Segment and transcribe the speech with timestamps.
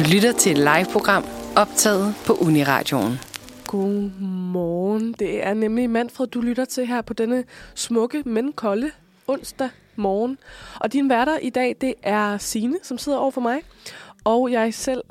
[0.00, 1.24] Du lytter til et live-program
[1.56, 3.18] optaget på Uniradioen.
[3.66, 5.12] Godmorgen.
[5.12, 8.90] Det er nemlig Manfred, du lytter til her på denne smukke, men kolde
[9.26, 10.38] onsdag morgen.
[10.80, 13.62] Og din værter i dag, det er Sine, som sidder over for mig,
[14.24, 15.02] og jeg selv,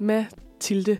[0.00, 0.98] Mathilde.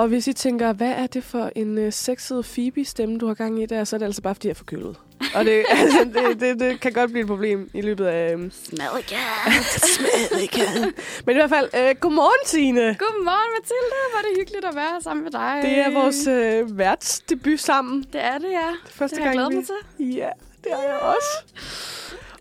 [0.00, 3.62] Og hvis I tænker, hvad er det for en uh, sexet Phoebe-stemme, du har gang
[3.62, 4.96] i der, så er det altså bare, fordi jeg er forkølet.
[5.34, 8.34] Og det, altså, det, det, det kan godt blive et problem i løbet af...
[8.34, 9.62] Um, Smell again.
[9.94, 10.92] Smad igen.
[11.26, 12.80] Men i hvert fald, uh, godmorgen, Signe.
[12.80, 13.96] Godmorgen, Mathilde.
[14.10, 15.58] Hvor er det hyggeligt at være her sammen med dig.
[15.62, 18.06] Det er vores uh, værtsdebut sammen.
[18.12, 18.70] Det er det, ja.
[18.86, 19.74] Det første det har jeg gang, glædet vi...
[19.98, 20.16] mig til.
[20.16, 20.30] Ja,
[20.64, 21.32] det er jeg også.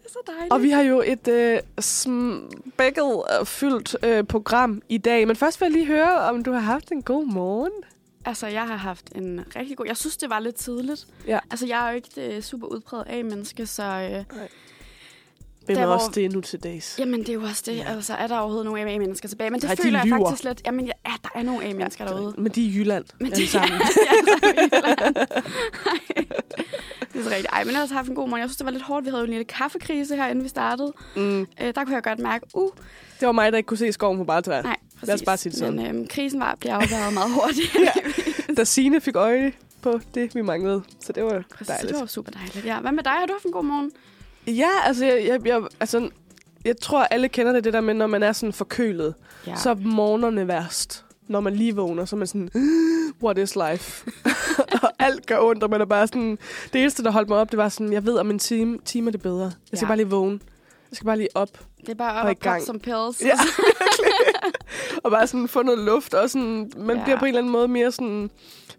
[0.09, 0.53] Er så dejligt.
[0.53, 5.27] Og vi har jo et øh, spækket og fyldt øh, program i dag.
[5.27, 7.71] Men først vil jeg lige høre, om du har haft en god morgen.
[8.25, 9.85] Altså, jeg har haft en rigtig god...
[9.85, 11.07] Jeg synes, det var lidt tidligt.
[11.27, 11.39] Ja.
[11.51, 13.83] Altså, jeg er jo ikke det super udpræget A-menneske, så...
[13.83, 14.39] Øh,
[15.69, 16.95] Hvem Der, er hvor- også det nu til dags?
[16.99, 17.75] jamen, det er jo også det.
[17.77, 17.83] Ja.
[17.95, 19.49] Altså, er der overhovedet nogen A-mennesker tilbage?
[19.49, 20.27] Men det Nej, de føler jeg lyver.
[20.29, 20.61] faktisk lidt...
[20.65, 20.91] Jamen, ja,
[21.23, 22.33] der er nogle A-mennesker derude.
[22.37, 23.05] Men de er i Jylland.
[23.19, 23.79] Men de sammen.
[27.13, 27.47] det er så rigtigt.
[27.53, 28.41] Ej, men jeg har også haft en god morgen.
[28.41, 29.05] Jeg synes, det var lidt hårdt.
[29.05, 30.93] Vi havde jo en lille kaffekrise her, inden vi startede.
[31.15, 31.39] Mm.
[31.41, 32.69] Øh, der kunne jeg godt mærke, uh,
[33.19, 34.61] Det var mig, der ikke kunne se skoven på bare træer.
[34.63, 35.07] nej, præcis.
[35.07, 35.75] Lad os bare sige det sådan.
[35.75, 37.75] Men øhm, krisen var, blev afværget meget hurtigt.
[38.49, 38.53] Ja.
[38.53, 40.81] Da Signe fik øje på det, vi manglede.
[40.99, 41.93] Så det var Præcis, dejligt.
[41.93, 42.65] det var super dejligt.
[42.65, 42.79] Ja.
[42.79, 43.11] Hvad med dig?
[43.11, 43.91] Har du haft en god morgen?
[44.57, 46.09] Ja, altså, jeg, jeg, jeg, altså,
[46.65, 49.13] jeg tror, alle kender det, det der med, når man er sådan forkølet.
[49.47, 49.55] Ja.
[49.55, 51.05] så er morgenerne værst.
[51.27, 52.49] Når man lige vågner, så er man sådan,
[53.23, 54.11] what is life?
[54.83, 56.37] og alt gør ondt, og man er bare sådan...
[56.73, 59.07] Det eneste, der holdt mig op, det var sådan, jeg ved, om en time, time
[59.07, 59.43] er det bedre.
[59.43, 59.87] Jeg skal Ja.
[59.87, 60.39] bare lige vågne.
[60.91, 61.49] Jeg skal bare lige op.
[61.81, 62.63] det er bare op og og, gang.
[62.63, 63.21] som pills.
[63.21, 63.39] Ja,
[65.03, 66.13] og bare sådan få noget luft.
[66.13, 67.03] Og sådan, man Ja.
[67.03, 68.29] bliver på en eller anden måde mere sådan...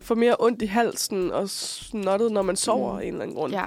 [0.00, 2.98] Får mere ondt i halsen og snottet, når man sover Mm.
[2.98, 3.52] af en eller anden grund.
[3.52, 3.64] ja.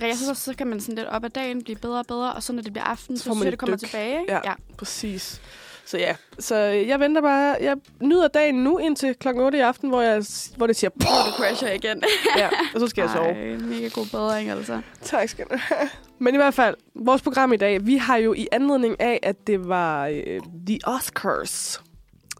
[0.00, 2.32] Jeg synes også, så kan man sådan lidt op ad dagen blive bedre og bedre,
[2.32, 3.86] og så når det bliver aften, Så så, synes jeg, det kommer dyk.
[3.86, 4.20] tilbage.
[4.20, 4.32] Ikke?
[4.32, 4.40] Ja.
[4.44, 4.52] ja.
[4.78, 5.40] Præcis.
[5.86, 9.88] Så ja, så jeg venter bare, jeg nyder dagen nu indtil klokken 8 i aften,
[9.88, 10.24] hvor, jeg,
[10.56, 12.02] hvor det siger, Og du crasher igen.
[12.38, 13.26] ja, og så skal jeg sove.
[13.28, 14.80] Ej, mega god bedring, altså.
[15.02, 15.88] Tak skal du have.
[16.18, 19.46] Men i hvert fald, vores program i dag, vi har jo i anledning af, at
[19.46, 21.82] det var øh, The Oscars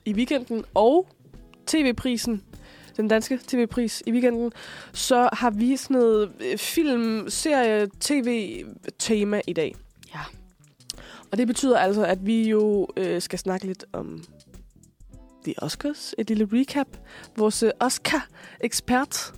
[0.04, 1.06] i weekenden, og
[1.66, 2.42] TV-prisen,
[3.02, 4.52] den danske TV-pris i weekenden,
[4.92, 9.74] så har vi sådan noget øh, film, serie, tv-tema i dag.
[10.14, 10.20] Ja.
[11.32, 14.24] Og det betyder altså, at vi jo øh, skal snakke lidt om
[15.44, 16.14] The Oscars.
[16.18, 16.86] Et lille recap.
[17.36, 19.32] Vores øh, Oscar-ekspert,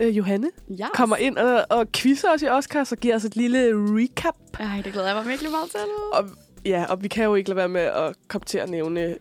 [0.00, 0.88] øh, Johanne, Ja.
[0.94, 4.34] kommer ind og, og quizzer os i Oscars og giver os et lille recap.
[4.60, 5.80] Ej, det glæder jeg mig virkelig meget til.
[6.12, 6.24] Og,
[6.64, 9.16] ja, og vi kan jo ikke lade være med at komme til at nævne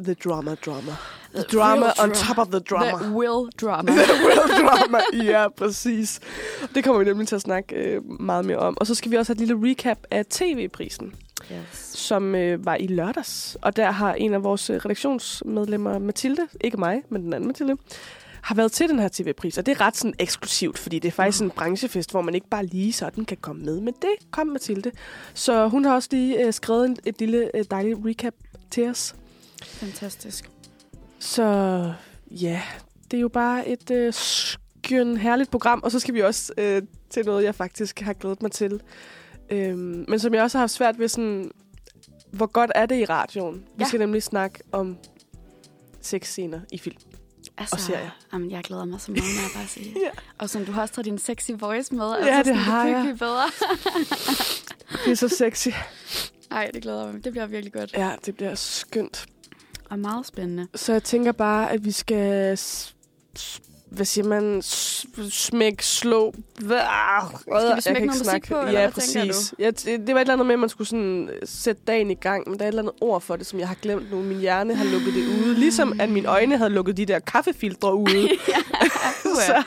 [0.00, 0.92] The Drama Drama.
[1.34, 2.98] The The drama real on top of the drama.
[2.98, 3.92] The will drama.
[3.92, 4.98] The real drama.
[5.12, 6.20] Ja, præcis.
[6.74, 8.76] Det kommer vi nemlig til at snakke øh, meget mere om.
[8.80, 11.14] Og så skal vi også have et lille recap af TV-prisen,
[11.52, 11.92] yes.
[11.94, 13.56] som øh, var i lørdags.
[13.62, 17.76] Og der har en af vores øh, redaktionsmedlemmer, Mathilde, ikke mig, men den anden Mathilde,
[18.42, 19.58] har været til den her TV-pris.
[19.58, 22.48] Og det er ret sådan eksklusivt, fordi det er faktisk en branchefest, hvor man ikke
[22.48, 23.80] bare lige sådan kan komme med.
[23.80, 24.90] Men det kom Mathilde.
[25.34, 28.34] Så hun har også lige øh, skrevet en, et lille øh, dejligt recap
[28.70, 29.14] til os.
[29.62, 30.51] Fantastisk.
[31.22, 31.44] Så
[32.30, 32.62] ja,
[33.10, 35.80] det er jo bare et øh, skøn, herligt program.
[35.84, 38.80] Og så skal vi også øh, til noget, jeg faktisk har glædet mig til.
[39.50, 41.50] Øhm, men som jeg også har haft svært ved sådan,
[42.32, 43.54] hvor godt er det i radioen?
[43.54, 43.84] Vi Ja.
[43.88, 44.96] skal nemlig snakke om
[46.00, 46.96] sexscener i film.
[47.58, 48.10] Altså, Og serier.
[48.32, 49.94] Jamen, jeg glæder mig så meget, må jeg bare sige.
[50.04, 50.10] Ja.
[50.38, 52.10] Og som du har også taget din sexy voice med.
[52.10, 53.16] Ja, altså, det sådan, har det jeg.
[53.18, 53.44] bedre.
[55.04, 55.68] Det er så sexy.
[56.50, 57.24] Nej, det glæder mig.
[57.24, 57.92] Det bliver virkelig godt.
[57.92, 59.26] Ja, det bliver skønt.
[59.92, 60.66] Og meget spændende.
[60.74, 62.58] Så jeg tænker bare, at vi skal...
[63.90, 64.62] Hvad siger man?
[65.30, 66.34] Smæk, slå...
[66.60, 69.54] Skal vi smække noget musik på, eller Ja, hvad præcis.
[69.58, 72.50] Ja, det var et eller andet med, at man skulle sådan sætte dagen i gang,
[72.50, 74.22] men der er et eller andet ord for det, som jeg har glemt nu.
[74.22, 75.54] Min hjerne har lukket det ude.
[75.54, 78.28] Ligesom at mine øjne havde lukket de der kaffefiltre ude.
[79.46, 79.64] så,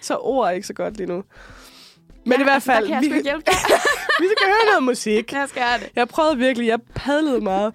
[0.00, 1.22] så ord er ikke så godt lige nu.
[2.24, 3.08] Men ja, i hvert altså, fald, jeg vi,
[4.22, 5.32] vi skal høre noget musik.
[5.32, 5.90] Jeg skal det.
[5.96, 7.74] Jeg prøvede virkelig, jeg padlede meget.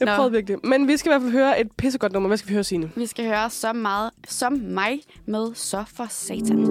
[0.00, 0.14] Jeg Nå.
[0.16, 0.58] prøvede virkelig.
[0.64, 2.28] Men vi skal i hvert fald høre et pissegodt nummer.
[2.28, 2.90] Hvad skal vi høre, Signe?
[2.96, 6.68] Vi skal høre så meget som mig med Så for Satan.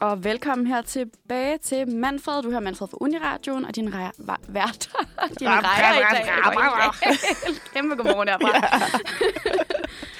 [0.00, 2.42] Og velkommen her tilbage til Manfred.
[2.42, 4.90] Du hører Manfred fra Uniradioen, og din rejer, va, vært.
[5.38, 6.24] din rejer i dag.
[7.74, 8.98] Kæmpe godmorgen herfra.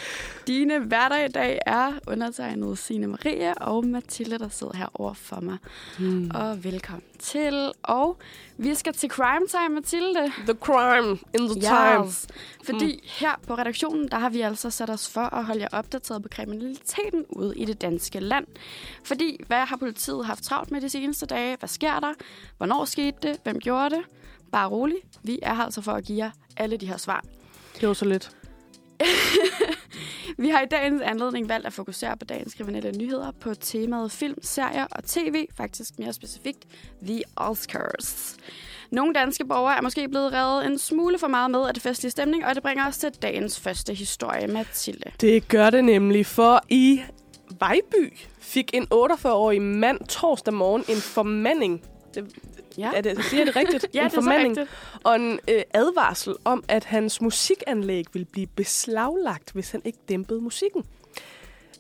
[0.47, 5.41] Dine værter i dag er undertegnet Signe Marie og Mathilde, der sidder her over for
[5.41, 5.59] mig.
[5.99, 6.31] Hmm.
[6.35, 7.73] Og velkommen til.
[7.83, 8.19] Og
[8.57, 10.33] vi skal til Crime Time, Mathilde.
[10.47, 12.07] The crime in the time.
[12.07, 12.27] Yes.
[12.65, 13.01] Fordi mm.
[13.05, 16.29] her på redaktionen, der har vi altså sat os for at holde jer opdateret på
[16.29, 18.47] kriminaliteten ude i det danske land.
[19.05, 21.57] Fordi, hvad har politiet haft travlt med de seneste dage?
[21.59, 22.13] Hvad sker der?
[22.57, 23.37] Hvornår skete det?
[23.45, 24.05] Hvem gjorde det?
[24.53, 24.97] bare rolig.
[25.23, 27.25] Vi er her altså for at give jer alle de her svar.
[27.81, 28.37] Det var så lidt.
[30.39, 34.39] Vi har i dagens anledning valgt at fokusere på dagens kriminelle nyheder på temaet film,
[34.43, 36.65] serier og tv, faktisk mere specifikt
[37.07, 38.37] The Oscars.
[38.91, 42.11] Nogle danske borgere er måske blevet reddet en smule for meget med af det festlige
[42.11, 45.11] stemning, og det bringer os til dagens første historie, Mathilde.
[45.21, 47.01] Det gør det nemlig, for i
[47.59, 51.83] Vejby fik en 48-årig mand torsdag morgen en formanding.
[52.15, 52.25] Det,
[52.79, 53.87] Ja, er det, siger det rigtigt?
[53.95, 54.71] ja en det er formanding rigtigt.
[55.05, 60.41] og en øh, advarsel om, at hans musikanlæg ville blive beslaglagt, hvis han ikke dæmpede
[60.41, 60.85] musikken.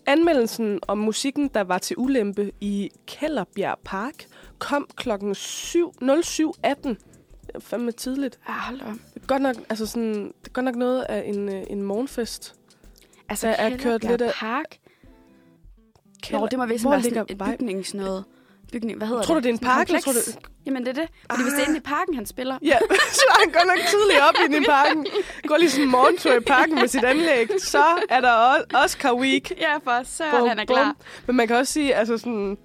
[0.06, 4.24] Anmeldelsen om musikken, der var til ulempe i Kellerbjerg Park,
[4.58, 6.08] kom klokken 7 07.18.
[6.82, 6.96] Det
[7.54, 8.38] er fandme tidligt.
[8.48, 8.92] Ja, hold op.
[9.14, 11.82] Det er godt nok, altså sådan, det er godt nok noget af en, øh, en
[11.82, 12.54] morgenfest.
[13.28, 14.78] Altså, Der er kørt lidt af- Park.
[16.22, 17.58] Kælder- Nå, det må være ligger sådan et Vejby?
[17.58, 18.24] bygnings noget.
[18.72, 20.18] Bygning, hvad hedder Tror du, det er en park, eller tror du-
[20.66, 21.08] Jamen, det er det.
[21.30, 22.58] Fordi hvis det er inde i parken, han spiller.
[22.62, 22.78] Ja,
[23.18, 25.06] så er han godt nok tidligt op inde i parken.
[25.46, 27.48] Går lige sådan en morgentur i parken med sit anlæg.
[27.58, 29.50] Så er der også Oscar Week.
[29.60, 30.84] Ja, for så Bum, han er klar.
[30.84, 30.96] bum.
[31.26, 32.58] Men man kan også sige, altså sådan,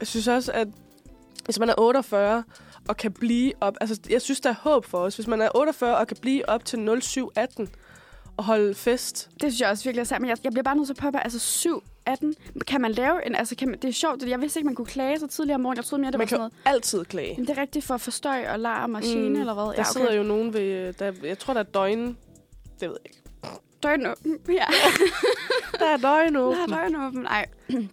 [0.00, 0.68] jeg synes også, at
[1.44, 2.44] hvis man er 48
[2.88, 5.14] og kan blive op, altså jeg synes, der er håb for os.
[5.14, 7.68] Hvis man er 48 og kan blive op til 0718
[8.36, 9.28] og holde fest.
[9.32, 10.20] Det synes jeg også virkelig er sandt.
[10.20, 11.38] Men jeg, jeg bliver bare nødt til at påpege, altså
[12.06, 12.34] 7, 18.
[12.66, 14.74] Kan man lave en, altså kan man, det er sjovt, det- jeg vidste ikke, man
[14.74, 15.76] kunne klage så tidligere om morgenen.
[15.76, 16.76] Jeg troede mere, det Man var sådan kan noget.
[16.76, 17.34] altid klage.
[17.36, 19.64] Men det er rigtigt for forstøj og larm og gene, Mm, eller hvad?
[19.64, 20.18] Der Ja, sidder okay.
[20.18, 22.06] jo nogen ved, der, jeg tror, der er døgn,
[22.80, 23.20] det ved jeg ikke.
[23.82, 24.38] Døgn åben.
[24.60, 24.64] Ja,
[25.80, 26.68] Der er døgn der er åben.
[26.74, 27.20] døgn åben.
[27.22, 27.46] Nej.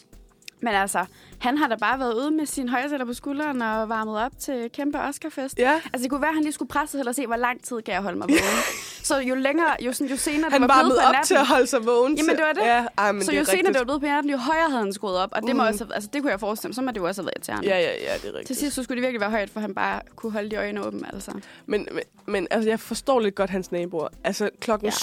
[0.64, 1.06] Men altså,
[1.40, 4.70] han har da bare været ude med sin højtaler på skulderen og varmet op til
[4.74, 5.60] kæmpe Oscarfest.
[5.60, 7.36] Ja, Altså, det kunne være, at han lige skulle presse sig selv og se, hvor
[7.36, 8.42] lang tid kan jeg holde mig vågen.
[9.10, 11.36] så jo længere, jo, sådan, jo senere han det var blevet på op natten, til
[11.36, 12.18] at holde sig vågen.
[12.18, 12.62] Jamen, det var det.
[12.62, 13.74] Ja, ej, men så det jo er senere rigtigt.
[13.74, 15.30] det var blevet på natten, jo højere havde han skruet op.
[15.32, 15.70] Og det, må Mm.
[15.70, 16.76] også, altså, det kunne jeg forestille mig.
[16.76, 17.68] Så må det jo også have været irriterende.
[17.68, 18.48] Ja, ja, ja, det er rigtigt.
[18.48, 20.86] Til sidst så skulle det virkelig være højt, for han bare kunne holde de øjne
[20.86, 21.14] åbne.
[21.14, 21.32] Altså.
[21.66, 24.08] Men, men, men altså, jeg forstår lidt godt hans naboer.
[24.24, 24.94] Altså, klokken Ja.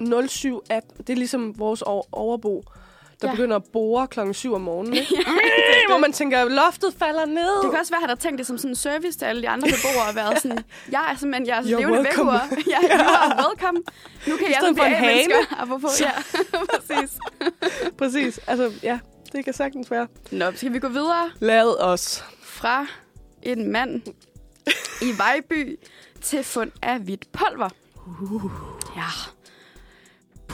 [0.00, 0.04] ja.
[0.26, 2.64] 07.18, det er ligesom vores over- overbo,
[3.24, 3.32] der Ja.
[3.34, 3.36] ja.
[3.36, 4.94] begynder at bore klokken 7 om morgenen.
[4.94, 5.06] Ikke?
[5.88, 7.62] Hvor man tænker, loftet falder ned.
[7.62, 9.42] Det kan også være, at han har tænkt det som sådan en service til alle
[9.42, 10.58] de andre beboere og været sådan,
[10.90, 12.32] jeg er simpelthen jeres You're levende vækkeur.
[12.72, 13.78] Ja, you are welcome.
[14.26, 15.10] Nu kan jeg stedet så for en blive hane.
[15.10, 15.62] mennesker.
[15.62, 16.10] Apropos, ja,
[16.72, 17.10] præcis.
[17.98, 18.38] Præcis.
[18.46, 18.98] Altså, ja,
[19.32, 20.06] det kan sagtens være.
[20.30, 22.24] Nå, skal vi gå videre Lad os.
[22.42, 22.86] fra
[23.42, 24.02] en mand
[25.02, 25.78] i Vejby
[26.22, 27.68] til fund af hvidt pulver.
[28.96, 29.02] Ja.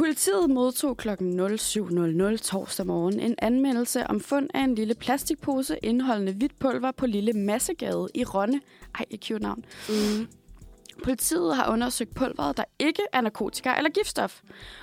[0.00, 1.08] Politiet modtog kl.
[1.08, 7.06] 07.00 torsdag morgen en anmeldelse om fund af en lille plastikpose indeholdende hvidt pulver på
[7.06, 8.61] Lille Massegade i Rønne.
[8.99, 9.64] Ej, et cute navn.
[9.88, 10.29] Mm.
[11.05, 14.41] Politiet har undersøgt pulveret, der ikke er narkotika eller giftstof.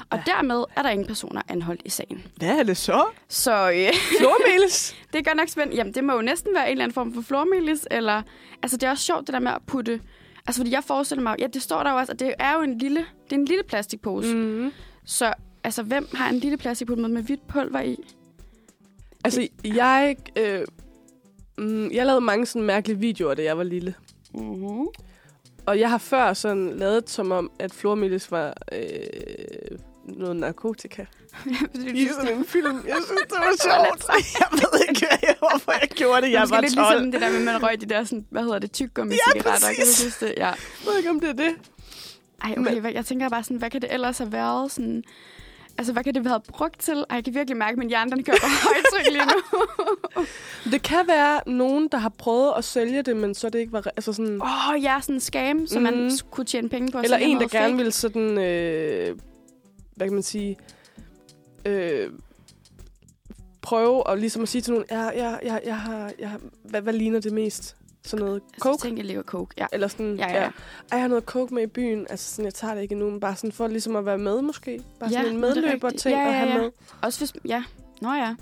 [0.09, 0.31] Og ja.
[0.31, 2.27] dermed er der ingen personer anholdt i sagen.
[2.35, 3.05] Hvad er det så?
[3.27, 4.95] Så øh, Flormelis?
[5.13, 5.77] det er godt nok spændende.
[5.77, 8.21] Jamen, det må jo næsten være en eller anden form for flormelis, eller...
[8.63, 10.01] Altså, det er også sjovt, det der med at putte...
[10.47, 11.35] Altså, fordi jeg forestiller mig...
[11.39, 12.99] Ja, det står der jo også, at det er jo en lille...
[12.99, 14.35] Det er en lille plastikpose.
[14.35, 14.71] Mm.
[15.07, 15.33] Så,
[15.63, 17.97] altså, hvem har en lille plastikpose med, med hvidt pulver i?
[19.23, 20.15] Altså, jeg...
[20.35, 20.65] Øh,
[21.57, 23.95] mm, jeg lavede mange sådan mærkelige videoer, da jeg var lille.
[24.33, 24.87] Mm-hmm.
[25.65, 31.05] Og jeg har før sådan lavet som om, at flormelis var øh, noget narkotika.
[31.93, 32.75] I sådan en film.
[32.87, 34.05] Jeg synes, det var sjovt.
[34.39, 35.07] Jeg ved ikke,
[35.39, 36.31] hvorfor jeg gjorde det.
[36.31, 36.63] Jeg Måske var 12.
[36.63, 39.13] lidt ligesom det der med, at man røg de der, sådan, hvad hedder det, tyggegummi
[39.13, 39.67] Ja, cigaretter.
[39.67, 40.05] Kan du præcis.
[40.05, 40.33] huske det?
[40.37, 40.45] Ja.
[40.47, 40.55] Jeg
[40.85, 41.55] ved ikke, om det er det.
[42.43, 44.71] Ej, okay, hvad, jeg tænker bare sådan, hvad kan det ellers have været?
[44.71, 45.03] Sådan,
[45.77, 46.97] altså, hvad kan det have været brugt til?
[47.09, 49.65] Ej, jeg kan virkelig mærke, at min hjerne den kører på højtryk lige nu.
[50.71, 53.83] Det kan være nogen, der har prøvet at sælge det, men så det ikke var...
[53.95, 55.83] Altså sådan, Åh, oh, ja, sådan en scam, som mm.
[55.83, 56.11] man Mhm.
[56.31, 56.99] kunne tjene penge på.
[56.99, 58.37] eller en, der gerne ville sådan...
[58.37, 59.17] Øh,
[59.95, 60.57] hvad kan man sige?
[61.65, 62.09] Øh,
[63.61, 66.81] prøve at, ligesom at sige til nogen, jeg, jeg, jeg, jeg har, jeg har, hvad,
[66.81, 67.76] hvad ligner det mest?
[68.07, 68.81] Sådan noget Altså, coke?
[68.81, 69.65] tænker, jeg lever coke, ja.
[69.73, 70.41] Eller sådan, Ja, ja, ja.
[70.43, 70.49] Ej,
[70.91, 72.07] jeg har noget coke med i byen.
[72.09, 74.41] Altså sådan, jeg tager det ikke endnu, men bare sådan for ligesom at være med
[74.41, 74.81] måske.
[74.99, 76.01] Bare Ja, sådan en det er medløber rigtigt.
[76.01, 76.57] ting Ja, at ja, have ja.
[76.61, 76.71] med.
[77.01, 77.63] Også hvis, ja,
[78.01, 78.35] nå ja.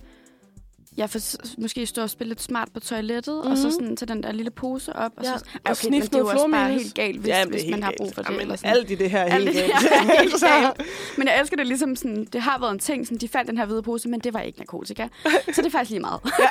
[0.98, 1.20] Ja, for
[1.62, 3.52] måske stå og spille lidt smart på toilettet, mm-hmm.
[3.52, 3.72] og så Mhm.
[3.72, 5.12] sådan tage den der lille pose op.
[5.18, 5.30] Og, Ja.
[5.30, 7.54] så, Og okay, men sniffe det er jo også bare helt galt, hvis, Ja, men
[7.54, 8.30] hvis man har brug for det.
[8.30, 8.72] Jamen, eller sådan.
[8.72, 9.58] alt i det her er helt galt.
[9.92, 10.88] er helt Så- galt.
[11.18, 13.58] Men jeg elsker det ligesom sådan, det har været en ting, sådan, de fandt den
[13.58, 15.08] her hvide pose, men det var ikke narkotika.
[15.54, 16.20] Så det er faktisk lige meget.
[16.40, 16.48] Ja,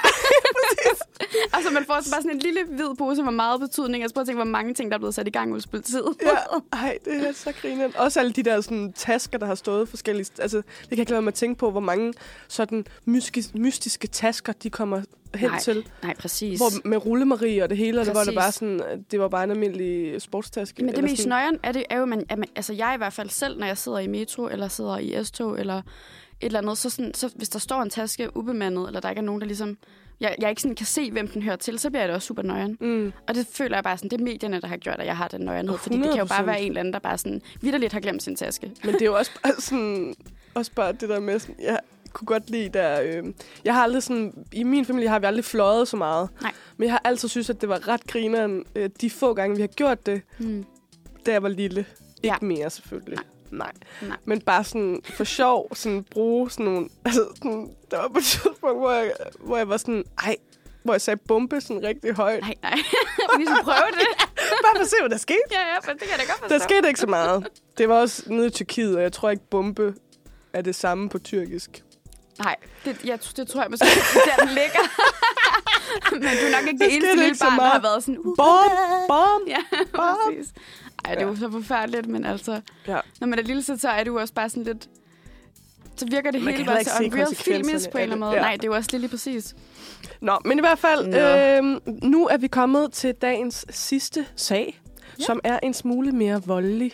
[1.57, 4.03] altså man får så bare sådan en lille hvid pose med meget betydning.
[4.03, 6.05] Jeg prøver at tænke, hvor mange ting, der er blevet sat i gang hos politiet.
[6.23, 7.89] Ja, ej, det er så griner.
[7.97, 10.27] Også alle de der sådan, tasker, der har stået forskellige...
[10.39, 12.13] Altså, det kan jeg lade mig at tænke på, hvor mange
[12.49, 15.03] sådan mystiske, mystiske tasker, de kommer
[15.35, 15.87] hen Nej, til.
[16.03, 16.59] Nej, præcis.
[16.59, 19.45] Hvor, med rullemarie og det hele, og det var det bare sådan, det var bare
[19.45, 20.85] en almindelig sportstaske.
[20.85, 23.13] Men det mest nøjeren er, det, er jo, man, at man, altså jeg i hvert
[23.13, 25.83] fald selv, når jeg sidder i metro, eller sidder i S-tog, eller et
[26.41, 29.25] eller andet, så, sådan, så hvis der står en taske ubemandet, eller der ikke er
[29.25, 29.79] nogen, der ligesom...
[30.21, 32.43] jeg, jeg ikke sådan kan se, hvem den hører til, så bliver det også super
[32.43, 32.77] nøjeren.
[32.81, 33.13] Mm.
[33.29, 35.29] Og det føler jeg bare sådan, det er medierne, der har gjort, at jeg har
[35.29, 35.79] den nøjernhed.
[35.79, 36.47] Fordi det kan jo bare 100%.
[36.47, 38.71] være en eller anden, der bare sådan vidderligt har glemt sin taske.
[38.85, 40.15] Men det er jo også bare sådan...
[40.55, 41.57] Også bare det der med sådan...
[41.63, 41.79] Jeg
[42.15, 43.01] kunne godt lide der...
[43.03, 43.25] Øh,
[43.65, 44.45] jeg har aldrig sådan...
[44.53, 46.29] I min familie har vi aldrig fløjet så meget.
[46.43, 46.53] Nej.
[46.77, 49.61] Men jeg har altid synes, at det var ret grineren, øh, de få gange, vi
[49.63, 50.65] har gjort det, Mm.
[51.27, 51.81] da jeg var lille.
[52.23, 52.47] Ikke Ja.
[52.47, 53.19] mere, selvfølgelig.
[53.51, 53.73] Nej.
[54.03, 54.17] Nej.
[54.25, 56.89] Men bare sådan for sjov, sådan bruge sådan nogle...
[57.05, 60.05] Altså, sådan, der var på et tidspunkt, hvor jeg, hvor jeg var sådan...
[60.25, 60.37] Ej,
[60.83, 62.41] hvor jeg sagde bombe sådan rigtig højt.
[62.41, 62.75] Nej, nej.
[63.39, 64.07] Vi skal prøve det.
[64.65, 65.39] Bare for at se, hvad der skete.
[65.51, 66.55] ja, ja, men det kan jeg da godt forstå.
[66.55, 67.47] Der skete ikke så meget.
[67.79, 69.95] Det var også nede i Tyrkiet, og jeg tror ikke, bombe
[70.53, 71.84] er det samme på tyrkisk.
[72.39, 74.81] Nej, det, jeg, det tror jeg måske, det er der den ligger.
[76.13, 78.19] men du er nok ikke det skete eneste lille ikke barn, der har været sådan...
[78.19, 78.71] Uh, Bom,
[79.09, 79.41] bom.
[79.49, 79.59] Ja,
[79.93, 80.17] Bom.
[80.27, 80.53] præcis.
[81.05, 82.61] Ej, det var så forfærdeligt, men altså...
[82.89, 82.99] Ja.
[83.21, 84.89] Når man er lille, så er det jo også bare sådan lidt...
[85.97, 88.19] Så virker det Man hele bare så ikke unreal filmisk på en eller anden det.
[88.19, 88.35] måde.
[88.37, 88.41] Ja.
[88.41, 89.55] Nej, det er jo også lige, lige præcis.
[90.21, 91.19] Nå, men i hvert fald, Nå.
[91.19, 95.15] øh, nu er vi kommet til dagens sidste sag, Ja.
[95.19, 95.25] ja.
[95.25, 96.93] som er en smule mere voldelig,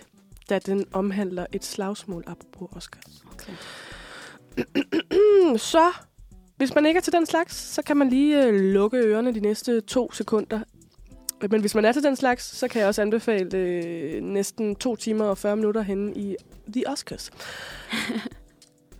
[0.50, 3.22] da den omhandler et slagsmål, apropos Oscars.
[3.34, 3.52] Okay.
[5.56, 5.92] Så,
[6.56, 9.40] hvis man ikke er til den slags, så kan man lige øh, lukke ørerne de
[9.40, 10.60] næste to sekunder.
[11.50, 14.96] Men hvis man er til den slags, så kan jeg også anbefale øh, næsten to
[14.96, 16.36] timer og 40 minutter henne i
[16.72, 17.30] The Oscars.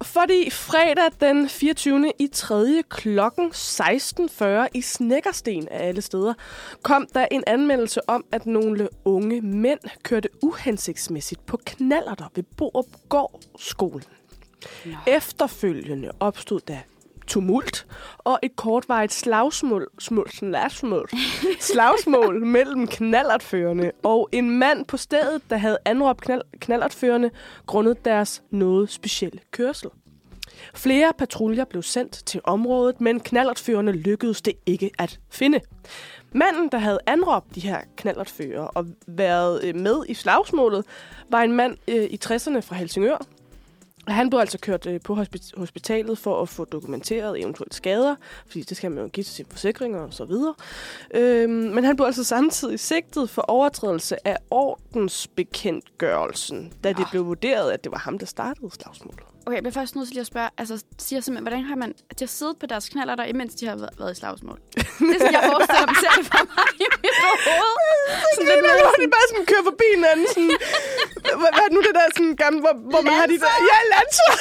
[0.03, 2.13] Fordi fredag den 24.
[2.19, 2.83] i 3.
[2.89, 6.35] klokken 16.40 i Snækkersten af alle steder,
[6.83, 12.87] kom der en anmeldelse om, at nogle unge mænd kørte uhensigtsmæssigt på knallerter ved Borup
[13.59, 14.03] skolen.
[15.07, 16.79] Efterfølgende opstod der
[17.31, 17.87] tumult
[18.19, 21.09] og et kortvarigt slagsmål, smul, slagsmål,
[21.73, 27.31] slagsmål mellem knallertførende og en mand på stedet, der havde anråbt knald, knallertførende
[27.67, 29.91] grundet deres noget specielle kørsel.
[30.75, 35.61] Flere patruljer blev sendt til området, men knallertførende lykkedes det ikke at finde.
[36.33, 40.85] Manden, der havde anråbt de her knallertfører og været øh, med i slagsmålet,
[41.31, 43.27] var en mand øh, i 60'erne fra Helsingør,
[44.09, 48.17] Han blev altså kørt øh, på hospi- hospitalet for at få dokumenteret eventuelle skader,
[48.47, 50.55] fordi det skal man jo give til sine forsikringer og så videre.
[51.15, 57.05] Øhm, men han blev altså samtidig sigtet for overtrædelse af ordensbekendtgørelsen, da det Nå.
[57.11, 59.21] blev vurderet, at det var ham, der startede slagsmålet.
[59.47, 61.91] Okay, jeg bliver først nødt til lige at spørge, altså siger simpelthen, hvordan har man,
[62.11, 64.59] at de har siddet på deres knaller der, imens de har været, været i slagsmål?
[64.77, 67.17] det er sådan, jeg forestiller mig, det for mig i mit
[67.61, 67.91] hoved.
[68.35, 68.65] Sådan lidt
[69.03, 70.27] de bare sådan kører forbi hinanden.
[70.35, 70.57] Sådan,
[71.25, 73.53] hvad, hvad er nu det der sådan gamle, hvor, hvor man har de der...
[73.71, 74.31] Ja, lanser!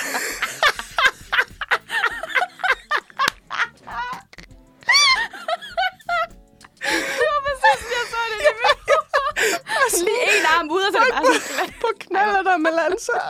[9.92, 10.06] Så.
[10.06, 13.22] Lige en arm ud, og så er det bare sådan, på knaller der med lanser.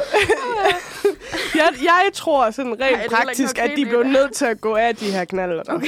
[1.56, 4.76] jeg, jeg tror sådan rent Ej, er praktisk, at de blev nødt til at gå
[4.76, 5.88] af de her knaller Okay,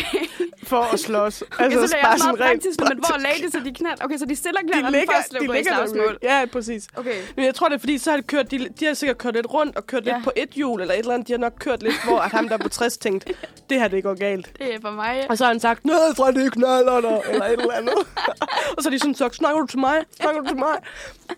[0.64, 1.42] for at slås.
[1.42, 3.24] okay så det er bare meget praktisk, men hvor praktisk.
[3.28, 3.98] lagde de så de knald?
[4.04, 6.12] Okay, så de stiller de knalderne ligger, for at slå de ligger.
[6.24, 6.88] Ja, præcis.
[6.96, 7.16] Okay.
[7.36, 9.34] Men jeg tror, det er fordi, så har de, kørt, de, de har sikkert kørt
[9.34, 10.14] lidt rundt og kørt Ja.
[10.14, 11.28] lidt på et hjul eller et eller andet.
[11.28, 13.28] De har nok kørt lidt, hvor at ham, der er på 60, tænkt,
[13.70, 14.50] det her, det går galt.
[14.60, 15.26] Det er for mig.
[15.30, 17.94] Og så har han sagt, nej, fra det knaller eller et eller andet.
[18.78, 19.96] og så har de sådan sagt, snakker du til mig?
[20.22, 20.76] Snakker du til mig?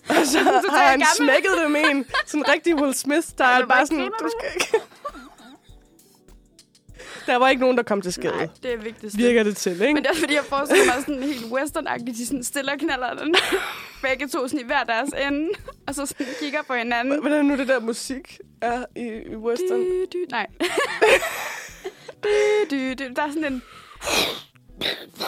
[0.10, 1.15] Og så har han gammel.
[1.15, 4.29] smækket det med en sådan rigtig Will Smith, der var bare sådan, du du?
[4.39, 4.67] skal ikke...
[7.27, 8.36] Der var ikke nogen, der kom til skade.
[8.36, 9.17] Nej, det er vigtigst.
[9.17, 9.93] Virker det til, ikke?
[9.93, 12.17] Men det er fordi, jeg forestiller mig sådan helt western-agtigt.
[12.17, 13.33] De sådan stiller knallerne
[14.03, 15.50] begge to sådan i hver deres ende.
[15.88, 17.21] Og så sådan kigger på hinanden.
[17.21, 19.79] Hvordan er nu det der musik er i, i western?
[19.79, 20.47] Dy, dy, nej.
[22.24, 22.27] dy,
[22.71, 23.13] dy, dy.
[23.15, 23.63] Der er sådan en...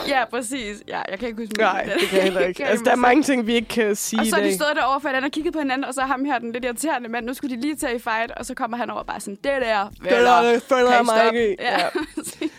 [0.08, 0.84] Ja, præcis.
[0.88, 2.66] Ja, jeg kan ikke huske Nej, det kan jeg heller ikke.
[2.66, 5.02] Altså, der er mange ting, vi ikke kan sige Og så er de stået derovre
[5.02, 7.34] for hinanden og kigget på hinanden, og så ham her, den lidt irriterende mand, nu
[7.34, 9.90] skulle de lige tage i fight, og så kommer han over bare sådan, det der,
[9.90, 11.56] Det der, det føler jeg mig ikke i.
[11.60, 11.88] Ja, Ja.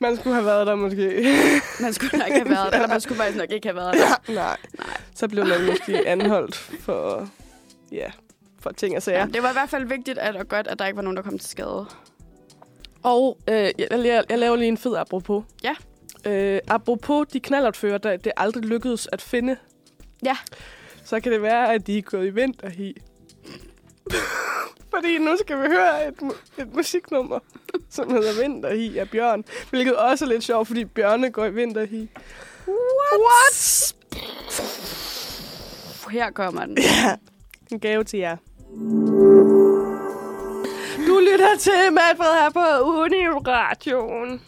[0.00, 1.24] Man skulle have været der måske.
[1.82, 4.32] Man skulle nok have været der, eller man skulle faktisk nok ikke have været der.
[4.34, 4.56] Nej.
[5.14, 7.28] Så blev man måske anholdt for,
[7.92, 8.06] ja,
[8.60, 9.18] for ting og sager.
[9.18, 11.16] Ja, det var i hvert fald vigtigt at, og godt, at der ikke var nogen,
[11.16, 11.86] der kom til skade.
[13.02, 15.44] Og øh, jeg, jeg, jeg laver lige en fed apropos.
[15.64, 15.74] Ja.
[16.26, 19.56] Øh, apropos de knallertfører, der det aldrig lykkedes at finde,
[20.22, 20.36] Ja.
[21.04, 22.96] så kan det være, at de er gået i vinterhi.
[24.94, 27.38] Fordi nu skal vi høre et, mu- et musiknummer,
[27.90, 29.44] som hedder Vinterhi af Bjørn.
[29.70, 32.08] Hvilket også er lidt sjovt, fordi Bjørne går i vinterhi.
[32.68, 33.20] What?
[33.20, 33.94] What?
[36.10, 36.78] Her kommer den.
[36.78, 37.16] Ja,
[37.72, 38.36] en gave til jer.
[41.06, 44.42] Du lytter til Manfred her på Uniradioen.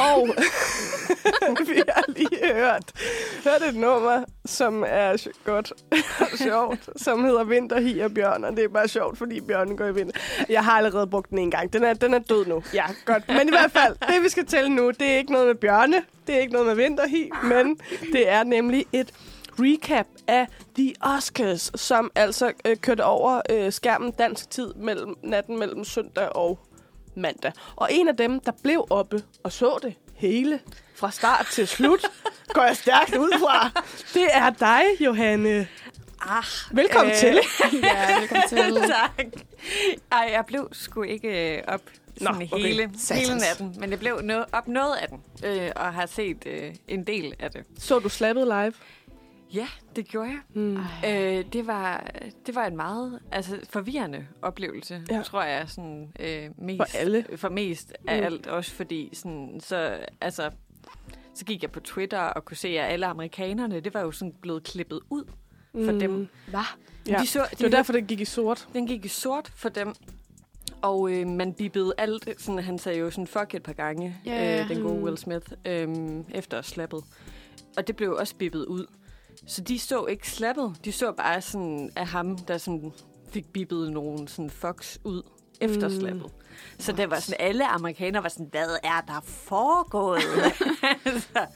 [0.00, 0.28] Og
[1.68, 2.92] vi har lige hørt,
[3.44, 5.72] hørt et nummer, som er godt
[6.20, 9.86] og sjovt, som hedder Vinterhi og Bjørn, og det er bare sjovt, fordi bjørnen går
[9.86, 10.20] i vinter.
[10.48, 11.72] Jeg har allerede brugt den en gang.
[11.72, 12.62] Den er, den er død nu.
[12.74, 13.28] Ja, godt.
[13.28, 16.02] Men i hvert fald, det vi skal tælle nu, det er ikke noget med bjørne,
[16.26, 17.80] det er ikke noget med Vinterhi, men
[18.12, 19.12] det er nemlig et
[19.58, 25.58] recap af The Oscars, som altså øh, kørte over øh, skærmen dansk tid mellem natten
[25.58, 26.58] mellem søndag og
[27.16, 27.52] mandag.
[27.76, 30.60] Og en af dem, der blev oppe og så det hele
[30.94, 32.00] fra start til slut,
[32.54, 33.82] går jeg stærkt ud fra.
[34.14, 35.68] Det er dig, Johanne.
[36.20, 37.18] Ah, Velkommen øh.
[37.18, 37.34] til.
[37.82, 38.82] Ja, velkommen til.
[39.16, 39.26] tak.
[40.12, 41.80] Ej, jeg blev sgu ikke øh, op
[42.18, 42.66] sådan Nå, Nå, okay.
[42.68, 43.28] hele, Satans.
[43.28, 46.74] hele natten, men jeg blev no- op noget af den, øh, og har set øh,
[46.88, 47.64] en del af det.
[47.78, 48.72] Så du slappet live?
[49.54, 50.38] Ja, det gjorde jeg.
[50.54, 50.76] Mm.
[51.06, 52.10] Øh, det, var,
[52.46, 55.22] det var en meget altså, forvirrende oplevelse, Ja.
[55.22, 57.24] tror jeg, sådan, øh, mest, For alle.
[57.36, 58.24] For mest af Mm.
[58.26, 60.50] alt, også fordi sådan, så, altså,
[61.34, 64.34] så gik jeg på Twitter og kunne se, at alle amerikanerne, det var jo sådan
[64.42, 65.24] blevet klippet ud
[65.84, 65.98] for Mm.
[65.98, 66.28] dem.
[66.48, 66.60] Hvad?
[67.08, 67.18] Ja.
[67.20, 68.68] De så, Det var derfor, det gik i sort.
[68.72, 69.94] Den gik i sort for dem.
[70.82, 72.28] Og øh, man bippede alt.
[72.38, 74.62] Sådan, han sagde jo sådan fuck et par gange, Ja, ja.
[74.62, 75.02] øh, den gode Mm.
[75.02, 75.88] Will Smith, øh,
[76.34, 77.04] efter slappet.
[77.76, 78.86] Og det blev også bippet ud.
[79.46, 80.74] Så de så ikke slappet.
[80.84, 82.92] De så bare sådan af ham, der sådan
[83.32, 85.22] fik bippet nogle sådan fucks ud
[85.60, 86.00] efter Mm.
[86.00, 86.30] slappet.
[86.78, 90.22] Så det var sådan, alle amerikanere var sådan, hvad er der foregået?
[91.04, 91.46] altså,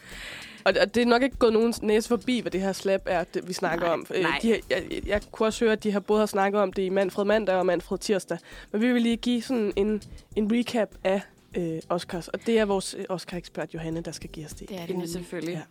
[0.64, 3.48] Og det er nok ikke gået nogen næse forbi, hvad det her slap er, det,
[3.48, 4.06] vi snakker Nej, om.
[4.14, 4.38] Øh, nej.
[4.42, 6.82] De, har- jeg, jeg kunne også høre, at de har både har snakket om det
[6.82, 8.38] i Manfred Mandag og Manfred Tirsdag.
[8.72, 10.02] Men vi vil lige give sådan en,
[10.36, 11.20] en recap af
[11.56, 12.28] øh, Oscars.
[12.28, 14.68] Og det er vores øh, Oscar-ekspert Johanne, der skal give os det.
[14.68, 15.54] Det er det selvfølgelig.
[15.54, 15.62] Ja.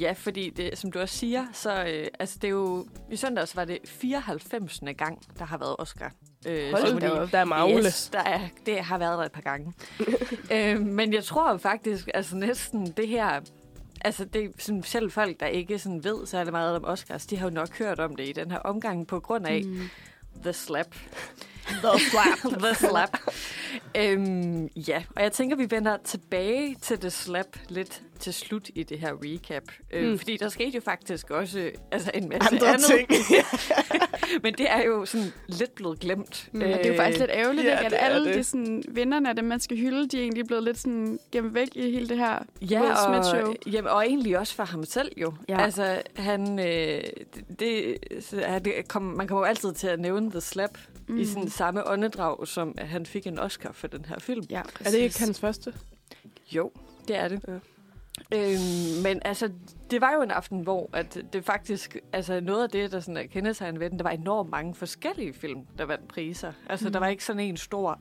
[0.00, 0.12] Ja.
[0.12, 3.64] fordi det, som du også siger, så øh, altså, det er jo, i søndags var
[3.64, 4.80] det 94.
[4.96, 6.12] gang, der har været Oscar.
[6.46, 7.86] Øh, Hold da op, der er magle.
[7.86, 9.72] Yes, der er, det har været der et par gange.
[10.54, 13.40] øh, men jeg tror faktisk, altså næsten det her...
[14.00, 17.36] Altså, det er sådan, selv folk, der ikke sådan ved særlig meget om Oscars, de
[17.36, 19.80] har jo nok hørt om det i den her omgang på grund af Mm.
[20.42, 20.94] The Slap.
[21.68, 22.52] The slap.
[22.62, 23.18] The Slap.
[23.96, 28.82] øhm, ja, og jeg tænker, vi vender tilbage til The Slap lidt til slut i
[28.82, 29.62] det her recap.
[29.90, 30.18] Øh, Mm.
[30.18, 32.84] Fordi der skete jo faktisk også altså en masse Andre andet.
[32.86, 33.08] ting.
[34.42, 36.48] Men det er jo sådan lidt blevet glemt.
[36.52, 37.84] Mm, og det er jo faktisk lidt ærgerligt, ja, ikke?
[37.84, 38.34] at det alle det.
[38.34, 41.54] de sådan, vinderne af dem, man skal hylde, de er egentlig blevet lidt sådan gemt
[41.54, 43.48] væk i hele det her Ja, Will Smith show.
[43.50, 45.34] og, jamen, og egentlig også for ham selv jo.
[45.48, 45.60] Ja.
[45.62, 47.00] Altså, han, øh,
[47.58, 51.18] det, så, er det kom, man kommer jo altid til at nævne The Slap mm.
[51.18, 54.44] i sådan samme åndedrag, som at han fik en Oscar for den her film.
[54.50, 55.74] Ja, Er det ikke hans første?
[56.52, 56.72] Jo,
[57.08, 57.44] det er det.
[57.48, 57.52] Ja.
[57.52, 57.58] Ja.
[58.32, 59.50] Øhm, men altså,
[59.90, 63.16] det var jo en aften, hvor at det faktisk, altså noget af det, der sådan
[63.16, 66.52] er kendetegnet ved den, der var enormt mange forskellige film, der vandt priser.
[66.68, 66.92] Altså, mm.
[66.92, 68.00] der var ikke sådan en stor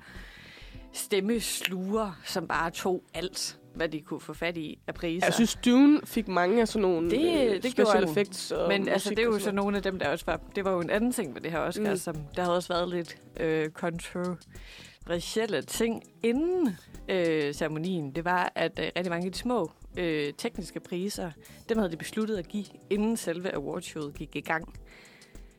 [0.93, 5.25] stemmesluger, som bare tog alt, hvad de kunne få fat i af priser.
[5.27, 8.51] Jeg synes, Dune fik mange af sådan nogle Det- øh, det special effects.
[8.51, 10.41] Og Men altså, det er jo så nogle af dem, der også var...
[10.55, 11.89] Det var jo en anden ting med det her Oscar, Mm.
[11.89, 11.95] mm.
[11.97, 16.77] som der havde også været lidt øh, kontroversielle ting inden
[17.09, 18.11] øh, ceremonien.
[18.15, 21.31] Det var, at øh, rigtig mange af de små øh, tekniske priser,
[21.69, 24.73] dem havde de besluttet at give, inden selve awardshowet gik i gang.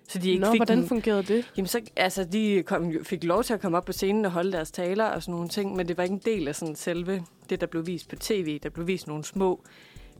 [0.08, 1.52] Så de ikke Nå, fik hvordan den- fungerede det?
[1.56, 4.52] Jamen så, altså, de kom, fik lov til at komme op på scenen og holde
[4.52, 7.22] deres taler og sådan nogle ting, men det var ikke en del af sådan selve
[7.50, 8.58] det, der blev vist på tv.
[8.62, 9.60] Der blev vist nogle små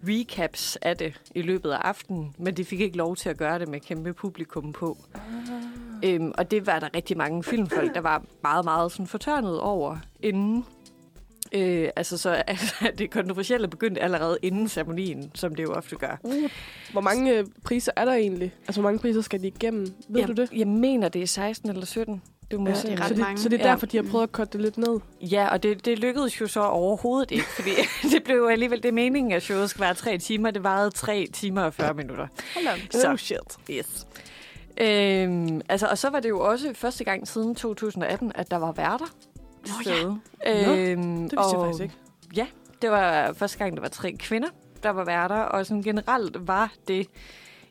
[0.09, 3.59] recaps af det i løbet af aftenen, men de fik ikke lov til at gøre
[3.59, 4.99] det med kæmpe publikum på.
[6.05, 9.97] Øhm, og det var der rigtig mange filmfolk, der var meget, meget sådan fortørnet over
[10.23, 10.65] inden.
[11.55, 16.17] Øh, altså, så altså, det kontroversielle begyndte allerede inden ceremonien, som det jo ofte gør.
[16.93, 18.53] Hvor mange øh, priser er der egentlig?
[18.69, 19.87] Altså, hvor mange priser skal de igennem?
[20.09, 20.51] Ved jeg, du det?
[20.57, 22.23] Jeg mener, det er 16 eller 17.
[22.53, 22.87] Du må Ja, se.
[22.89, 23.39] det er ret så, det, mange.
[23.39, 23.71] så det er Ja.
[23.71, 25.01] derfor, de har prøvet at korte det lidt ned.
[25.21, 27.71] Ja, og det, det lykkedes jo så overhovedet ikke, fordi
[28.13, 30.51] det blev jo alligevel det meningen, at showet skal være tre timer.
[30.51, 32.27] Det varede tre timer og 40 minutter.
[32.55, 32.79] Hold op.
[32.91, 33.11] Så.
[33.11, 33.39] Oh shit.
[33.71, 34.07] Yes.
[34.81, 38.73] Øhm, altså, og så var det jo også første gang siden 2018, at der var
[38.73, 39.07] værter
[39.67, 39.97] Nå ja.
[39.97, 40.09] stede.
[40.67, 41.95] Nå, Øhm, Det vidste jeg faktisk ikke.
[42.37, 42.47] Ja,
[42.83, 44.49] det var første gang, der var tre kvinder,
[44.83, 47.07] der var værter, og sådan generelt var det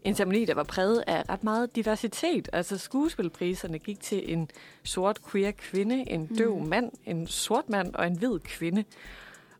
[0.03, 2.49] en ceremoni, der var præget af ret meget diversitet.
[2.53, 4.49] Altså skuespilpriserne gik til en
[4.83, 6.65] sort queer kvinde, en døv Mm.
[6.67, 8.83] mand, en sort mand og en hvid kvinde.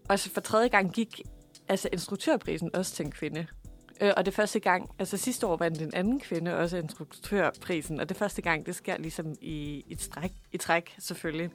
[0.09, 1.21] Og så for tredje gang gik
[1.69, 3.47] altså instruktørprisen også til en kvinde.
[4.01, 8.09] Øh, og det første gang, altså sidste år vandt en anden kvinde også instruktørprisen, og
[8.09, 11.49] det første gang, det sker ligesom i et stræk, i træk selvfølgelig.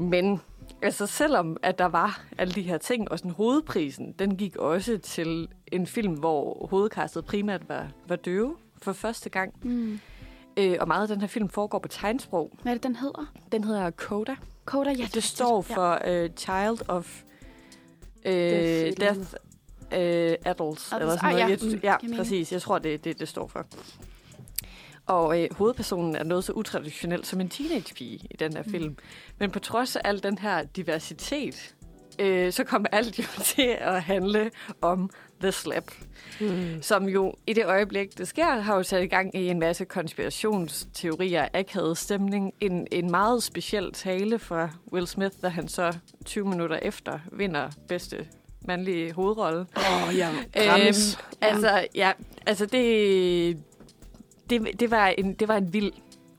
[0.00, 0.40] Men
[0.82, 4.98] altså selvom at der var alle de her ting, og sådan hovedprisen, den gik også
[4.98, 9.54] til en film, hvor hovedkastet primært var, var døve for første gang.
[9.62, 10.00] Mm.
[10.56, 12.52] Øh, og meget af den her film foregår på tegnsprog.
[12.62, 13.32] Hvad er det, den hedder?
[13.52, 14.36] Den hedder Coda.
[14.64, 15.06] Coda, ja.
[15.14, 17.22] Det står for uh, Child of
[18.24, 19.20] et eller death
[19.92, 20.92] øh, adults.
[20.92, 21.38] Eller sådan ah, noget.
[21.38, 21.46] ja.
[21.48, 22.52] Jeg, Mm, ja, præcis.
[22.52, 23.66] Jeg tror, det er det, det står for.
[25.10, 28.70] Og øh, hovedpersonen er noget så utraditionelt som en teenagepige i den her Mm.
[28.70, 28.96] film.
[29.38, 31.74] Men på trods af al den her diversitet,
[32.18, 35.90] øh, så kommer alt jo til at handle om The Slap.
[36.40, 36.82] Mm.
[36.82, 39.84] Som jo i det øjeblik, det sker, har jo sat i gang i en masse
[39.84, 42.52] konspirationsteorier, akavet stemning.
[42.60, 47.70] En, en meget speciel tale fra Will Smith, da han så 20 minutter efter vinder
[47.88, 48.26] bedste
[48.64, 49.66] mandlige hovedrolle.
[49.76, 50.30] Åh, oh, ja.
[50.30, 50.94] Øhm,
[51.40, 52.12] altså, ja,
[52.46, 53.62] altså det,
[54.50, 55.92] det, det, var en, det var en vild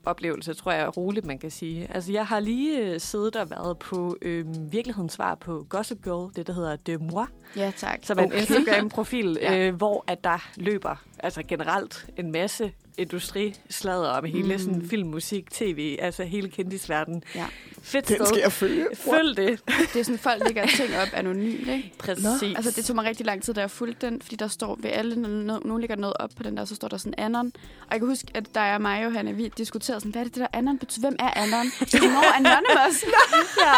[0.04, 1.88] oplevelse, tror jeg, roligt man kan sige.
[1.94, 6.32] Altså, jeg har lige øh, siddet og været på øh, virkelighedens svar på Gossip Girl,
[6.36, 7.98] det der hedder De Moi, Ja, tak.
[8.02, 8.40] som er en Okay.
[8.40, 9.58] Instagram-profil, Ja.
[9.68, 14.58] øh, hvor at der løber altså generelt en masse industrislader om hele Mm.
[14.58, 17.24] sådan film, musik, tv, altså hele kendisverdenen.
[17.34, 17.46] Ja.
[17.82, 18.86] Fedt Den skal jeg følge.
[18.94, 19.60] Følg det.
[19.92, 21.92] Det er sådan, folk lægger ting op anonymt, ikke?
[21.98, 22.56] Præcis.
[22.56, 24.90] Altså, det tog mig rigtig lang tid, da jeg fulgte den, fordi der står ved
[24.90, 27.46] alle, når nogen lægger noget op på den der, så står der sådan Anon.
[27.86, 30.24] Og jeg kan huske, at der er mig og Johanne, vi diskuterede sådan, hvad er
[30.24, 31.08] det, det der Anon betyder?
[31.08, 31.66] Hvem er Anon?
[31.78, 33.04] Hvornår er Anonymous?
[33.64, 33.74] ja.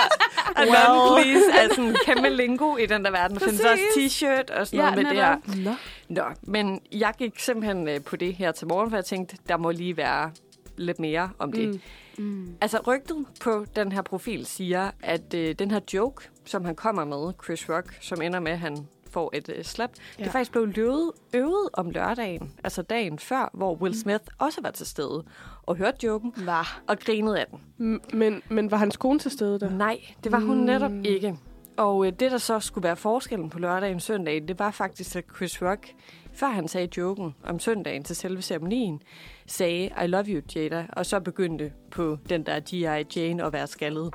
[0.56, 1.22] And Well.
[1.22, 3.38] please er sådan en kæmpe lingo i den der verden.
[3.38, 5.36] Der findes også t-shirt og sådan Ja, noget med det her.
[5.64, 5.74] Nå.
[6.08, 9.56] Nå, men jeg gik simpelthen øh, på det her til morgen, for jeg tænkte, der
[9.56, 10.30] må lige være
[10.76, 11.68] lidt mere om det.
[11.68, 11.80] Mm.
[12.18, 12.24] Mm.
[12.24, 12.56] Mm.
[12.60, 17.04] Altså, rygtet på den her profil siger, at øh, den her joke, som han kommer
[17.04, 18.76] med, Chris Rock, som ender med, at han
[19.10, 20.22] får et øh, slap, ja.
[20.22, 24.60] det er faktisk blevet løvet, øvet om lørdagen, altså dagen før, hvor Will Smith også
[24.62, 25.24] var til stede
[25.62, 26.82] og hørte joken Var.
[26.88, 27.58] og grinede af den.
[27.96, 29.70] M- Men, men var hans kone til stede der?
[29.70, 30.64] Nej, det var hun Mm.
[30.64, 31.36] netop ikke.
[31.76, 35.16] Og øh, det, der så skulle være forskellen på lørdagen og søndagen, det var faktisk,
[35.16, 35.92] at Chris Rock,
[36.34, 39.02] før han sagde joken om søndagen til selve ceremonien,
[39.46, 43.18] sagde, I love you, Jada, og så begyndte på den der G.I.
[43.20, 44.14] Jane at være skaldet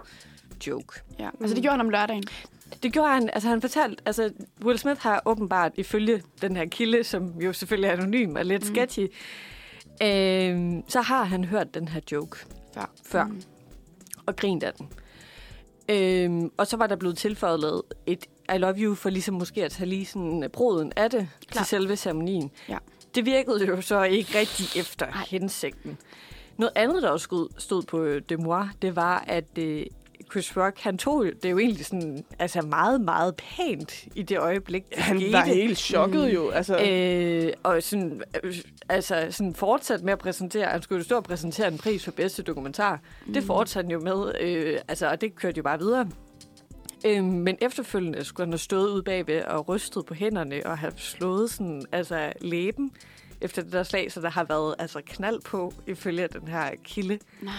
[0.68, 1.00] joke.
[1.20, 1.30] Ja.
[1.42, 2.24] Altså, det gjorde han om lørdagen.
[2.84, 4.32] Det gjorde han, altså han fortalte, altså
[4.66, 8.64] Will Smith har åbenbart ifølge den her kilde, som jo selvfølgelig er anonym og lidt
[8.64, 8.70] Mm.
[8.70, 8.76] mm.
[8.76, 9.08] sketchy,
[10.02, 12.38] øh, så har han hørt den her joke
[12.74, 12.90] Før.
[13.06, 13.42] før Mm.
[14.26, 14.90] og grint af den.
[15.90, 18.26] Øhm, og så var der blevet tilføjet et
[18.56, 21.64] I love you, for ligesom måske at tage lige sådan øh, broden af det Klar.
[21.64, 22.52] Til selve ceremonien.
[22.70, 22.78] Ja.
[23.16, 25.26] Det virkede jo så ikke rigtig efter Ej.
[25.28, 25.98] Hensigten.
[26.58, 29.86] Noget andet, der også stod, på øh, De Moi, det var, at øh,
[30.32, 34.90] Chris Rock, han tog det jo egentlig sådan, altså meget, meget pænt i det øjeblik,
[34.90, 35.34] det Han skete.
[35.34, 36.28] var helt chokket Mm.
[36.34, 36.50] jo.
[36.50, 38.56] Altså, Øh, og sådan, øh,
[38.90, 42.12] altså sådan fortsat med at præsentere, han skulle jo stå og præsentere en pris for
[42.12, 43.00] bedste dokumentar.
[43.26, 43.34] Mm.
[43.34, 46.10] Det fortsatte han jo med, øh, altså, og det kørte jo bare videre.
[47.06, 50.94] Øh, men efterfølgende skulle han have stået ude bagved og rystet på hænderne og have
[50.98, 52.92] slået sådan, altså, læben
[53.42, 57.20] efter det der slag, så der har været altså, knald på, ifølge den her kilde.
[57.42, 57.54] Nej.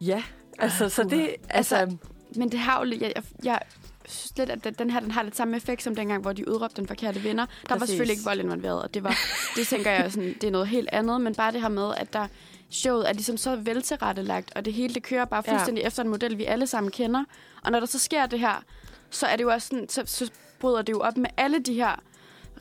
[0.00, 0.22] Ja,
[0.58, 1.96] altså, så det, Altså, altså,
[2.36, 2.90] Men det har jo.
[2.90, 3.58] Jeg, jeg, jeg
[4.06, 6.76] synes lidt, at den- her den har lidt samme effekt som dengang, hvor de udråbte
[6.76, 7.46] den forkerte vinder.
[7.46, 7.88] Der var Præcis.
[7.90, 9.16] selvfølgelig ikke vold involveret, og det, var,
[9.56, 11.20] det tænker jeg, sådan, det er noget helt andet.
[11.20, 12.26] Men bare det her med, at der
[12.70, 15.86] showet er ligesom så veltilrettelagt, og det hele det kører bare fuldstændig ja.
[15.86, 17.24] efter en model, vi alle sammen kender.
[17.64, 18.62] Og når der så sker det her,
[19.10, 21.74] så er det jo også sådan, så, så bryder det jo op med alle de
[21.74, 22.00] her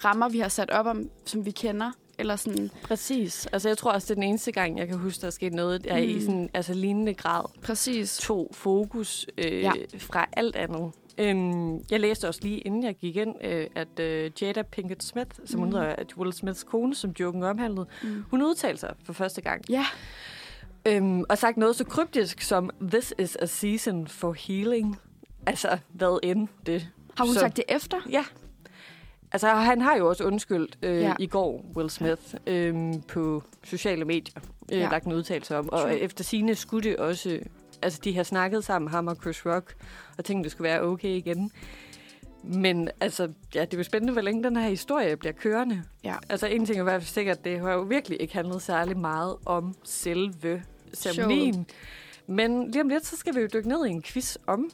[0.05, 1.91] rammer, vi har sat op om, som vi kender.
[2.21, 3.45] Eller sådan, præcis.
[3.45, 5.53] Altså, jeg tror også, det er den eneste gang, jeg kan huske, der er sket
[5.53, 6.03] noget, der mm.
[6.03, 7.45] i sådan, altså, lignende grad.
[7.63, 8.17] præcis.
[8.17, 9.71] tog fokus øh, Ja.
[9.97, 10.91] fra alt andet.
[11.17, 15.29] Øhm, jeg læste også lige, inden jeg gik ind, øh, at øh, Jada Pinkett Smith,
[15.45, 15.63] som mm.
[15.65, 18.25] hun hedder, at Will Smiths kone, som joken omhandlede, Mm.
[18.29, 19.61] hun udtalte sig for første gang.
[19.69, 19.85] Ja,
[20.85, 24.99] Øhm, og sagt noget så kryptisk som, This is a season for healing.
[25.45, 26.87] Altså, hvad end det.
[27.17, 27.97] har hun Så- sagt det efter?
[28.09, 28.25] Ja.
[29.31, 31.13] Altså, han har jo også undskyldt øh, Ja.
[31.19, 34.41] i går, Will Smith, øh, på sociale medier,
[34.71, 34.89] øh, Ja.
[34.91, 35.69] lagt en udtalelse om.
[35.69, 35.99] Og True.
[35.99, 37.39] efter sine skulle det også...
[37.83, 39.75] Altså, de har snakket sammen, ham og Chris Rock,
[40.17, 41.51] og tænkt, det skulle være okay igen.
[42.43, 45.83] Men altså, ja, det er jo spændende, hvor længe den her historie bliver kørende.
[46.03, 46.15] Ja.
[46.29, 48.97] Altså, en ting er i hvert fald sikkert, det har jo virkelig ikke handlet særlig
[48.97, 50.63] meget om selve
[50.93, 51.65] ceremonien.
[52.27, 54.71] Men lige om lidt, så skal vi jo dykke ned i en quiz om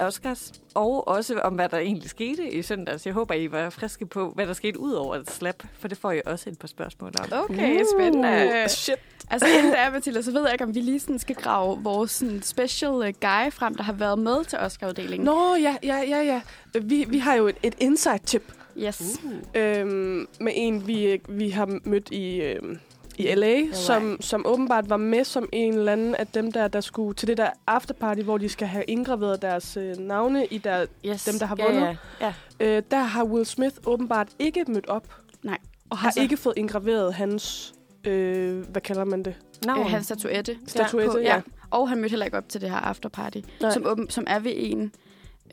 [0.00, 3.06] Oscars, og også om, hvad der egentlig skete i søndags.
[3.06, 5.98] Jeg håber, I var friske på, hvad der skete ud over et slap, for det
[5.98, 7.44] får I også et par spørgsmål om.
[7.44, 8.62] Okay, spændende.
[8.64, 8.98] Uh, shit.
[9.30, 11.82] Altså, inden det er, Mathilde, så ved jeg ikke, om vi lige sådan skal grave
[11.82, 15.24] vores sådan, special uh, guy frem, der har været med til Oscar-uddelingen.
[15.24, 16.40] Nå, ja, ja, ja, ja.
[16.82, 19.20] Vi, vi har jo et, et inside-tip Yes.
[19.24, 19.32] Uh.
[19.54, 22.78] øhm, med en, vi, vi har mødt i, øhm,
[23.18, 26.80] i LA, som, som åbenbart var med som en eller anden af dem, der, der
[26.80, 30.86] skulle til det der afterparty, hvor de skal have indgraveret deres øh, navne i der,
[31.06, 31.24] Yes.
[31.24, 31.98] Dem, der har ja, vundet.
[32.20, 32.76] Ja, ja.
[32.76, 35.08] øh, der har Will Smith åbenbart ikke mødt op.
[35.42, 35.58] Nej.
[35.90, 39.34] Og har Altså- ikke fået indgraveret hans, øh, hvad kalder man det?
[39.66, 39.80] Navn.
[39.80, 40.56] Øh, hans statuette.
[40.66, 41.40] Statuette, på- ja.
[41.70, 43.38] Og han mødte heller ikke op til det her afterparty,
[43.72, 44.92] som, åben, som er ved en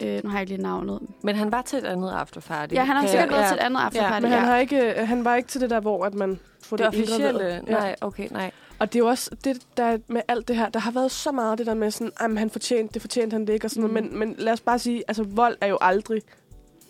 [0.02, 1.00] Øh, nu har jeg ikke lige navnet.
[1.22, 2.74] Men han var til et andet afterparty.
[2.74, 4.22] Ja, han har sikkert været til et andet afterparty.
[4.22, 4.46] Men han, ja.
[4.46, 7.62] har ikke, han var ikke til det der, hvor at man får Det det, officielle?
[7.68, 8.52] Nej, okay, nej.
[8.80, 10.70] Og det er jo også det, der med alt det her.
[10.70, 13.48] Der har været så meget af det der med sådan, han fortjente, det fortjente han
[13.48, 13.94] det ikke, og sådan Mm.
[13.94, 14.12] noget.
[14.12, 16.22] Men, men lad os bare sige, altså vold er jo aldrig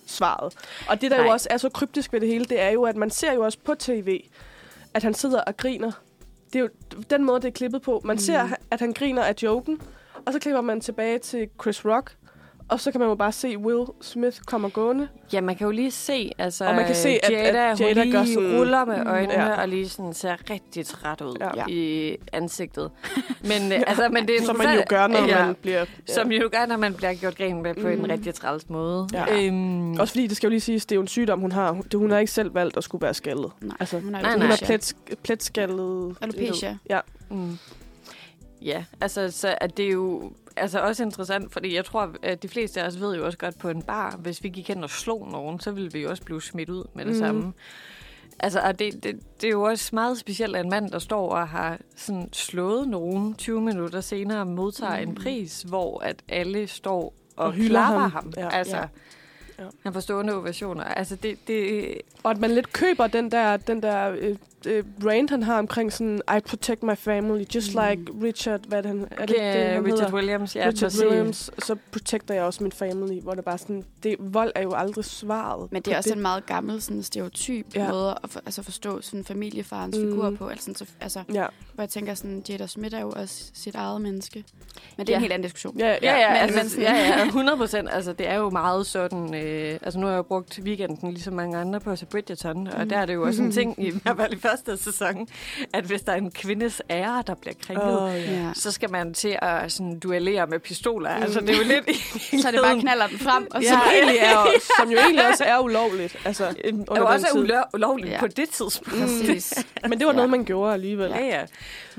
[0.07, 0.53] svaret.
[0.89, 1.25] Og det, der Nej.
[1.25, 3.41] jo også er så kryptisk ved det hele, det er jo, at man ser jo
[3.41, 4.23] også på tv,
[4.93, 5.91] at han sidder og griner.
[6.53, 6.69] Det er jo
[7.09, 8.01] den måde, det er klippet på.
[8.03, 8.19] Man mm.
[8.19, 9.81] ser, at han griner af joken,
[10.25, 12.15] og så klipper man tilbage til Chris Rock,
[12.69, 15.07] og så kan man jo bare se Will Smith komme gående.
[15.33, 17.93] Ja, man kan jo lige se, altså, Og man kan se, at- Jada, at Jada
[17.93, 19.61] hun lige gør sådan- ruller med øjnene Ja.
[19.61, 21.63] og lige sådan ser rigtig træt ud Ja.
[21.67, 22.91] i ansigtet.
[23.49, 23.81] Men, ja.
[23.87, 25.45] altså, men det er Som man jo gør, når ja.
[25.45, 25.79] man bliver...
[25.79, 26.13] Ja.
[26.13, 27.93] Som jo gør, når man bliver gjort grin med på Mm.
[27.93, 29.07] en rigtig træls måde.
[29.13, 29.45] Ja.
[29.45, 31.71] Øhm, Også fordi, det skal jo lige siges, det er jo en sygdom, hun har.
[31.71, 33.51] Hun, det- hun har ikke selv valgt at skulle være skaldet.
[33.61, 34.51] Nej, Altså, hun har nej, hun nej.
[34.61, 36.15] er plet, pletskaldet.
[36.21, 36.77] Alopecia.
[36.89, 36.99] Ja.
[37.29, 37.57] Mm.
[38.61, 42.47] Ja, altså så at det er jo altså også interessant, fordi jeg tror, at de
[42.47, 44.89] fleste af os ved jo også godt på en bar, hvis vi gik hen og
[44.89, 47.19] slog nogen, så ville vi jo også blive smidt ud med det mm.
[47.19, 47.53] samme.
[48.39, 51.29] Altså, og det, det, det er jo også meget specielt, at en mand, der står
[51.29, 55.09] og har sådan slået nogen 20 minutter senere, modtager mm.
[55.09, 58.11] en pris, hvor at alle står og, Og hylder klapper ham.
[58.11, 58.33] ham.
[58.37, 58.49] Ja.
[58.49, 58.85] Altså, ja.
[59.59, 59.65] Ja.
[59.83, 60.83] Han får stående ovationer.
[60.83, 61.93] Altså, det, det,
[62.23, 65.93] Og at man lidt køber den der, den der øh, øh, brand, han har omkring
[65.93, 67.81] sådan, I protect my family, just Mm.
[67.89, 70.13] like Richard, hvad det, han, er det, det, ikke det, han Richard hedder?
[70.13, 71.03] Williams, ja, Richard præcis.
[71.05, 74.73] Williams, så protecter jeg også min family, hvor det bare sådan, det, vold er jo
[74.73, 75.71] aldrig svaret.
[75.71, 77.89] Men det er også en meget gammel sådan, stereotyp Ja.
[77.91, 80.03] måde at for, altså forstå sådan familiefarens Mm.
[80.03, 80.11] mm.
[80.11, 80.47] figur på.
[80.47, 84.01] Altså, så, altså, Ja, hvor jeg tænker, sådan, Jada Smith er jo også sit eget
[84.01, 84.43] menneske.
[84.97, 85.17] Men det er Ja.
[85.17, 85.79] en helt anden diskussion.
[85.79, 85.97] ja, ja.
[86.01, 87.87] Ja, ja, men- altså, men ja, ja, 100 procent.
[87.91, 89.35] Altså, det er jo meget sådan...
[89.35, 92.67] Øh, altså, nu har jeg jo brugt weekenden, ligesom mange andre, på at se Bridgerton,
[92.67, 92.89] og Mm.
[92.89, 95.27] der er det jo også en ting, i hvert fald i første sæson,
[95.73, 98.19] at hvis der er en kvindes ære, der bliver krænket, Oh, ja.
[98.31, 98.51] Ja.
[98.53, 101.17] så skal man til at sådan, duellere med pistoler.
[101.17, 101.23] Mm.
[101.23, 101.97] Altså, det er jo lidt...
[102.41, 103.97] Så er det bare knaller den frem, og så Som, Ja.
[103.99, 104.45] egentlig er,
[104.79, 106.17] som jo egentlig også er ulovligt.
[106.25, 106.53] Altså, Og
[106.89, 107.43] under også tid.
[107.43, 108.13] ulø- ulovligt Ja.
[108.13, 108.19] ja.
[108.19, 108.99] på det tidspunkt.
[109.01, 109.65] Præcis.
[109.89, 110.31] Men det var noget, Ja.
[110.31, 111.09] man gjorde alligevel.
[111.11, 111.45] Ja, ja.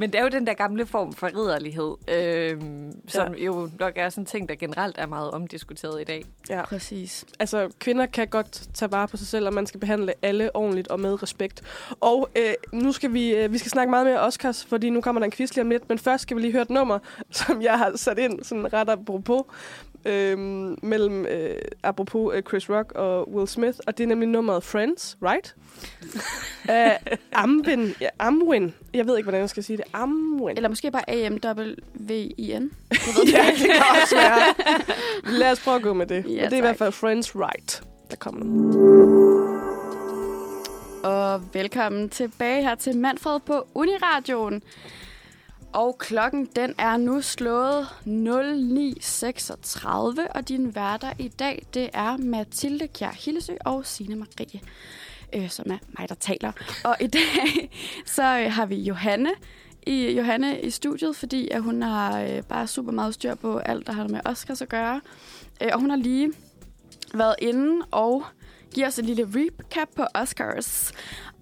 [0.00, 3.44] Men det er jo den der gamle form for ridderlighed, øhm, som ja.
[3.44, 6.24] jo nok er sådan en ting, der generelt er meget omdiskuteret i dag.
[6.48, 6.64] Ja.
[6.64, 7.24] Præcis.
[7.38, 10.88] Altså, kvinder kan godt tage vare på sig selv, og man skal behandle alle ordentligt
[10.88, 11.62] og med respekt.
[12.00, 15.20] Og øh, nu skal vi, øh, vi skal snakke meget mere Oscars, fordi nu kommer
[15.20, 15.88] der en quiz lige om lidt.
[15.88, 16.98] Men først skal vi lige høre et nummer,
[17.30, 19.42] som jeg har sat ind, sådan ret apropos,
[20.04, 20.38] øh,
[20.82, 23.78] mellem øh, apropos øh, Chris Rock og Will Smith.
[23.86, 25.54] Og det er nemlig nummeret Friends, right?
[26.68, 27.94] uh, Amwin.
[28.00, 28.74] Ja, Amwin.
[28.94, 29.84] Jeg ved ikke, hvordan jeg skal sige det.
[29.92, 30.56] Amwin.
[30.56, 31.38] Eller måske bare AMWIN.
[32.48, 32.60] ja,
[33.50, 34.54] det kan også være.
[35.38, 36.24] Lad os prøve at gå med det.
[36.28, 36.60] Ja, Ja, det er i tak.
[36.62, 39.40] hvert fald Friends Right, der kommer nu.
[41.04, 44.62] Og velkommen tilbage her til Manfred på Uniradioen.
[45.72, 52.88] Og klokken den er nu slået 09.36, og din værter i dag, det er Mathilde
[52.88, 54.60] Kjær Hillesø og Signe Marie,
[55.32, 56.52] øh, som er mig, der taler.
[56.84, 57.70] Og i dag,
[58.16, 59.30] så øh, har vi Johanne
[59.86, 63.86] i, Johanne i studiet, fordi at hun har øh, bare super meget styr på alt,
[63.86, 65.00] der har med Oscars at gøre.
[65.62, 66.32] Øh, og hun har lige
[67.14, 68.24] været inde og
[68.74, 70.92] giver os en lille recap på Oscars.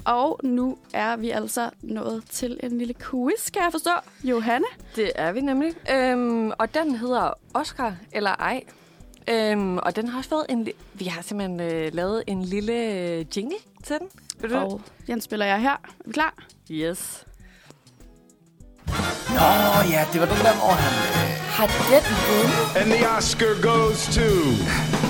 [0.09, 3.91] Og nu er vi altså nået til en lille quiz, kan jeg forstå.
[4.25, 4.67] Johanne?
[4.97, 5.73] Det er vi nemlig.
[5.91, 8.63] Øhm, og den hedder Oscar eller ej.
[9.31, 10.69] Øhm, og den har også fået en...
[10.69, 14.09] li- Vi har simpelthen øh, lavet en lille øh, jingle til den.
[14.41, 14.63] Vil du det?
[14.65, 15.73] Og den spiller jeg her.
[15.73, 16.35] Er vi klar?
[16.71, 17.25] Yes.
[19.29, 20.95] Nå ja, det var den der, hvor han...
[21.23, 22.77] Øh, Har den vundet?
[22.77, 25.08] And the Oscar goes to.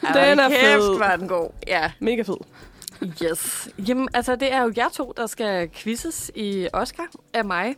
[0.00, 0.98] Den er kæft, fed.
[0.98, 1.50] var den god.
[1.66, 2.36] Ja, Mega fed.
[3.22, 3.68] yes.
[3.88, 7.74] Jamen, altså, det er jo jer to, der skal quizzes i Oscar af mig.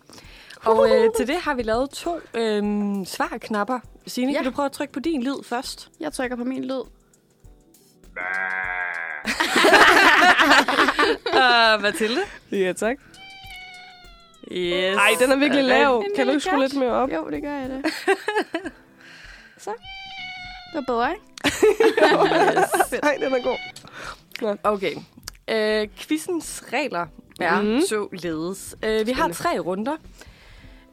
[0.65, 2.63] Og øh, til det har vi lavet to øh,
[3.07, 3.79] svarknapper.
[4.07, 4.39] Signe, Ja.
[4.39, 5.89] kan du prøve at trykke på din lyd først?
[6.01, 6.83] Jeg trykker på min lyd.
[11.27, 12.21] Uh, Mathilde?
[12.53, 12.97] Ja, tak.
[14.53, 14.97] Yes.
[14.97, 15.99] Ej, den er virkelig lav.
[15.99, 17.09] En Kan du ikke skrue lidt mere op?
[17.13, 17.85] Jo, det gør jeg det.
[19.65, 19.71] Så.
[20.73, 21.25] Det var bedre, ikke?
[23.03, 24.59] Nej, den er god.
[24.63, 24.95] Okay.
[25.51, 27.07] Øh, quizens regler
[27.41, 27.81] er mm.
[27.89, 28.77] således.
[28.83, 29.97] Øh, vi har tre runder.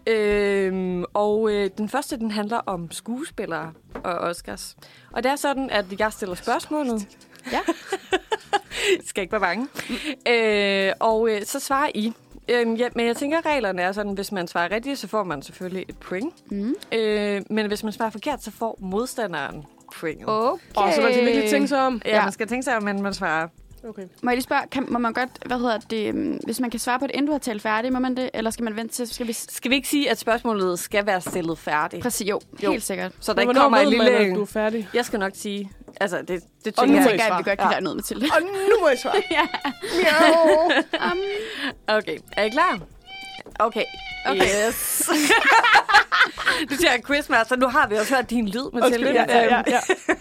[0.07, 4.77] Øh, og øh, den første, den handler om skuespillere og Oscars.
[5.12, 7.07] Og det er sådan, at jeg stiller spørgsmålet.
[7.51, 7.59] Ja.
[9.07, 9.67] Skal ikke være bange.
[10.27, 12.13] Øh, og øh, så svarer I.
[12.49, 15.41] Øh, ja, men jeg tænker, reglerne er sådan, hvis man svarer rigtigt, så får man
[15.41, 16.51] selvfølgelig et point.
[16.51, 16.75] Mm.
[16.91, 19.65] Øh, men hvis man svarer forkert, så får modstanderen
[19.99, 20.28] pointet.
[20.28, 20.62] Okay.
[20.75, 22.02] Og så man skal virkelig tænke sig om.
[22.06, 22.23] Ja, Ja.
[22.23, 23.47] man skal tænke sig om, men man svarer
[23.89, 24.02] Okay.
[24.23, 26.80] Må jeg lige spørge, kan, må man godt, hvad hedder det, øhm, hvis man kan
[26.80, 28.30] svare på det, inden du har talt færdig, må man det?
[28.34, 29.34] Eller skal man vente til, skal vi...
[29.34, 32.04] Skal vi ikke sige, at spørgsmålet skal være stillet færdigt?
[32.04, 32.71] Præcis, jo, Jo.
[32.71, 33.12] helt sikkert.
[33.19, 34.12] Så der ikke kommer en man, lille...
[34.12, 34.88] at du er færdig?
[34.93, 35.71] Jeg skal nok sige...
[36.02, 36.39] Altså, det, det
[36.80, 37.32] Og tænker nu Jeg må jeg.
[37.32, 37.80] At vi godt kan Ja.
[37.80, 38.30] noget med til det.
[38.36, 39.21] Og nu må jeg svare.
[39.38, 39.47] ja.
[41.12, 41.17] um,
[41.88, 42.80] Okay, er I klar?
[43.60, 43.84] Okay.
[44.31, 44.67] Okay.
[44.67, 45.09] Yes.
[46.69, 47.55] du siger quizmaster.
[47.55, 49.07] Nu har vi også hørt din lyd, Mathilde.
[49.07, 49.79] Undskyld, ja, ja, ja, ja.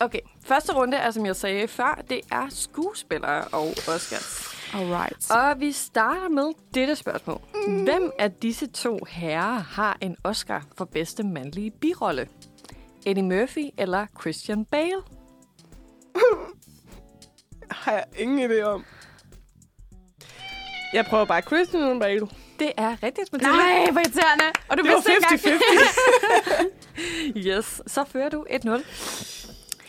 [0.00, 4.56] Okay, første runde er, som jeg sagde før, det er skuespillere og Oscars.
[4.74, 5.30] Alright.
[5.30, 7.40] Og vi starter med dette spørgsmål.
[7.68, 12.28] Hvem af disse to herrer har en Oscar for bedste mandlige birolle?
[13.06, 15.02] Eddie Murphy eller Christian Bale?
[17.70, 18.84] Har jeg ingen idé om.
[20.92, 22.28] Jeg prøver bare Christian Bale.
[22.60, 23.56] Det er rigtigt, Mathilde.
[23.56, 24.44] Nej, hvor irriterende.
[24.68, 25.12] Og du Det var vidste
[25.48, 25.62] engang.
[27.36, 27.46] 50-50.
[27.48, 28.84] Yes, så fører du 1-0.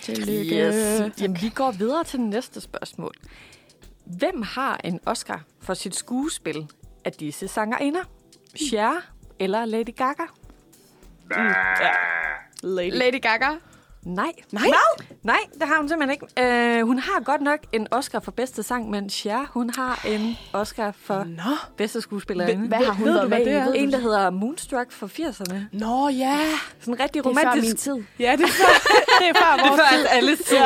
[0.02, 0.56] Tillykke.
[0.56, 1.22] Yes.
[1.22, 3.14] Jamen, vi går videre til næste spørgsmål.
[4.06, 6.68] Hvem har en Oscar for sit skuespil
[7.06, 8.04] af disse sangerinder?
[8.70, 8.92] Cher
[9.40, 10.24] eller Lady Gaga?
[12.64, 12.92] Lady.
[12.94, 13.50] Lady Gaga.
[14.06, 14.32] Nej.
[14.52, 14.68] Nej.
[15.24, 16.78] Nej, det har hun simpelthen ikke.
[16.80, 20.38] Øh, hun har godt nok en Oscar for bedste sang, men Cher, hun har en
[20.54, 21.42] Oscar for Nå.
[21.78, 22.68] bedste skuespillerinde.
[22.68, 23.80] Hvad har hun været hvad med det i?
[23.80, 25.56] En, der hedder Moonstruck for 80'erne.
[25.74, 26.40] Nå, ja.
[26.80, 27.78] Sådan rigtig Det er før min romantisk.
[27.78, 27.96] tid.
[28.20, 30.06] Ja, det er før, det er før Det er vores før tid.
[30.12, 30.58] alles tid.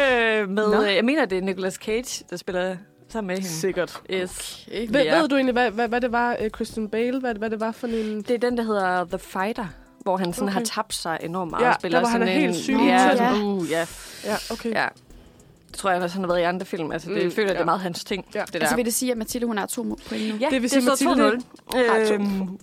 [0.00, 0.82] øh, med, Nå.
[0.82, 2.76] jeg mener, det er Nicolas Cage, der spiller
[3.08, 3.48] sammen med hende.
[3.48, 4.00] Sikkert.
[4.12, 4.64] Yes.
[4.68, 4.86] Okay.
[4.90, 5.20] Ved, Ja.
[5.20, 7.72] ved du egentlig, hvad, hvad, hvad det var, uh, Christian Bale, hvad, hvad det var
[7.72, 8.22] for en...
[8.22, 9.66] Det er den, der hedder The Fighter,
[10.02, 10.54] hvor han sådan Okay.
[10.54, 11.64] har tabt sig enormt meget.
[11.64, 12.72] Ja, og spiller der var han sådan er helt en- syg.
[12.72, 13.16] Ja, Ja.
[13.16, 13.86] sådan, uh, ja.
[14.24, 14.70] Ja, okay.
[14.70, 14.86] ja.
[15.68, 16.92] Det tror jeg, at han har været i andre film.
[16.92, 17.60] Altså, det Mm, føler, det ja.
[17.60, 18.24] er meget hans ting.
[18.34, 18.42] Ja.
[18.44, 18.60] Det der.
[18.60, 20.36] Altså vil det sige, at Mathilde, hun har to point nu?
[20.40, 21.90] ja, det vil sige, står Mathilde 2-0.
[21.92, 22.14] har to.
[22.14, 22.58] Øhm,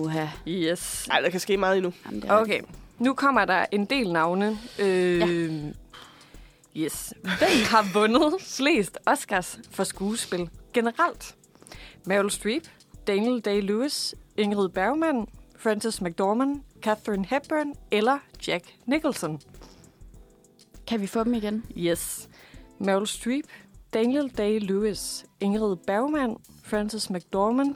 [0.00, 0.26] Oha.
[0.48, 1.04] yes.
[1.08, 1.92] Nej, der kan ske meget endnu.
[2.06, 2.60] Jamen, det er Okay,
[2.98, 4.58] nu kommer der en del navne.
[4.78, 5.26] Øh, ja.
[6.76, 7.14] Yes.
[7.22, 11.34] Hvem har vundet flest Oscars for skuespil generelt?
[12.06, 12.62] Meryl Streep,
[13.06, 15.26] Daniel Day-Lewis, Ingrid Bergman,
[15.58, 18.18] Frances McDormand, Catherine Hepburn eller
[18.48, 19.40] Jack Nicholson?
[20.86, 21.64] Kan vi få dem igen?
[21.76, 22.28] Yes.
[22.78, 23.44] Meryl Streep,
[23.94, 27.74] Daniel Day-Lewis, Ingrid Bergman, Frances McDormand,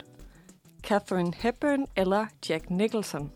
[0.83, 3.31] Catherine Hepburn eller Jack Nicholson?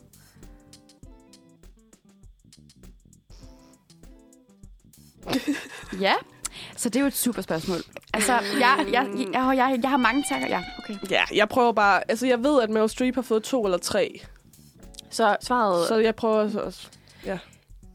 [6.02, 6.14] Ja.
[6.78, 7.78] Så det er jo et super spørgsmål.
[8.14, 10.48] Altså, jeg, jeg, jeg, jeg, jeg, jeg har mange tanker.
[10.48, 10.96] Ja, okay.
[11.10, 12.12] Ja, jeg prøver bare...
[12.12, 14.22] Altså, jeg ved, at Meryl Streep har fået to eller tre.
[15.12, 16.88] Så svaret Så jeg prøver så også...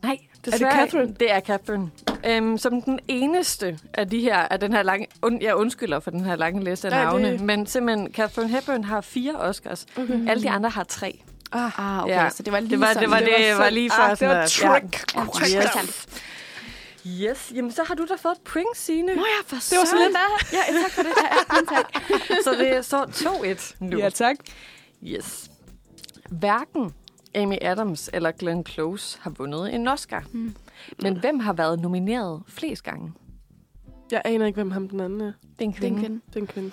[0.02, 1.14] Nej, det Catherine?
[1.20, 1.90] Det er Catherine.
[2.26, 6.10] Øhm, som den eneste af de her, af den her lange, und, jeg undskylder for
[6.10, 9.86] den her lange liste af Nej, navne, det- men simpelthen Catherine Hepburn har fire Oscars.
[9.96, 10.28] Okay.
[10.30, 11.20] Alle de andre har tre.
[11.52, 12.14] Ah, okay.
[12.14, 12.28] Ja.
[12.30, 13.02] Så det var lige Det var, sådan.
[13.02, 15.14] det var, det, Det var var, så- lige for Ah, det var trick.
[15.14, 15.66] Ja, Ja.
[15.68, 15.84] trick.
[15.86, 16.06] Yes.
[17.20, 19.14] Yes, jamen så har du da fået et point, Signe.
[19.14, 20.16] Nå ja, for Det var så lidt.
[20.52, 21.10] Ja, tak for det.
[21.22, 22.02] Ja, ja, tak.
[22.44, 23.98] Så det står 2-1 nu.
[23.98, 24.36] Ja, tak.
[25.04, 25.50] Yes.
[26.30, 26.94] Hverken
[27.36, 30.24] Amy Adams eller Glenn Close har vundet en Oscar.
[30.32, 30.54] Mm.
[31.02, 33.12] Men hvem har været nomineret flest gange?
[34.10, 35.32] Jeg aner ikke, hvem ham den anden er.
[35.58, 36.20] Det er en er kvinde.
[36.28, 36.70] Det er en kvinde.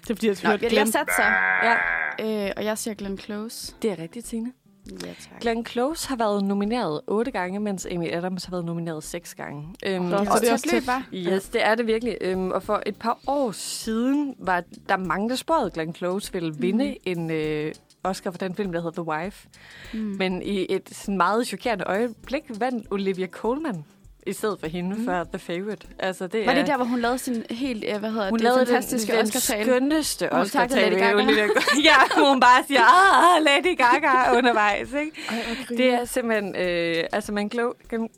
[0.00, 0.74] Det er fordi, jeg jeg, Glenn.
[0.74, 1.22] jeg satte så.
[1.62, 1.76] Ja,
[2.20, 3.74] Øh, og jeg siger Glenn Close.
[3.82, 4.52] det er rigtigt, Signe.
[4.90, 5.40] Ja, tak.
[5.40, 9.74] Glenn Close har været nomineret otte gange, mens Amy Adams har været nomineret seks gange.
[9.86, 11.06] Øhm, Nå, Det så er det er også tæt, var.
[11.14, 12.16] Yes, det er det virkelig.
[12.20, 16.32] Øhm, og for et par år siden var der mange, der spåede, at Glenn Close
[16.32, 17.10] ville vinde mm.
[17.12, 17.72] en øh,
[18.04, 19.48] Oscar for den film, der hedder The Wife.
[19.92, 19.98] Mm.
[20.00, 23.84] Men i et sådan meget chokerende øjeblik vandt Olivia Colman
[24.26, 25.04] i stedet for hende mm.
[25.04, 25.86] for The Favorite.
[25.98, 28.38] Altså, det Var er, det der, hvor hun lavede sin helt, øh, hvad hedder hun
[28.38, 29.64] det, lavede fantastiske den, den Oscar-tale?
[29.64, 30.96] skønneste Hun takkede Oscar-tale.
[30.96, 31.60] Lady Gaga.
[31.88, 34.92] Ja, hvor hun bare siger, ah, Lady Gaga undervejs.
[34.92, 35.12] Ikke?
[35.28, 35.36] Ej,
[35.68, 36.56] Det er simpelthen...
[36.56, 37.50] Øh, altså, man,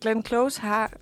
[0.00, 0.92] Glenn Close har...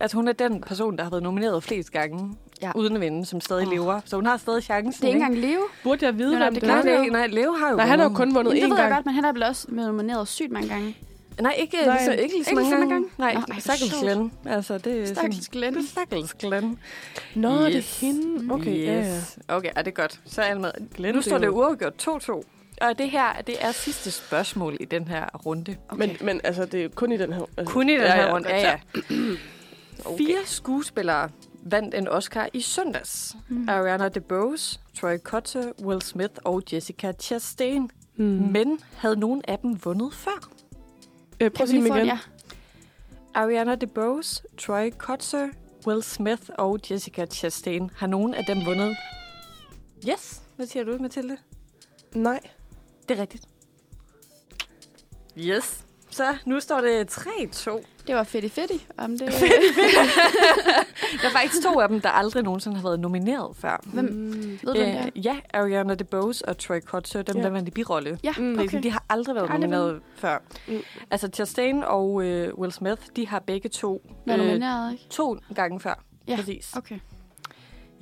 [0.00, 2.72] Altså, hun er den person, der har været nomineret flest gange, Ja.
[2.74, 3.72] uden at vinde, som stadig oh.
[3.72, 4.00] lever.
[4.04, 4.92] Så hun har stadig chancen.
[4.92, 5.60] Det er ikke engang Leo.
[5.84, 6.98] Burde jeg vide, hvem det det kan er?
[6.98, 8.76] Nej, nej, Leo har jo Nej, han har jo kun vundet én det ved jeg
[8.76, 8.94] gang.
[8.94, 10.96] godt, men han er vel også blevet nomineret sygt mange gange.
[11.40, 11.86] Nej, ikke, Nej.
[11.86, 11.96] nej.
[11.96, 13.08] Lige, så, ikke lige så Ikke mange lige så mange gange.
[13.18, 13.94] Nej, hvor stakkels.
[14.02, 14.32] Glenn.
[14.46, 15.74] Altså, det er Stakkels Glenn.
[15.76, 16.78] Det er stakkels Glenn.
[17.34, 18.00] Nå, det er Yes.
[18.00, 18.54] hende.
[18.54, 19.16] Okay, ja, ja.
[19.16, 19.38] yes.
[19.48, 20.20] Okay, er det godt.
[20.26, 20.70] Så er med.
[20.96, 22.42] Glenn, Nu står det det jo- uafgjort 2-2.
[22.80, 25.76] Og det her, det er sidste spørgsmål i den her runde.
[25.88, 26.06] Okay.
[26.06, 27.42] Men, men altså, det er kun i den her...
[27.56, 28.48] Altså, Kun i den her ja, runde.
[28.48, 28.78] Ja, ja.
[30.18, 31.28] Fire skuespillere
[31.62, 33.36] vandt en Oscar i søndags.
[33.48, 33.68] Mm.
[33.68, 37.90] Ariana DeBose, Troy Kotzer, Will Smith og Jessica Chastain.
[38.16, 38.24] Mm.
[38.24, 40.50] Men havde nogen af dem vundet før?
[41.40, 42.06] Øh, prøv at sige igen.
[42.06, 42.18] ja?
[43.34, 45.48] Ariana DeBose, Troy Kotzer,
[45.86, 47.90] Will Smith og Jessica Chastain.
[47.96, 48.96] Har nogen af dem vundet?
[50.08, 50.42] Yes.
[50.56, 51.36] Hvad siger du, Mathilde?
[52.14, 52.40] Nej.
[53.08, 53.44] Det er rigtigt.
[55.38, 55.84] Yes.
[56.10, 57.84] så nu står det 3-2.
[58.10, 59.20] Det var fedt fedt om det.
[61.22, 63.80] Der er faktisk to af dem, der aldrig nogensinde har været nomineret før.
[63.86, 64.32] Hvem?
[64.62, 65.06] Ved du, er?
[65.16, 67.42] Øh, ja, Ariana DeBose og Troy Kotzer, dem Ja.
[67.42, 68.18] der vandt i birolle.
[68.24, 68.58] Ja, Mm.
[68.58, 68.82] okay.
[68.82, 70.38] De har aldrig været Aldrig nomineret før.
[70.68, 70.78] Mm.
[71.10, 75.04] Altså, Chastain og øh, Will Smith, de har begge to Nå, nomineret, ikke?
[75.10, 76.04] to gange før.
[76.28, 76.76] Ja, Præcis.
[76.76, 76.98] okay.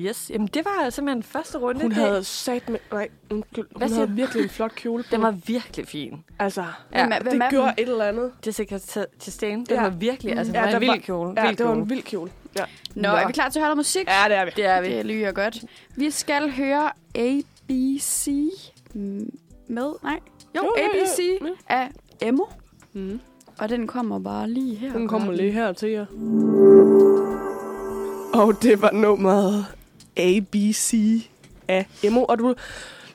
[0.00, 1.80] Yes, jamen det var simpelthen første runde.
[1.82, 2.78] Hun Det- havde sat med...
[2.92, 5.08] Nej, Hun siger havde virkelig en flot kjole på.
[5.12, 6.24] Den var virkelig fin.
[6.38, 8.32] Altså, Ja, Hvem hvem det gjorde et eller andet.
[8.46, 9.82] Jessica Ch- Chastain, den Ja.
[9.82, 11.32] var virkelig, altså, Ja, ja, var en vild var- kjole.
[11.36, 12.30] Ja, vild det var en vild kjole.
[12.56, 13.08] Ja, Nå, Nå.
[13.08, 14.06] er vi klar til at høre noget musik?
[14.08, 14.50] ja det er vi.
[14.56, 14.88] Det er vi.
[14.88, 15.64] Det lyder godt.
[15.96, 18.28] Vi skal høre ABC
[19.68, 19.92] med...
[20.02, 20.20] Nej.
[20.56, 21.00] Jo, Jo, jo, jo.
[21.02, 21.18] ABC
[21.70, 21.74] Ja.
[21.76, 21.88] af
[22.22, 22.44] Emo.
[22.92, 23.20] Mm.
[23.58, 24.92] Og den kommer bare lige her.
[24.92, 26.06] Den kommer lige her til jer.
[28.34, 29.66] Og det var nummeret
[30.18, 30.94] ABC
[31.68, 32.24] af Emo.
[32.24, 32.54] Og du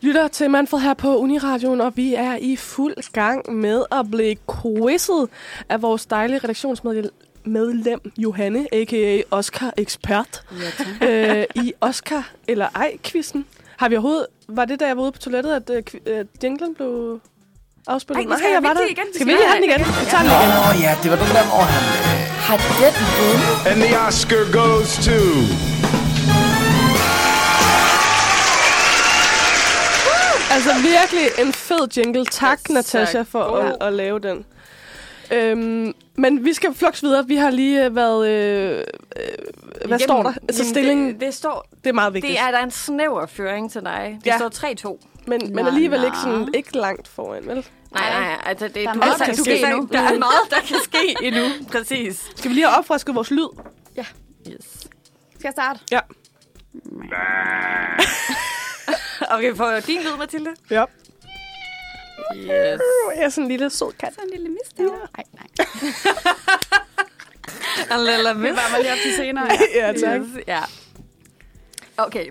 [0.02, 4.36] lytter til Manfred her på Uniradioen, og vi er i fuld gang med at blive
[4.62, 5.30] quizzet
[5.70, 7.14] af vores dejlige redaktionsmedlem
[7.46, 9.22] medlem Johanne, a.k.a.
[9.32, 10.44] Oscar Ekspert,
[11.02, 13.46] Ja, øh, i Oscar eller ej-quizzen.
[13.78, 14.28] Har vi overhovedet...
[14.48, 17.20] Var det, da jeg var ude på toilettet, at øh, øh, jinglen blev
[17.88, 18.26] afspillet?
[18.26, 18.82] Ej, vi skal jeg var der.
[18.82, 19.06] igen.
[19.08, 19.80] Vi Skal vi lige have den igen?
[19.80, 20.50] Vi tager den igen.
[20.60, 21.84] Åh oh, ja, det var den der, hvor han...
[22.00, 23.68] Øh, Har den vundet?
[23.70, 25.73] And the Oscar goes to.
[30.54, 32.26] Altså virkelig en fed jingle.
[32.26, 33.28] Tak, Ja, Natasha, tak.
[33.28, 33.88] for at, God.
[33.88, 34.46] at lave den.
[35.32, 37.28] Øhm, men vi skal flux videre.
[37.28, 38.28] Vi har lige øh, været...
[38.30, 38.78] Øh, øh,
[39.86, 40.34] hvad Igennem- står der?
[40.48, 42.32] Altså Jamen, stillingen, Det, det, står, det er meget vigtigt.
[42.32, 44.18] det er der er en snæver føring til dig.
[44.20, 44.32] Det Ja.
[44.32, 44.38] ja.
[44.50, 45.24] står 3-2.
[45.28, 47.56] men, men alligevel ikke, sådan, ikke langt foran, vel?
[47.56, 49.88] Nej, nej, altså det, Der er du, meget, altså, der kan ske endnu.
[49.92, 51.44] Der er meget, der kan ske endnu.
[51.72, 52.32] Præcis.
[52.36, 53.48] Skal vi lige have opfrisket vores lyd?
[54.00, 54.06] Yes.
[55.36, 55.80] Skal jeg starte?
[55.92, 56.00] Ja.
[59.36, 60.50] Okay, får jeg din lyd, Mathilde?
[60.70, 60.86] Ja.
[62.36, 62.48] Yes.
[62.48, 64.14] Jeg er sådan en lille sød kat.
[64.14, 65.08] Så en lille mis derovre.
[65.18, 65.48] Nej, nej.
[68.00, 68.56] En lille Det miss.
[68.56, 69.48] var mig lige op til senere.
[69.76, 69.88] Ja.
[69.88, 70.22] ja, tak.
[70.22, 70.60] Yes, ja.
[71.98, 72.26] Okay.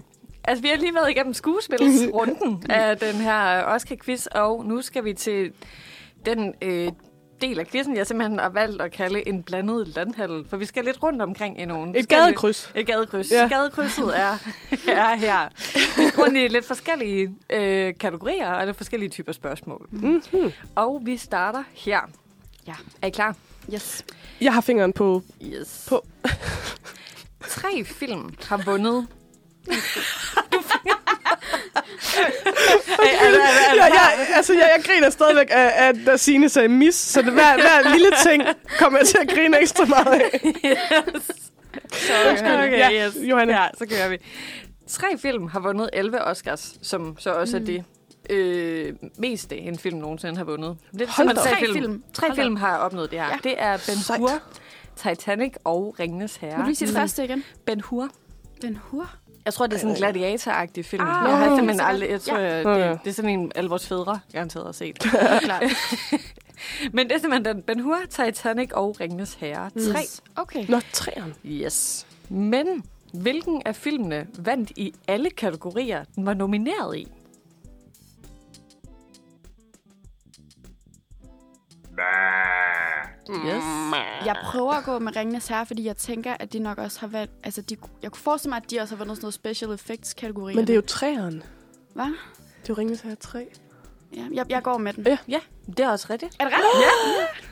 [0.45, 5.13] Altså, vi har lige været igennem skuespilsrunden af den her Oscar-quiz, og nu skal vi
[5.15, 5.53] til
[6.27, 6.89] den øh,
[7.43, 10.85] del af quizzen, jeg simpelthen har valgt at kalde en blandet landhandel, for vi skal
[10.85, 11.99] lidt rundt omkring i nogle...
[11.99, 12.73] Et gadekryds.
[12.75, 13.31] Et gadekryds.
[13.31, 13.49] Ja.
[13.49, 14.33] Gadekrydset er,
[15.03, 15.49] er her.
[15.97, 19.89] Vi skal rundt i lidt forskellige øh, kategorier og lidt forskellige typer spørgsmål.
[19.91, 20.53] Mm-hmm.
[20.75, 22.01] Og vi starter her.
[22.67, 22.75] Ja.
[23.03, 23.37] Er I klar?
[23.75, 24.05] Yes.
[24.41, 25.23] Jeg har fingeren på...
[25.43, 25.87] Yes.
[25.89, 26.07] På.
[27.49, 29.07] Tre film har vundet.
[30.87, 30.93] Ja,
[33.77, 37.55] jeg, altså, jeg, jeg griner stadigvæk af, af da Signe sagde mis, så det, hver,
[37.55, 38.43] hver lille ting
[38.79, 40.41] kommer jeg til at grine ekstra meget af.
[42.33, 43.17] Okay, Ja, yes.
[43.23, 43.53] Johanne.
[43.53, 44.19] Ja, så kører vi.
[44.87, 47.63] Tre film har vundet 11 Oscars, som så også mm.
[47.63, 47.85] er det
[48.31, 50.77] øh, meste, en film nogensinde har vundet.
[50.93, 51.73] Det er tre film.
[51.73, 52.03] film.
[52.13, 53.27] Tre Hold film har opnået det her.
[53.27, 53.39] Ja.
[53.45, 54.19] Det er Ben.
[54.19, 54.43] Hur,
[54.97, 56.57] Titanic og Ringenes Herre.
[56.57, 57.45] Må du lige sige det første igen?
[57.67, 58.09] Ben Hur.
[58.61, 59.11] Ben Hur.
[59.45, 61.03] Jeg tror, det er sådan en gladiator-agtig film.
[61.03, 62.11] Ah, jeg har simpelthen aldrig...
[62.11, 62.59] Jeg tror, Ja.
[62.91, 64.99] det, det, er sådan en, alle vores fædre garanteret har set.
[65.45, 65.63] Klart.
[66.93, 67.63] Men det er simpelthen den.
[67.63, 69.71] Ben Hur, Titanic og Ringenes Herre.
[69.71, 70.01] Tre.
[70.37, 70.67] Okay.
[70.69, 71.35] Nå, træerne.
[71.47, 72.07] Yes.
[72.29, 72.67] Men
[73.15, 77.07] hvilken af filmene vandt i alle kategorier, den var nomineret i?
[83.47, 83.63] Yes.
[84.27, 87.07] Jeg prøver at gå med Ringenes Herre, fordi jeg tænker, at de nok også har
[87.07, 87.31] været...
[87.45, 90.15] Altså, de, jeg kunne forestille mig, at de også har vundet sådan noget special effects
[90.15, 90.55] kategori.
[90.55, 91.43] Men det er jo træerne.
[91.95, 92.05] Hvad?
[92.05, 93.47] Det er jo Ringens her 3.
[94.17, 95.07] Ja, jeg, jeg går med den.
[95.07, 95.19] Ja.
[95.29, 96.37] Ja, det er også rigtigt.
[96.41, 97.49] Er det rigtigt?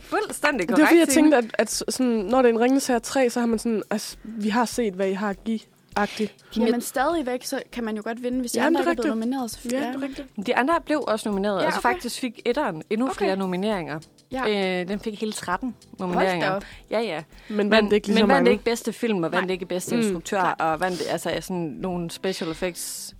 [0.00, 0.80] Fuldstændig Det korrekt.
[0.82, 3.40] var fordi, jeg tænkte, at, at sådan, når det er en Ringens her 3, så
[3.40, 5.60] har man sådan, altså, vi har set, hvad I har at give.
[5.96, 6.34] Agtigt.
[6.56, 8.94] Jamen stadigvæk, så kan man jo godt vinde, hvis de Ja, andre det er er
[8.94, 9.50] blevet nomineret.
[9.50, 9.86] selvfølgelig.
[9.86, 10.46] Ja, det er rigtigt.
[10.46, 11.54] De andre blev også nomineret.
[11.56, 11.88] Ja, Ja, altså okay.
[11.94, 13.14] faktisk fik etteren endnu okay.
[13.16, 14.00] flere nomineringer.
[14.32, 14.80] Ja.
[14.82, 16.60] Øh, den fik hele 13 Hold da nomineringer.
[16.90, 17.22] Ja, ja.
[17.48, 19.52] Men vandt ikke lige så men vandt ikke bedste film, og vandt Nej.
[19.52, 20.60] ikke bedste Mm, instruktør, klart.
[20.60, 23.14] og vandt altså sådan nogle special effects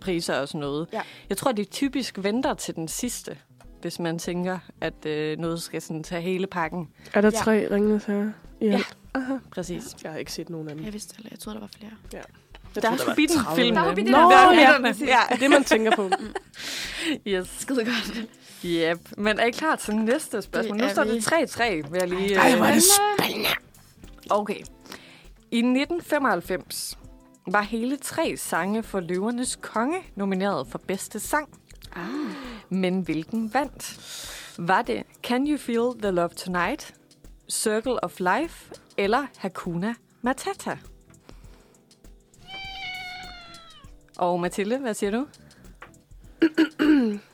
[0.00, 0.86] priser og sådan noget.
[0.92, 1.00] Ja.
[1.28, 3.36] Jeg tror, de typisk venter til den sidste,
[3.80, 6.88] hvis man tænker, at øh, noget skal sådan tage hele pakken.
[7.14, 7.38] Er der Ja.
[7.38, 8.30] tre Ringens her?
[8.60, 8.72] Ja.
[8.72, 8.96] alt?
[9.14, 9.34] Aha.
[9.50, 9.82] Præcis.
[10.04, 10.84] Jeg har ikke set nogen af dem.
[10.84, 11.92] Jeg vidste heller, jeg troede, der var flere.
[12.12, 12.22] Jeg
[12.82, 13.62] Der er var forbi den 30.
[13.62, 13.74] film.
[13.76, 14.50] Der er det Nå, ja.
[14.54, 16.10] Ja, Det er det, man tænker på.
[17.26, 17.48] yes.
[17.58, 18.26] Skide godt.
[18.64, 18.98] Yep.
[19.18, 20.78] Men er I klar til næste spørgsmål?
[20.78, 21.14] Det Nu står vi.
[21.14, 21.32] det
[21.86, 22.34] 3-3, vil jeg lige...
[22.34, 22.82] Ej, hvor er øh, det
[23.18, 23.48] spændende.
[24.30, 24.58] Okay.
[25.50, 26.98] I 1995
[27.46, 31.48] var hele tre sange for Løvernes Konge nomineret for bedste sang.
[31.96, 32.04] Ah.
[32.68, 33.98] Men hvilken vandt?
[34.58, 36.94] Var det Can You Feel the Love Tonight,
[37.50, 40.78] Circle of Life eller Hakuna Matata?
[44.18, 45.26] Og Mathilde, hvad siger du?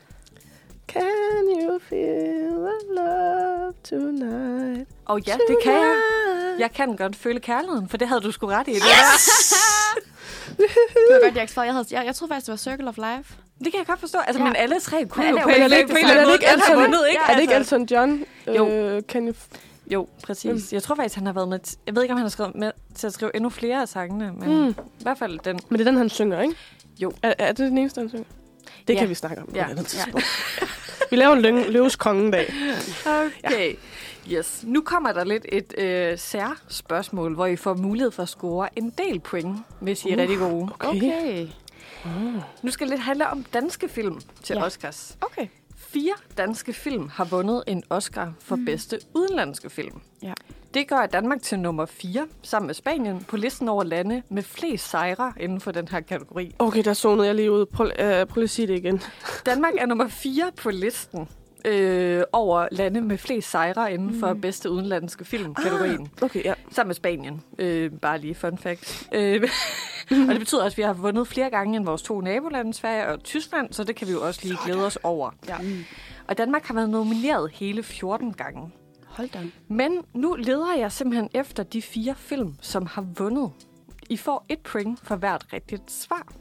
[0.89, 4.89] Can you feel the love tonight.
[5.05, 5.97] Og ja, det kan jeg.
[6.59, 8.73] Jeg kan godt føle kærligheden, for det havde du sgu ret i.
[8.75, 8.89] Det, der.
[10.57, 10.67] Det
[11.11, 11.61] var godt, jeg ikke.
[11.61, 13.35] Jeg, havde, jeg, jeg troede faktisk, det var Circle of Life.
[13.59, 14.19] det kan jeg godt forstå.
[14.19, 14.45] Altså, Ja.
[14.45, 17.09] men alle tre kunne Men jo på en eller ikke- anden er det måde?
[17.29, 18.25] Er det ikke Elton John?
[18.47, 18.69] Jo.
[18.69, 19.57] Øh, jeg f-
[19.91, 20.73] Jo, præcis.
[20.73, 21.59] Jeg tror faktisk, han har været med...
[21.87, 24.33] Jeg ved ikke, om han har skrevet med til at skrive endnu flere af sangene,
[24.33, 24.69] men Mm.
[24.69, 25.61] i hvert fald den.
[25.69, 26.55] Men det er den, han synger, ikke?
[26.99, 27.13] Jo.
[27.23, 28.25] Er, er det den eneste, han synger?
[28.89, 28.99] Det Ja.
[28.99, 29.65] kan vi snakke om på Ja.
[29.67, 30.27] et andet tidspunkt.
[31.11, 32.53] Vi laver en løn- løves kongedag.
[33.45, 33.75] Okay.
[34.33, 34.61] Yes.
[34.67, 38.91] Nu kommer der lidt et øh, særspørgsmål, hvor I får mulighed for at score en
[38.99, 40.21] del point, hvis I er Uh.
[40.21, 40.69] rigtig gode.
[40.81, 41.47] Okay.
[42.63, 44.65] Nu skal det lidt handle om danske film til Ja.
[44.65, 45.17] Oscars.
[45.21, 45.47] Okay.
[45.77, 48.65] Fire danske film har vundet en Oscar for mm.
[48.65, 50.01] bedste udenlandske film.
[50.23, 50.33] Ja.
[50.75, 54.91] Det gør Danmark til nummer 4, sammen med Spanien, på listen over lande med flest
[54.91, 56.55] sejre inden for den her kategori.
[56.59, 57.67] Okay, der zonede jeg lige ud.
[57.67, 59.03] Prøv, øh, prøv lige at sige det igen.
[59.47, 61.29] Danmark er nummer 4 på listen
[61.65, 66.09] øh, over lande med flest sejre inden for bedste udenlandske film-kategorien.
[66.23, 66.55] Okay, ja.
[66.71, 67.43] Sammen med Spanien.
[67.59, 69.09] Øh, bare lige fun fact.
[69.13, 69.43] Øh,
[70.29, 73.07] og det betyder også, at vi har vundet flere gange end vores to nabolande, Sverige
[73.07, 75.31] og Tyskland, så det kan vi jo også lige glæde os over.
[75.49, 75.57] Ja.
[76.29, 78.73] Og Danmark har været nomineret hele 14 gange.
[79.19, 79.45] Hold da.
[79.69, 83.53] Men nu leder jeg simpelthen efter de fire film, som har vundet.
[84.11, 86.33] I får et point for hvert rigtigt svar.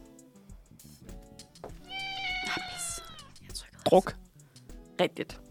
[2.43, 3.03] Pis.
[3.47, 3.79] Jeg trykker.
[3.85, 4.15] Druk.
[5.01, 5.41] Rigtigt.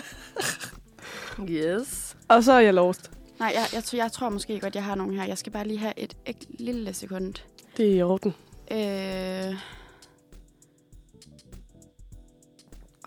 [1.50, 2.16] yes.
[2.28, 3.10] Og så er jeg lost.
[3.38, 5.24] Nej, jeg, jeg, tror, jeg tror måske godt, jeg har nogen her.
[5.24, 7.34] Jeg skal bare lige have et, et lille sekund.
[7.76, 8.34] Det er i orden.
[8.70, 9.54] Øh...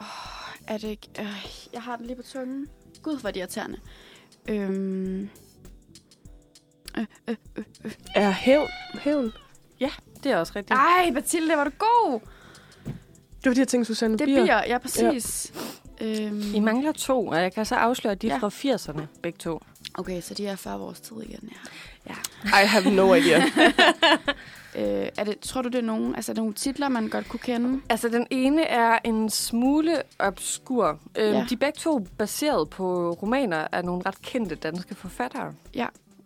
[0.02, 1.10] Oh, er det ikke...
[1.20, 2.70] Øh, jeg har den lige på tungen.
[3.04, 3.78] Gud, hvor er det irriterende.
[4.50, 5.30] Øhm...
[8.16, 8.68] Er hævn?
[8.94, 9.32] Hævn?
[10.24, 10.78] Det er også rigtigt.
[10.80, 12.20] Ej, Mathilde, var du god!
[13.44, 14.42] Det var de her ting, Susanne Det Bier.
[14.44, 15.54] bliver, ja, præcis.
[16.02, 16.26] Ja.
[16.26, 18.38] Øhm, I mangler to, og jeg kan så afsløre, at de er Ja.
[18.40, 19.60] fra 80'erne, begge to.
[19.94, 21.50] okay, så de er 40 vores tid igen,
[22.08, 22.14] ja.
[22.64, 23.42] I have no idea.
[24.76, 27.30] Øh, er det, tror du, det er nogen, altså, er der nogle titler, man godt
[27.30, 27.82] kunne kende?
[27.90, 31.00] Altså, den ene er en smule obskur.
[31.18, 31.46] Øhm, Ja.
[31.50, 35.54] De er begge to baseret på romaner af nogle ret kendte danske forfattere.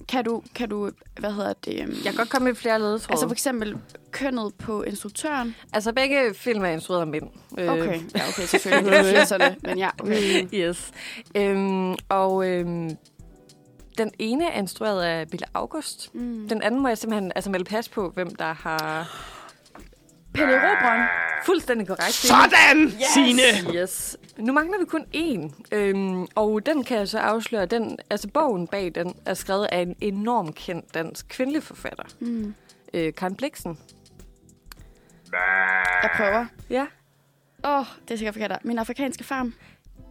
[0.08, 1.82] Kan du, kan du hvad hedder det?
[1.82, 3.12] øhm, Jeg kan godt komme med flere ledetråde.
[3.14, 3.78] Altså for eksempel
[4.12, 5.56] kønnet på instruktøren.
[5.74, 7.24] altså begge film er instrueret af mænd.
[7.58, 8.92] Øh, Okay, ja, okay, selvfølgelig.
[9.04, 10.48] Det er 80'erne, men ja, okay.
[10.54, 10.92] Yes.
[11.36, 12.90] Øhm, og øhm,
[13.98, 16.16] den ene er instrueret af Bille August.
[16.16, 16.50] Mm.
[16.50, 19.10] Den anden må jeg simpelthen altså melde pas på, hvem der har...
[20.34, 21.08] Pelle Robron.
[21.46, 22.14] Fuldstændig korrekt.
[22.14, 23.74] Sådan, Signe!
[23.82, 24.18] Yes.
[24.38, 27.66] Nu mangler vi kun én, øhm, og den kan jeg så afsløre.
[27.66, 32.54] Den, altså bogen bag den er skrevet af en enorm kendt dansk kvindelig forfatter, Mm.
[32.94, 33.78] øh, Karen Bliksen.
[36.04, 36.46] Jeg prøver.
[36.70, 36.86] Ja.
[37.66, 38.66] Åh, oh, det er sikkert forkert.
[38.66, 39.54] Min afrikanske farm.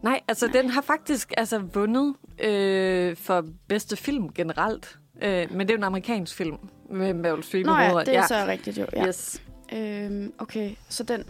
[0.07, 4.99] Nej, altså den har faktisk altså vundet øh, for bedste film generelt.
[5.23, 6.57] Øh, men det er jo en amerikansk film
[6.91, 8.87] med Meryl Streep Nå ja, det er så rigtigt jo.
[8.93, 9.07] Ja.
[9.07, 9.43] Yes.
[9.73, 11.25] Øhm, okay, så den...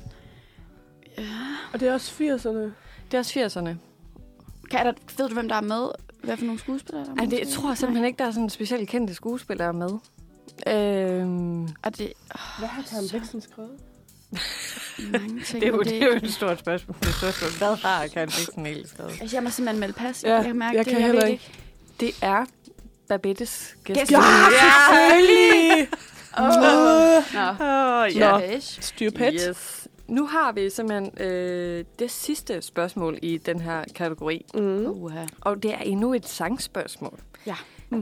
[1.72, 2.72] Og det er også 80'erne.
[3.10, 3.68] Det er også 80'erne.
[4.70, 5.88] Kan, er der, ved du, hvem der er med?
[6.22, 7.30] Hvad for nogle skuespillere der er Ej, med?
[7.30, 9.90] det, jeg tror simpelthen ikke, der er sådan en specielt kendte skuespillere med.
[10.66, 12.12] Øhm, Og det
[12.58, 13.78] Hvad har Karen Bliksen skrevet?
[15.10, 15.60] Mange ting.
[15.62, 16.96] det, er jo, det er jo et stort spørgsmål.
[17.00, 17.68] Det er et stort spørgsmål.
[17.68, 19.12] Hvad har Karen Bliksen egentlig skrevet?
[19.20, 20.24] Altså, jeg må simpelthen melde pas.
[20.24, 20.92] Ja, jeg kan mærke jeg det.
[20.92, 21.50] kan jeg heller ikke.
[22.00, 22.44] Det er
[23.08, 23.98] Babettes gæst.
[23.98, 25.88] Ja, selvfølgelig!
[26.38, 26.44] Åh.
[26.44, 26.52] Nå,
[27.60, 28.38] Oh, Nå.
[28.38, 29.10] ja.
[29.10, 29.40] Pet.
[29.48, 29.88] Yes.
[30.08, 34.46] Nu har vi simpelthen øh, det sidste spørgsmål i den her kategori.
[34.54, 34.86] Mm.
[34.86, 35.24] Uha.
[35.40, 37.18] Og det er endnu et sangspørgsmål.
[37.46, 37.56] Ja.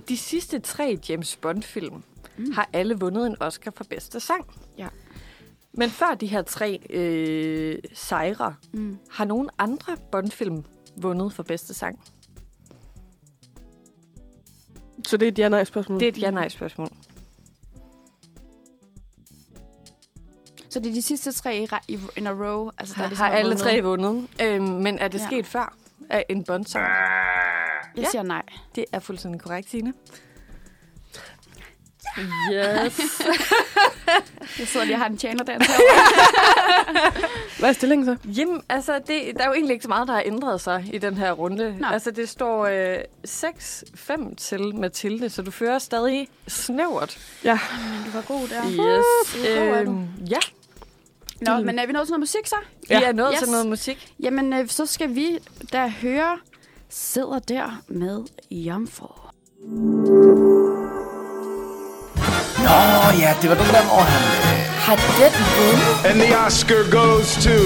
[0.08, 2.02] De sidste tre James Bond-film
[2.36, 2.52] mm.
[2.52, 4.46] har alle vundet en Oscar for bedste sang.
[4.78, 4.86] Ja.
[5.76, 8.98] Men før de her tre øh, sejre, Mm.
[9.10, 10.64] har nogen andre Bond-film
[10.96, 12.00] vundet for bedste sang?
[15.06, 16.00] Så det er et ja-nej-spørgsmål.
[16.00, 16.88] Det er et ja-nej-spørgsmål.
[20.68, 22.70] Så det er de sidste tre i, ra- i in a row?
[22.78, 23.62] Altså, der Har, ligesom har er alle vundet?
[23.62, 24.28] tre vundet.
[24.42, 25.26] Øhm, men er det Ja.
[25.26, 25.76] sket før
[26.10, 26.84] af en Bond-sang?
[26.84, 28.10] Jeg Ja.
[28.10, 28.42] siger nej.
[28.74, 29.92] Det er fuldstændig korrekt, Signe.
[32.52, 33.22] Yes.
[34.58, 35.58] Jeg sidder lige og har en tjener der.
[37.58, 38.16] Hvad er stillingen så?
[38.30, 40.98] Jamen, altså, det, der er jo egentlig ikke så meget, der har ændret sig i
[40.98, 41.76] den her runde.
[41.80, 41.86] Nå.
[41.86, 42.98] Altså, det står øh,
[43.28, 47.18] 6-5 til Mathilde, så du fører stadig snævert.
[47.44, 47.58] Ja.
[48.06, 48.64] du var god der.
[48.66, 48.74] Yes.
[48.76, 49.90] hvor god du.
[49.90, 50.38] Øhm, ja,
[51.40, 52.56] Nå, men er vi nået til noget musik så?
[52.88, 53.00] vi Ja.
[53.02, 53.38] er nået Yes.
[53.42, 54.12] til noget musik.
[54.20, 55.38] Jamen, øh, så skal vi
[55.72, 56.38] da høre
[56.88, 59.08] Sidder der med Jomfru.
[62.64, 62.78] Nå
[63.22, 64.22] ja, det var den der, hvor han...
[64.44, 65.92] Øh, Har den vundet?
[66.08, 67.58] And the Oscar goes to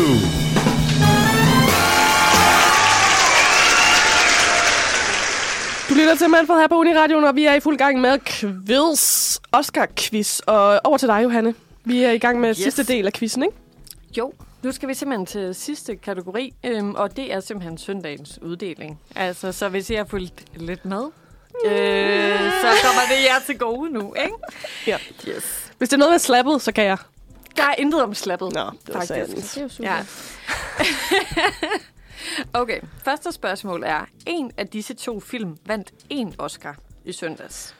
[5.99, 9.39] lytter til Manfred her på Uniradioen, og vi er i fuld gang med quiz.
[9.53, 10.41] Oscar-quiz.
[10.47, 11.55] Og over til dig, Johanne.
[11.85, 12.49] Vi er i gang med.
[12.49, 12.57] Yes.
[12.57, 13.55] sidste del af quizzen, ikke?
[14.19, 14.33] Jo,
[14.63, 19.01] nu skal vi simpelthen til sidste kategori, øhm, og det er simpelthen søndagens uddeling.
[19.17, 21.03] Altså, så hvis I har fulgt lidt med,
[21.65, 24.35] øh, så kommer det jer til gode nu, ikke?
[24.87, 24.99] Ja.
[25.29, 25.73] Yes.
[25.79, 26.99] Hvis det er noget med slappet, så kan jeg.
[27.57, 29.11] Der er intet om slappet, Nå, det var faktisk.
[29.11, 29.35] sandt.
[29.37, 29.91] Det er jo super.
[29.91, 30.05] Ja.
[32.61, 37.75] okay, første spørgsmål er, en af disse to film vandt en Oscar i søndags,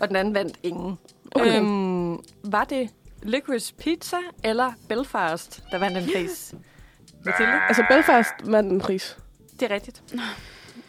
[0.00, 0.98] og den anden vandt ingen.
[1.34, 1.58] Okay.
[1.58, 2.90] Øhm, var det
[3.22, 6.54] Licorice Pizza eller Belfast, der vandt en pris?
[7.24, 7.60] Mathilde?
[7.68, 9.16] Altså, Belfast vandt en pris.
[9.60, 10.02] Det er rigtigt.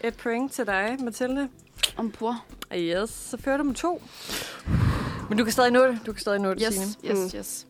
[0.03, 1.49] Et point til dig, Mathilde.
[1.97, 2.35] Om bord.
[2.75, 4.01] Yes, så fører du med to.
[5.29, 5.99] Men du kan stadig nå det.
[6.05, 6.85] Du kan stadig nå det, Signe.
[6.85, 7.67] Yes, yes, yes.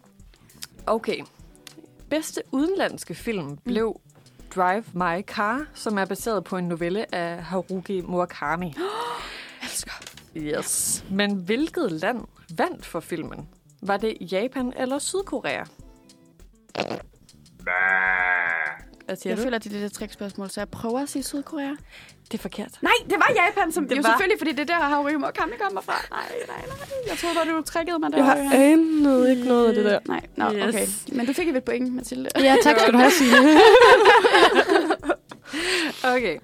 [0.86, 1.20] Okay.
[2.10, 4.02] Bedste udenlandske film blev
[4.56, 8.76] Drive My Car, som er baseret på en novelle af Haruki Murakami.
[9.64, 9.92] Elsker.
[10.38, 11.06] Yes.
[11.12, 12.22] Men hvilket land
[12.58, 13.50] vandt for filmen?
[13.82, 15.64] Var det Japan eller Sydkorea?
[19.08, 19.44] Hvad siger Jeg du?
[19.44, 21.70] føler, at det er lidt et trickspørgsmål, så jeg prøver at sige Sydkorea.
[22.32, 22.72] Det er forkert.
[22.82, 25.16] Nej, det var Japan, som Det det jo var- selvfølgelig, fordi det er der, Haruki
[25.16, 26.06] Murakami kommer fra.
[26.12, 26.78] Nej, nej, nej.
[27.10, 28.18] Jeg troede bare, du trickede mig der.
[28.18, 30.00] Jeg har anet ikke noget af det der.
[30.06, 30.64] Nej, nå, Yes.
[30.76, 30.88] okay.
[31.18, 32.30] Men du fik et point, Mathilde.
[32.36, 33.60] Ja, tak skal du have, Signe.
[36.04, 36.38] Okay.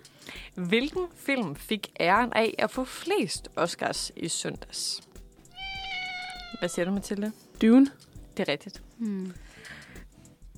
[0.55, 5.01] Hvilken film fik æren af at få flest Oscars i søndags?
[6.59, 7.31] Hvad siger du, Mathilde?
[7.61, 7.87] Dune.
[8.37, 8.81] Det er rigtigt.
[8.97, 9.33] Hmm.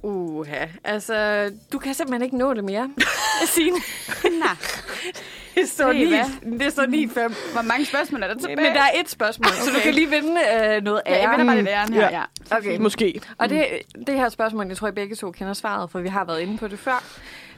[0.06, 2.89] Uha, altså, du kan simpelthen ikke nå det mere.
[3.56, 3.78] Signe,
[4.39, 4.49] Nej.
[5.56, 6.60] det står Hey, 9, hvad?
[6.60, 7.34] det står 9 5.
[7.53, 8.56] Hvor mange spørgsmål er der tilbage?
[8.56, 9.62] Men der er et spørgsmål, okay.
[9.62, 12.24] så du kan lige vinde øh, noget Ja, jeg vinder bare lidt æren her, Ja.
[12.51, 12.58] ja.
[12.58, 12.78] Okay.
[12.78, 13.22] Måske.
[13.38, 13.66] Og det,
[14.08, 16.58] det her spørgsmål, jeg tror, I begge to kender svaret, for vi har været inde
[16.58, 17.03] på det før.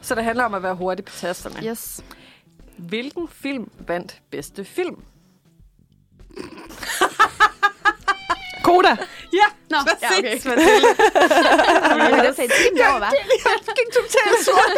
[0.02, 1.68] Så det handler om at være hurtig på tasterne.
[1.70, 2.04] Yes.
[2.78, 4.96] Hvilken film vandt bedste film?
[8.64, 8.98] Koda.
[9.42, 10.32] Ja, Nå, ja, okay.
[10.32, 10.90] præcis, Mathilde.
[12.16, 13.74] Men det sagde team derovre, hva'?
[13.80, 14.72] gik totalt sort.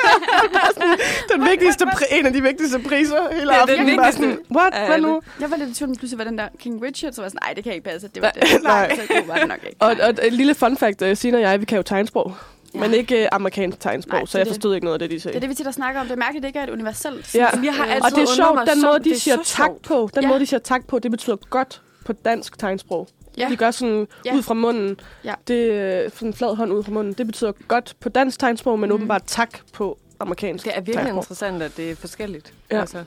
[1.32, 3.86] den vigtigste en af de vigtigste priser hele Ja, den aftenen.
[3.88, 4.74] Vigtigste sådan, What?
[4.74, 5.22] af Hvad nu?
[5.40, 7.40] Jeg var lidt i tvivl, pludselig var den der King Richard, så var jeg sådan,
[7.48, 8.08] nej, det kan ikke passe.
[8.16, 8.64] Det var det.
[8.64, 8.96] nej.
[8.96, 9.76] Så god var det nok ikke.
[9.80, 12.34] Og, og et lille fun fact, uh, Signe og jeg, vi kan jo tegnsprog.
[12.74, 12.80] Ja.
[12.80, 14.54] Men ikke uh, amerikansk tegnsprog, Nej, så jeg det.
[14.54, 15.34] forstod ikke noget af det, de sagde.
[15.34, 16.06] Det er det, vi tit har snakket om.
[16.08, 17.36] Det er mærkeligt, det ikke er et universelt.
[17.36, 17.48] Ja.
[17.64, 19.82] Jeg har altid Og det er sjovt, den måde, de er siger tak sjovt.
[19.82, 20.10] på.
[20.16, 20.28] Den Ja.
[20.28, 23.08] måde, de siger tak på, det betyder godt på dansk tegnsprog.
[23.40, 23.50] Ja.
[23.50, 24.36] De gør sådan Ja.
[24.36, 25.00] ud fra munden.
[25.24, 25.34] Ja.
[25.48, 27.14] Det er sådan en flad hånd ud fra munden.
[27.14, 28.96] Det betyder godt på dansk tegnsprog, men Mhm.
[28.96, 31.18] åbenbart tak på amerikansk Det er virkelig tegnsprog.
[31.24, 32.54] interessant, at det er forskelligt.
[32.72, 32.80] Ja.
[32.80, 33.04] Altså.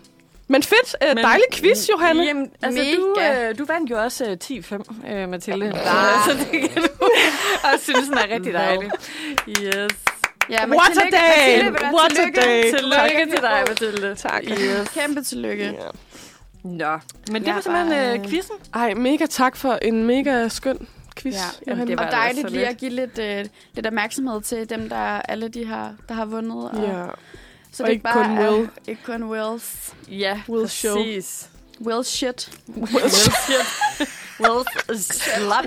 [0.49, 0.97] Men fedt.
[1.05, 2.25] Uh, Men- dejlig quiz, Johanne.
[2.25, 2.95] Jamen, altså, Mega.
[2.97, 3.17] du,
[3.51, 5.73] øh, du vandt jo også øh, 10-5, øh, Mathilde.
[5.75, 6.89] Så, så det kan du
[7.73, 8.91] også synes, den er rigtig dejlig.
[9.49, 9.93] Yes.
[10.51, 11.65] Ja, men What a tillykke, day!
[11.65, 11.95] Mathilde?
[11.97, 12.41] What a Tillykke.
[12.41, 12.63] day!
[12.63, 14.15] Tillykke til dig, Mathilde.
[14.15, 14.43] Tak.
[14.49, 14.89] Yes.
[14.95, 15.65] Kæmpe tillykke.
[15.65, 15.71] Ja.
[16.65, 16.99] Nå,
[17.31, 18.55] men det Jeg var simpelthen bare, øh, øh, quizzen.
[18.75, 21.35] Ej, mega tak for en mega skøn quiz.
[21.35, 21.41] Ja,
[21.73, 21.91] Johanne.
[21.91, 23.45] det var Og dejligt lige at give lidt, øh,
[23.75, 26.71] lidt opmærksomhed til dem, der alle de har, der har vundet.
[26.71, 27.07] Og, Ja.
[27.73, 28.69] så og det ikke kun er, Will.
[28.87, 29.95] Ikke kun Wills.
[30.09, 30.97] Ja, Will show.
[30.97, 31.49] præcis.
[31.81, 32.51] Will shit.
[32.77, 33.67] Will shit.
[34.41, 35.65] Will slap.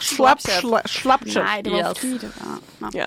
[0.00, 1.98] Slap, slap, slap, Nej, det var Yes.
[1.98, 2.58] fordi, det var...
[2.80, 2.90] Nå.
[2.94, 3.06] Ja.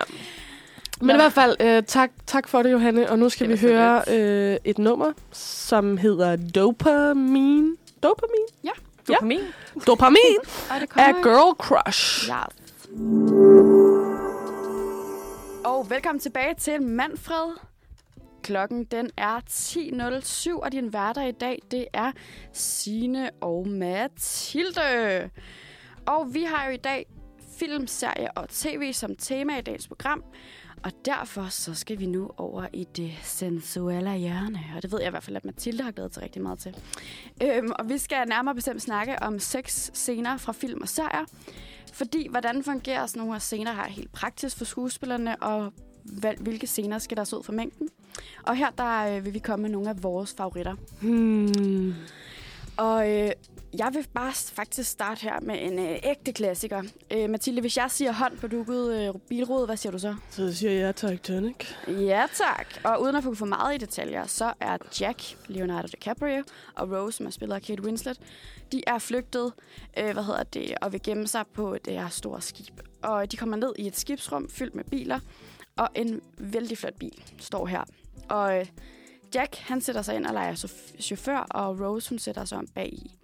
[1.02, 3.10] Men i hvert fald, øh, tak, tak for det, Johanne.
[3.10, 7.76] Og nu skal vi høre øh, et nummer, som hedder Dopamine.
[8.04, 8.72] Dopamine?
[9.08, 9.40] Dopamin.
[9.88, 10.38] Dopamin
[10.70, 11.14] Og det af.
[11.24, 12.30] Girl Crush.
[12.30, 12.44] Ja.
[15.70, 17.56] Og velkommen tilbage til Manfred.
[18.44, 22.12] Klokken den er 10.07, og din værter i dag, det er
[22.54, 25.30] Sine og Mathilde.
[26.06, 27.06] Og vi har jo i dag
[27.60, 30.24] film, serie og tv som tema i dagens program.
[30.86, 34.60] Og derfor så skal vi nu over i det sensuelle hjørne.
[34.76, 36.76] Og det ved jeg i hvert fald, at Mathilde har glædet sig rigtig meget til.
[37.44, 41.26] Øhm, og vi skal nærmere bestemt snakke om seks scener fra film og serier.
[41.94, 45.74] Fordi, hvordan fungerer sådan nogle her scener her helt praktisk for skuespillerne, og
[46.40, 47.90] hvilke scener skal der så ud for mængden?
[48.44, 50.76] Og her der øh, vil vi komme med nogle af vores favoritter.
[51.02, 51.94] Hmm.
[52.78, 53.32] Og øh,
[53.78, 56.84] jeg vil bare faktisk starte her med en øh, ægte klassiker.
[57.12, 60.16] Øh, Mathilde, hvis jeg siger hånd på dukket øh, bilrude, hvad siger du så?
[60.30, 61.56] Så siger jeg Titanic.
[61.88, 62.68] Ja, tak.
[62.84, 66.44] Og uden at få for meget i detaljer, så er Jack, Leonardo DiCaprio,
[66.76, 68.20] og Rose, som er spillet af Kate Winslet,
[68.72, 69.54] de er flygtet,
[69.98, 72.82] øh, hvad hedder det, og vil gemme sig på det her store skib.
[73.04, 75.20] Og de kommer ned i et skibsrum fyldt med biler,
[75.78, 77.84] og en vældig flot bil står her.
[78.30, 78.66] Og øh,
[79.36, 80.68] Jack, han sætter sig ind og leger
[81.00, 83.16] chauffør, og Rose, hun sætter sig om bag i.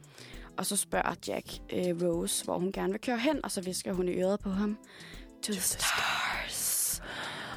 [0.57, 3.93] Og så spørger Jack øh, Rose, hvor hun gerne vil køre hen, og så visker
[3.93, 4.77] hun i øret på ham.
[5.43, 6.20] To the stars.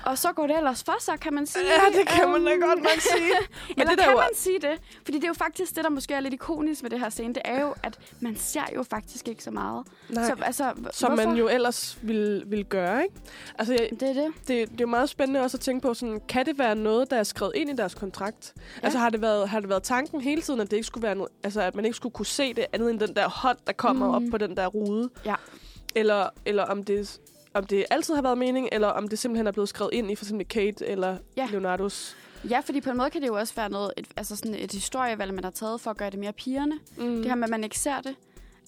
[0.06, 1.64] Og så går det ellers for sig, kan man sige.
[1.66, 3.32] Ja, det kan man da Øhm, godt nok sige.
[3.68, 4.70] Men Eller det der kan jo- man sige det?
[5.04, 7.34] Fordi det er jo faktisk det, der måske er lidt ikonisk ved det her scene.
[7.34, 9.86] Det er jo, at man ser jo faktisk ikke så meget.
[10.08, 10.24] Nej.
[10.26, 11.28] Så, altså, Som hvorfor?
[11.28, 13.14] man jo ellers ville, ville gøre, ikke?
[13.58, 14.26] Altså, jeg, Det er det.
[14.38, 17.10] det, det er jo meget spændende også at tænke på, sådan, kan det være noget,
[17.10, 18.52] der er skrevet ind i deres kontrakt?
[18.56, 18.60] Ja.
[18.82, 21.14] Altså, har det, været, har det været tanken hele tiden, at det ikke skulle være
[21.14, 23.72] noget, altså, at man ikke skulle kunne se det andet end den der hånd, der
[23.72, 24.14] kommer mm.
[24.26, 25.10] op på den der rude?
[25.24, 25.34] Ja.
[25.96, 27.20] Eller, eller om det
[27.54, 30.14] om det altid har været mening, eller om det simpelthen er blevet skrevet ind i
[30.14, 31.48] for eksempel Kate eller Ja.
[31.50, 32.16] Leonardos.
[32.50, 34.72] Ja, fordi på en måde kan det jo også være noget, et, altså sådan et
[34.72, 36.78] historievalg, man har taget for at gøre det mere pigerne.
[36.96, 37.16] Mm.
[37.16, 38.14] Det her med, at man ikke ser det.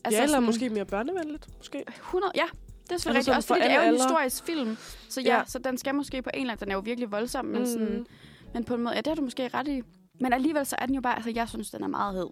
[0.04, 1.84] Altså ja, eller sådan måske mere børnevenligt, måske.
[1.88, 3.36] 100, ja, det er Altså selvfølgelig sådan rigtigt.
[3.36, 4.76] Også for fordi det er jo en historisk film.
[5.08, 5.42] Så ja, Ja.
[5.46, 6.64] så den skal måske på en eller anden...
[6.64, 7.66] Den er jo virkelig voldsom, men, mm.
[7.66, 8.06] sådan,
[8.54, 8.94] men på en måde...
[8.94, 9.82] Ja, det har du måske ret i.
[10.20, 11.14] Men alligevel så er den jo bare...
[11.16, 12.26] Altså, jeg synes, den er meget hed.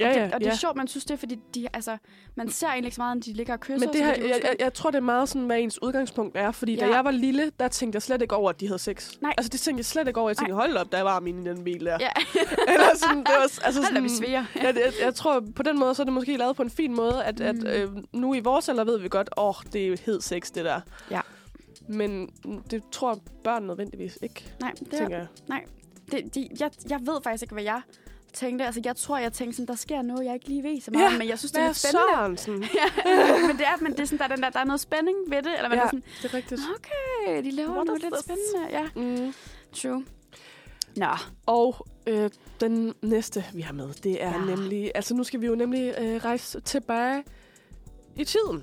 [0.00, 0.50] Ja, og det, ja, og det ja.
[0.52, 1.96] er sjovt, man synes det, fordi de, altså,
[2.34, 3.86] man ser egentlig ikke så meget, når de ligger og kysser.
[3.86, 6.50] Men det her, jeg, jeg, jeg tror, det er meget sådan, hvad ens udgangspunkt er.
[6.52, 6.80] Fordi ja.
[6.80, 6.94] da Ja.
[6.94, 9.12] jeg var lille, der tænkte jeg slet ikke over, at de havde sex.
[9.20, 9.34] Nej.
[9.36, 10.30] Altså, det tænkte jeg slet ikke over.
[10.30, 11.98] Jeg tænkte, hold op, der var min i den bil der.
[12.00, 12.10] Ja,
[12.72, 14.44] Eller sådan, det var, altså sådan, vi sviger.
[14.62, 16.70] Ja, det, jeg, jeg tror, på den måde, så er det måske lavet på en
[16.70, 17.44] fin måde, at, mm.
[17.44, 20.50] at øh, nu i vores alder ved vi godt, åh, oh, det er hed sex,
[20.50, 20.80] det der.
[21.10, 21.20] Ja.
[21.88, 22.30] Men
[22.70, 25.26] det tror børn nødvendigvis ikke, Nej, det, tænker jeg.
[26.12, 27.80] det, de, jeg, jeg ved faktisk ikke, hvad jeg
[28.34, 28.64] tænkte.
[28.64, 31.12] Altså, jeg tror, jeg tænkte sådan, der sker noget, jeg ikke lige ved så meget,
[31.12, 32.04] Ja, men jeg synes, det er lidt spændende.
[32.14, 32.54] Sørensen?
[32.80, 34.80] ja, men det er, men det er sådan, der, er den der, der er noget
[34.80, 35.52] spænding ved det.
[35.56, 36.60] Eller man Ja, er sådan, det er rigtigt.
[36.76, 38.68] okay, de laver What noget lidt spændende.
[38.70, 38.84] Ja,
[39.26, 39.34] Mm.
[39.72, 40.04] true.
[40.96, 41.06] Nå,
[41.46, 42.30] Og øh,
[42.60, 44.44] den næste, vi har med, det er ja.
[44.56, 44.92] Nemlig...
[44.94, 47.24] Altså, nu skal vi jo nemlig øh, rejse tilbage
[48.16, 48.62] i tiden.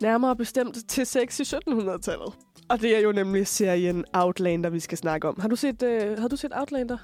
[0.00, 2.32] Nærmere bestemt til sex i 1700-tallet.
[2.68, 5.40] Og det er jo nemlig serien Outlander, vi skal snakke om.
[5.40, 6.98] Har du set, øh, har du set Outlander?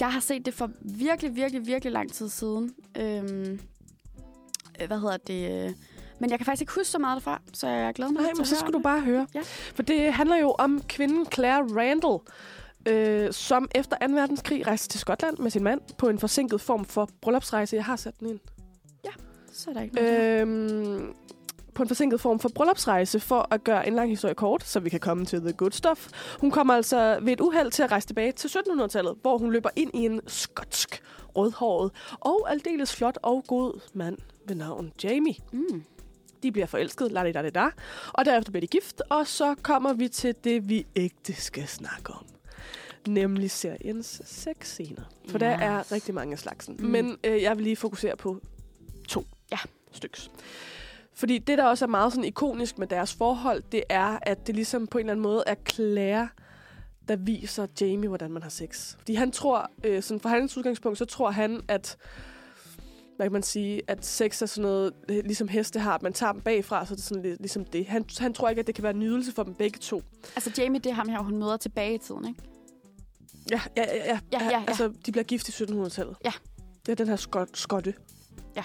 [0.00, 2.74] Jeg har set det for virkelig, virkelig, virkelig lang tid siden.
[2.96, 3.60] Øhm,
[4.80, 5.74] øh, hvad hedder det?
[6.18, 8.46] Men jeg kan faktisk ikke huske så meget derfra, så jeg glæder mig Nej, men
[8.46, 9.26] så skal du bare høre.
[9.34, 9.40] Ja.
[9.74, 12.18] For det handler jo om kvinden Claire Randall,
[12.86, 14.12] øh, som efter 2.
[14.12, 17.76] verdenskrig rejste til Skotland med sin mand på en forsinket form for bryllupsrejse.
[17.76, 18.40] Jeg har sat den ind.
[19.52, 20.40] Så er der ikke noget.
[20.40, 21.14] Øh, Øhm,
[21.76, 24.90] på en forsinket form for bryllupsrejse for at gøre en lang historie kort, så vi
[24.90, 26.08] kan komme til the good stuff.
[26.40, 29.70] Hun kommer altså ved et uheld til at rejse tilbage til 1700-tallet, hvor hun løber
[29.76, 31.02] ind i en skotsk
[31.36, 35.34] rødhåret og aldeles flot og god mand ved navn Jamie.
[35.52, 35.84] mm.
[36.42, 37.70] De bliver forelsket, la da da
[38.14, 42.12] og derefter bliver de gift, og så kommer vi til det, vi ægte skal snakke
[42.12, 42.24] om.
[43.08, 45.02] Nemlig seriens sexscener.
[45.28, 45.62] For der Yes.
[45.62, 46.76] er rigtig mange af slagsen.
[46.78, 46.86] Mm.
[46.86, 48.40] Men øh, jeg vil lige fokusere på
[49.08, 49.58] to Ja.
[49.92, 50.30] styks.
[51.16, 54.54] Fordi det, der også er meget sådan ikonisk med deres forhold, det er, at det
[54.54, 56.28] ligesom på en eller anden måde er Claire,
[57.08, 58.96] der viser Jamie, hvordan man har sex.
[58.98, 61.96] Fordi han tror, øh, sådan fra hans udgangspunkt, så tror han, at
[63.16, 66.12] hvad kan man sige, at sex er sådan noget, øh, ligesom heste har, at man
[66.12, 67.86] tager dem bagfra, så det er sådan lidt ligesom det.
[67.86, 70.02] Han, han tror ikke, at det kan være nydelse for dem begge to.
[70.36, 72.40] Altså, Jamie, det er ham her, hun møder tilbage i tiden, ikke?
[73.50, 74.04] Ja, ja, ja.
[74.04, 74.18] ja.
[74.32, 74.64] Ja, ja, ja.
[74.66, 76.16] Altså, de bliver gift i 1700-tallet.
[76.24, 76.32] Ja.
[76.86, 77.94] Det er den her skot, skotte.
[78.56, 78.64] Ja.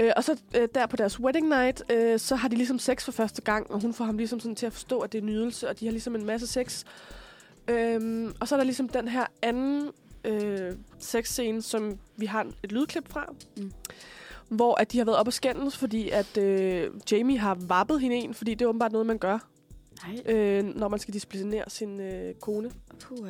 [0.00, 3.04] Øh, og så øh, der på deres wedding night, øh, så har de ligesom sex
[3.04, 5.22] for første gang, og hun får ham ligesom sådan til at forstå, at det er
[5.22, 6.84] nydelse, og de har ligesom en masse sex.
[7.68, 9.90] Øhm, og så er der ligesom den her anden
[10.24, 13.32] øh, sexscene, som vi har et lydklip fra.
[13.56, 13.72] Mm.
[14.48, 18.16] Hvor at de har været op og skændes, fordi at øh, Jamie har vappet hende
[18.16, 19.38] en, fordi det er åbenbart noget, man gør,
[20.06, 20.34] Nej.
[20.34, 22.70] øh, når man skal disciplinere sin øh, kone.
[23.00, 23.28] Puh,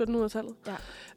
[0.00, 0.54] 1700-tallet.
[0.66, 0.74] Ja.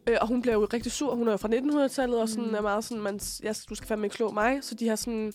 [0.07, 1.15] Øh, og hun bliver jo rigtig sur.
[1.15, 2.53] Hun er jo fra 1900-tallet, og sådan Mm.
[2.55, 4.59] er meget sådan, man, ja, du skal fandme ikke slå mig.
[4.61, 5.34] Så de har sådan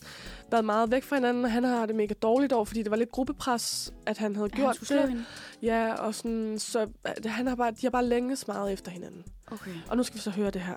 [0.50, 2.96] været meget væk fra hinanden, og han har det mega dårligt over, fordi det var
[2.96, 5.08] lidt gruppepres, at han havde han gjort slå det.
[5.08, 5.24] hende.
[5.62, 9.24] Ja, og sådan, så at han har bare, de har bare længes meget efter hinanden.
[9.52, 9.70] Okay.
[9.88, 10.74] Og nu skal vi så høre det her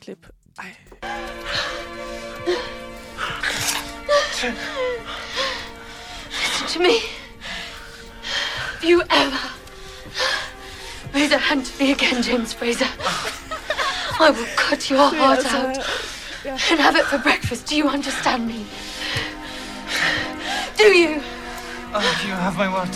[0.00, 0.26] klip.
[0.58, 0.76] Ej.
[6.30, 6.94] Listen to me.
[8.76, 9.38] If you ever
[11.14, 12.88] raise a hand to me again, James Fraser,
[14.20, 15.76] I will cut your heart out
[16.44, 16.56] ja.
[16.70, 17.66] and have it for breakfast.
[17.68, 18.66] Do you understand me?
[20.76, 21.22] Do you?
[21.94, 22.94] Oh, you have my word.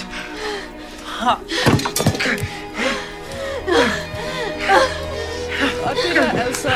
[5.84, 6.70] Og det der altså,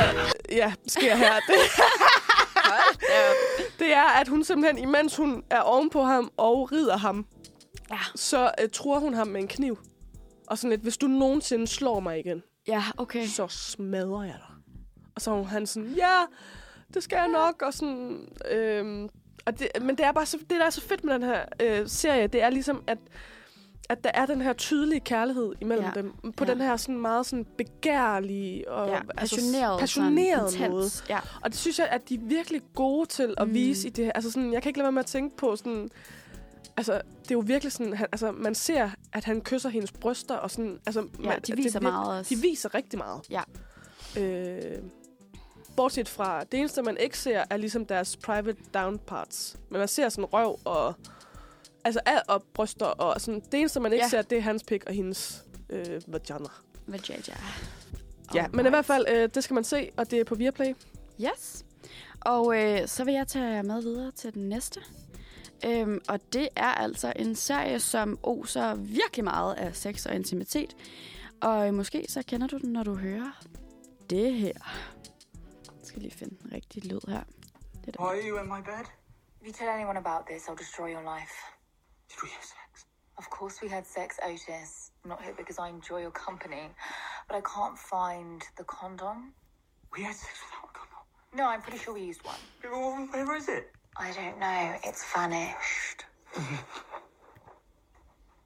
[0.50, 1.58] ja, sker her, det,
[3.78, 7.26] det er, at hun simpelthen, imens hun er ovenpå ham og rider ham,
[7.90, 7.98] Ja.
[8.16, 9.78] så uh, tror hun ham med en kniv.
[10.52, 13.26] Og sådan lidt, hvis du nogensinde slår mig igen, Ja, okay.
[13.26, 14.74] så smadrer jeg dig.
[15.14, 16.16] Og så er han sådan, ja,
[16.94, 18.28] det skal jeg nok, og sådan...
[18.50, 19.08] Øhm,
[19.46, 21.44] og det, men det er bare så, det, der er så fedt med den her
[21.62, 22.98] øh, serie, det er ligesom, at,
[23.88, 26.00] at der er den her tydelige kærlighed imellem Ja.
[26.00, 26.12] dem.
[26.36, 26.50] På Ja.
[26.52, 29.80] den her sådan meget sådan begærlige og Ja, altså, passioneret.
[29.80, 30.88] passioneret sådan, måde.
[31.08, 31.18] Ja.
[31.42, 33.54] Og det synes jeg, at de er virkelig gode til at Mm.
[33.54, 34.12] vise i det her.
[34.14, 35.90] Altså sådan, jeg kan ikke lade være med at tænke på sådan,
[36.76, 36.92] altså,
[37.22, 40.50] det er jo virkelig sådan, han, altså, man ser, at han kysser hendes bryster, og
[40.50, 42.34] sådan, altså, Ja, man, de det viser virker- meget også.
[42.34, 43.20] De viser rigtig meget.
[43.30, 43.42] Ja.
[44.20, 44.82] Øh,
[45.76, 49.56] bortset fra, det eneste, man ikke ser, er ligesom deres private down parts.
[49.70, 50.94] Men man ser sådan røv og,
[51.84, 54.08] altså, og bryster, og sådan, det eneste, man ikke Ja.
[54.08, 56.48] ser, det er hans pik og hendes øh, vagina.
[56.86, 57.34] Vajayjay.
[58.34, 60.74] Ja, men i hvert fald, øh, det skal man se, og det er på Viaplay.
[61.20, 61.64] Yes.
[62.20, 64.80] Og øh, så vil jeg tage jer med videre til den næste.
[65.64, 70.76] Øhm, og det er altså en serie, som oser virkelig meget af sex og intimitet.
[71.42, 73.42] Og øh, måske så kender du den, når du hører
[74.10, 74.52] det her.
[75.66, 77.22] Jeg skal lige finde den rigtige lyd her.
[77.84, 78.12] Det Why der.
[78.12, 78.84] are you in my bed?
[79.40, 81.34] If you tell anyone about this, I'll destroy your life.
[82.10, 82.86] Did we have sex?
[83.18, 84.70] Of course we had sex, Otis.
[85.04, 86.64] I'm not here because I enjoy your company.
[87.28, 89.18] But I can't find the condom.
[89.96, 91.02] We had sex without a condom.
[91.38, 92.40] No, I'm pretty sure we used one.
[93.12, 93.64] Where is it?
[93.96, 94.74] I don't know.
[94.84, 96.04] It's vanished.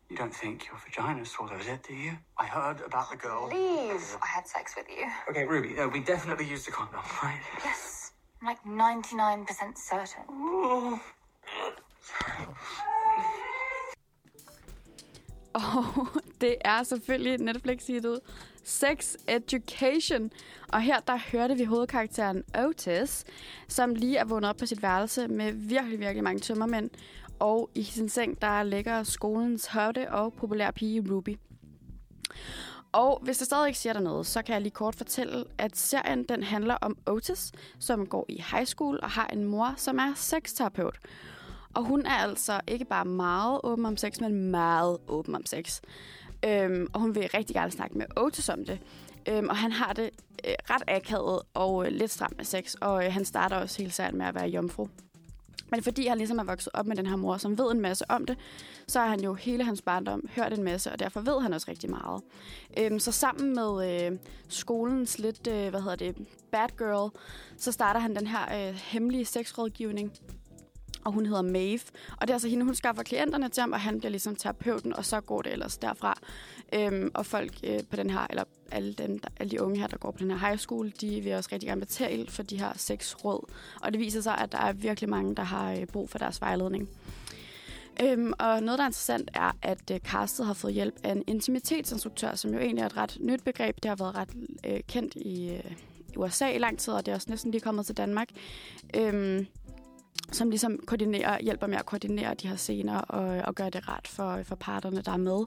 [0.09, 2.13] You don't think your vagina swallows it, do you?
[2.39, 3.49] I heard about the girl.
[3.49, 4.17] Leave.
[4.23, 5.05] I had sex with you.
[5.29, 7.41] Okay, Ruby, uh, we definitely used a condom, right?
[7.65, 8.13] Yes.
[8.41, 10.25] I'm like 99% certain.
[15.59, 15.81] Oh.
[16.07, 16.09] Og
[16.41, 18.21] det er selvfølgelig netflix ud
[18.67, 20.31] Sex Education.
[20.69, 23.25] Og her der hørte vi hovedkarakteren Otis,
[23.69, 26.91] som lige er vågnet op på sit værelse med virkelig, virkelig mange tømmermænd.
[27.39, 31.39] Og i sin seng, der ligger skolens hotte og populær pige Ruby.
[32.93, 35.77] Og hvis det stadig ikke siger dig noget, så kan jeg lige kort fortælle, at
[35.77, 39.99] serien den handler om Otis, som går i high school og har en mor, som
[39.99, 40.99] er sexterapeut.
[41.75, 45.81] Og hun er altså ikke bare meget åben om sex, men meget åben om sex.
[46.45, 48.78] Øhm, og hun vil rigtig gerne snakke med Otis om det.
[49.28, 50.11] Øhm, og han har det
[50.49, 52.74] øh, ret akavet og øh, lidt stramt med sex.
[52.74, 54.89] Og øh, han starter også helt særligt med at være jomfru.
[55.70, 58.11] Men fordi han ligesom er vokset op med den her mor, som ved en masse
[58.11, 58.39] om det,
[58.89, 61.66] så har han jo hele hans barndom hørt en masse, og derfor ved han også
[61.70, 62.22] rigtig meget.
[62.78, 64.18] Øhm, så sammen med øh,
[64.49, 66.16] skolens lidt, øh, hvad hedder det,
[66.53, 67.11] bad girl,
[67.57, 70.12] så starter han den her øh, hemmelige sexrådgivning,
[71.07, 71.81] og hun hedder Maeve.
[72.11, 74.97] Og det er altså hende, hun skaffer klienterne til ham, og han bliver ligesom terapeuten,
[74.97, 76.19] og så går det ellers derfra.
[76.75, 79.87] Øhm, og folk øh, på den her, eller alle, dem, der, alle de unge her,
[79.87, 82.59] der går på den her high school, de vil også rigtig gerne betale for de
[82.59, 83.51] her seks råd.
[83.83, 86.41] Og det viser sig, at der er virkelig mange, der har øh, brug for deres
[86.41, 86.89] vejledning.
[88.03, 91.25] Øhm, og noget, der er interessant, er, at øh, castet har fået hjælp af en
[91.27, 93.77] intimitetsinstruktør, som jo egentlig er et ret nyt begreb.
[93.83, 94.31] Det har været ret
[94.67, 95.73] øh, kendt i, øh,
[96.17, 98.29] USA i lang tid, og det er også næsten lige kommet til Danmark.
[98.97, 99.47] Øhm,
[100.33, 104.09] som ligesom koordinerer, hjælper med at koordinere de her scener og, og gøre det ret
[104.09, 105.45] for, for parterne, der er med.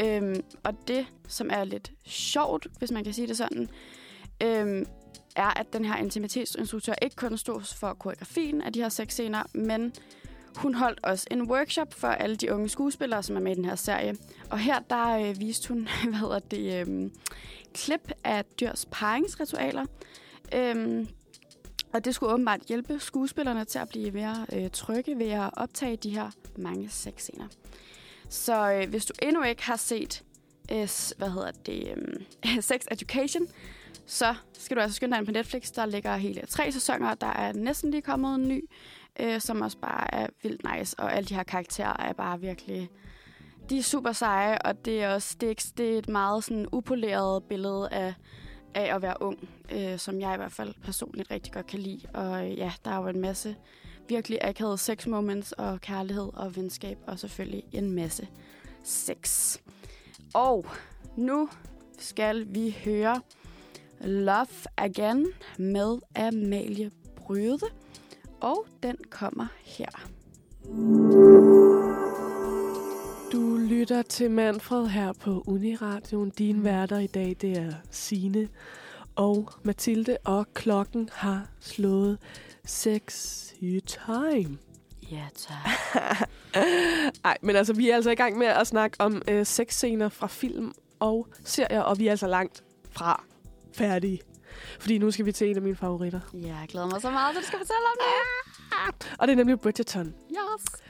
[0.00, 3.68] Øhm, og det, som er lidt sjovt, hvis man kan sige det sådan,
[4.42, 4.86] øhm,
[5.36, 9.42] er, at den her intimitetsinstruktør ikke kun stod for koreografien af de her seks scener,
[9.54, 9.92] men
[10.56, 13.64] hun holdt også en workshop for alle de unge skuespillere, som er med i den
[13.64, 14.16] her serie.
[14.50, 17.10] Og her der øh, viste hun, hvad hedder det, øh,
[17.74, 19.86] klip af dyrs paringsritualer.
[20.54, 21.08] Øhm,
[21.92, 25.96] og det skulle åbenbart hjælpe skuespillerne til at blive mere øh, trygge ved at optage
[25.96, 27.48] de her mange sexscener.
[28.28, 30.22] Så øh, hvis du endnu ikke har set
[30.72, 30.88] øh,
[31.18, 31.88] hvad hedder det,
[32.46, 33.46] øh, Sex Education,
[34.06, 35.70] så skal du altså skynde dig ind på Netflix.
[35.72, 37.14] Der ligger hele tre sæsoner.
[37.14, 38.68] Der er næsten lige kommet en ny,
[39.20, 40.98] øh, som også bare er vildt nice.
[40.98, 42.90] Og alle de her karakterer er bare virkelig...
[43.70, 46.66] De er super seje, og det er også det er, det er et meget sådan
[46.72, 48.14] upoleret billede af,
[48.74, 52.00] af at være ung, øh, som jeg i hvert fald personligt rigtig godt kan lide.
[52.14, 53.56] Og øh, ja, der er jo en masse
[54.08, 58.28] virkelig akavede sex moments og kærlighed og venskab, og selvfølgelig en masse
[58.84, 59.56] sex.
[60.34, 60.66] Og
[61.16, 61.48] nu
[61.98, 63.20] skal vi høre
[64.00, 64.46] Love
[64.76, 65.26] Again
[65.58, 67.66] med Amalie Bryde.
[68.40, 70.08] Og den kommer her.
[70.64, 71.31] Du
[73.72, 76.30] lytter til Manfred her på Uniradioen.
[76.30, 78.48] Din værter i dag, det er Sine
[79.16, 82.18] og Mathilde, og klokken har slået
[82.64, 83.54] sexy
[83.86, 84.58] time.
[85.10, 86.28] Ja, tak.
[87.24, 90.26] Nej, men altså, vi er altså i gang med at snakke om øh, sexscener fra
[90.26, 93.24] film og serier, og vi er altså langt fra
[93.74, 94.20] færdige.
[94.80, 96.20] Fordi nu skal vi til en af mine favoritter.
[96.34, 99.16] Ja, jeg glæder mig så meget, at du skal fortælle om det.
[99.18, 100.14] Og det er nemlig Bridgerton.
[100.30, 100.82] Yes.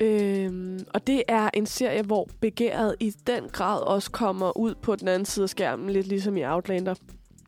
[0.00, 4.96] Øhm, og det er en serie, hvor begæret i den grad også kommer ud på
[4.96, 6.94] den anden side af skærmen, lidt ligesom i Outlander.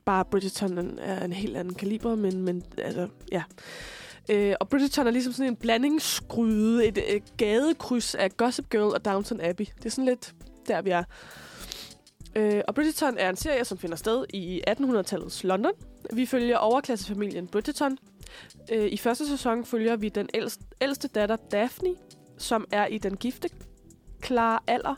[0.05, 3.43] Bare Bridgerton er en helt anden kaliber, men, men altså, ja.
[4.31, 9.05] Øh, og Bridgerton er ligesom sådan en blandingsgryde, et, et gadekryds af Gossip Girl og
[9.05, 9.67] Downton Abbey.
[9.77, 10.35] Det er sådan lidt
[10.69, 11.05] der, vi er.
[12.37, 15.73] Øh, og Bridgerton er en serie, som finder sted i 1800-tallets London.
[16.13, 17.99] Vi følger overklassefamilien Bridgerton.
[18.73, 21.95] Øh, I første sæson følger vi den ældste, ældste datter, Daphne,
[22.39, 23.49] som er i den gifte
[24.21, 24.95] klare alder.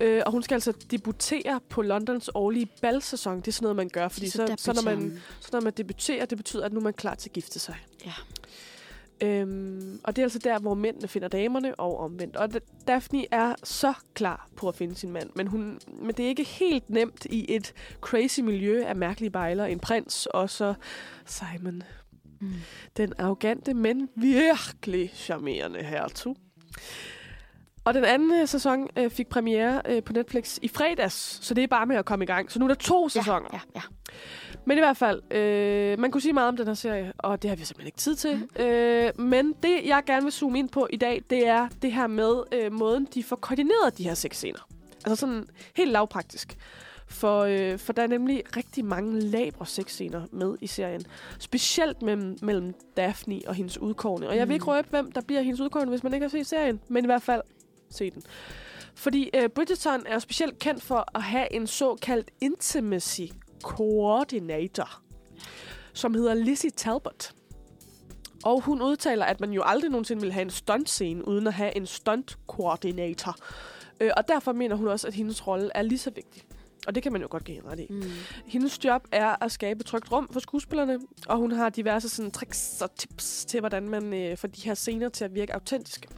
[0.00, 3.36] Øh, og hun skal altså debutere på Londons årlige balsæson.
[3.36, 6.24] Det er sådan noget, man gør, fordi så, så, når man, så når man debuterer,
[6.26, 7.76] det betyder, at nu er man klar til at gifte sig.
[8.06, 8.12] Ja.
[9.22, 12.36] Øhm, og det er altså der, hvor mændene finder damerne og omvendt.
[12.36, 12.58] Og Da-
[12.88, 16.44] Daphne er så klar på at finde sin mand, men, hun, men det er ikke
[16.44, 19.64] helt nemt i et crazy miljø af mærkelige bejler.
[19.64, 20.74] En prins og så
[21.26, 21.82] Simon.
[22.40, 22.52] Mm.
[22.96, 26.36] Den arrogante, men virkelig charmerende hertug.
[27.84, 31.64] Og den anden øh, sæson øh, fik premiere øh, på Netflix i fredags, så det
[31.64, 32.52] er bare med at komme i gang.
[32.52, 33.48] Så nu er der to sæsoner.
[33.52, 33.80] Ja, ja.
[34.64, 37.50] Men i hvert fald, øh, man kunne sige meget om den her serie, og det
[37.50, 38.36] har vi simpelthen ikke tid til.
[38.36, 38.62] Mm.
[38.62, 42.06] Øh, men det, jeg gerne vil zoome ind på i dag, det er det her
[42.06, 44.68] med øh, måden, de får koordineret de her sexscener.
[45.06, 45.44] Altså sådan
[45.76, 46.56] helt lavpraktisk.
[47.10, 51.02] For, øh, for der er nemlig rigtig mange labre sexscener med i serien.
[51.38, 54.28] Specielt mellem, mellem Daphne og hendes udkårne.
[54.28, 54.68] Og jeg vil ikke Mm.
[54.68, 56.80] røbe, hvem der bliver hendes udkårne, hvis man ikke har set serien.
[56.88, 57.42] Men i hvert fald,
[57.90, 58.22] se den.
[58.94, 63.20] Fordi øh, Bridgerton er jo specielt kendt for at have en såkaldt intimacy
[63.62, 65.02] coordinator,
[65.92, 67.32] som hedder Lizzie Talbot.
[68.44, 71.76] Og hun udtaler, at man jo aldrig nogensinde vil have en stuntscene, uden at have
[71.76, 73.36] en stunt coordinator.
[74.00, 76.42] Øh, og derfor mener hun også, at hendes rolle er lige så vigtig.
[76.86, 77.86] Og det kan man jo godt give hende ret i.
[77.90, 78.02] Mm.
[78.46, 80.98] Hendes job er at skabe trygt rum for skuespillerne,
[81.28, 84.74] og hun har diverse sådan, tricks og tips til, hvordan man øh, får de her
[84.74, 86.08] scener til at virke autentiske.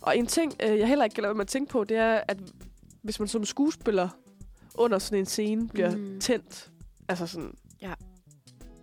[0.00, 2.20] Og en ting, øh, jeg heller ikke kan lade mig at tænke på, det er,
[2.28, 2.38] at
[3.02, 4.08] hvis man som skuespiller
[4.74, 6.20] under sådan en scene bliver Mm.
[6.20, 6.70] tændt,
[7.08, 7.54] altså sådan...
[7.82, 7.92] Ja.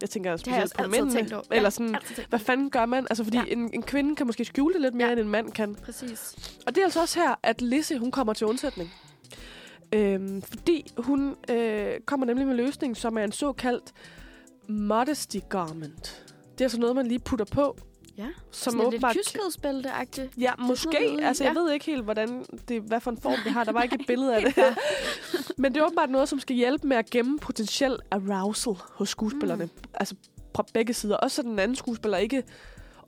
[0.01, 1.11] Jeg tænker specielt på mændene.
[1.11, 1.31] tænkt.
[1.31, 3.07] Eller Ja, sådan, tænkt hvad fanden gør man?
[3.09, 3.43] Altså, fordi Ja.
[3.47, 3.51] ja.
[3.51, 5.13] en, en kvinde kan måske skjule det lidt mere, Ja.
[5.13, 5.19] ja.
[5.19, 5.75] end en mand kan.
[5.75, 6.36] Præcis.
[6.67, 8.91] Og det er altså også her, at Lizzie, hun kommer til undsætning.
[9.96, 13.93] Øhm, fordi hun øh, kommer nemlig med løsningen, som er en såkaldt
[14.70, 16.24] modesty garment.
[16.52, 17.78] Det er altså noget, man lige putter på,
[18.18, 18.24] Ja.
[18.52, 19.16] som Sådan lidt åbenbart...
[19.16, 20.38] kyskhedsbælte-agtigt.
[20.38, 21.18] Ja, sådan måske.
[21.22, 21.60] Altså, jeg ja.
[21.62, 23.64] ved ikke helt, hvordan det, hvad for en form det har.
[23.64, 24.56] Der var ikke et billede af det.
[25.58, 29.66] Men det er åbenbart noget, som skal hjælpe med at gemme potentiel arousal hos skuespillerne.
[29.66, 29.72] Mm.
[29.93, 30.16] Altså
[30.54, 31.16] på begge sider.
[31.18, 32.43] Også så den anden skuespiller ikke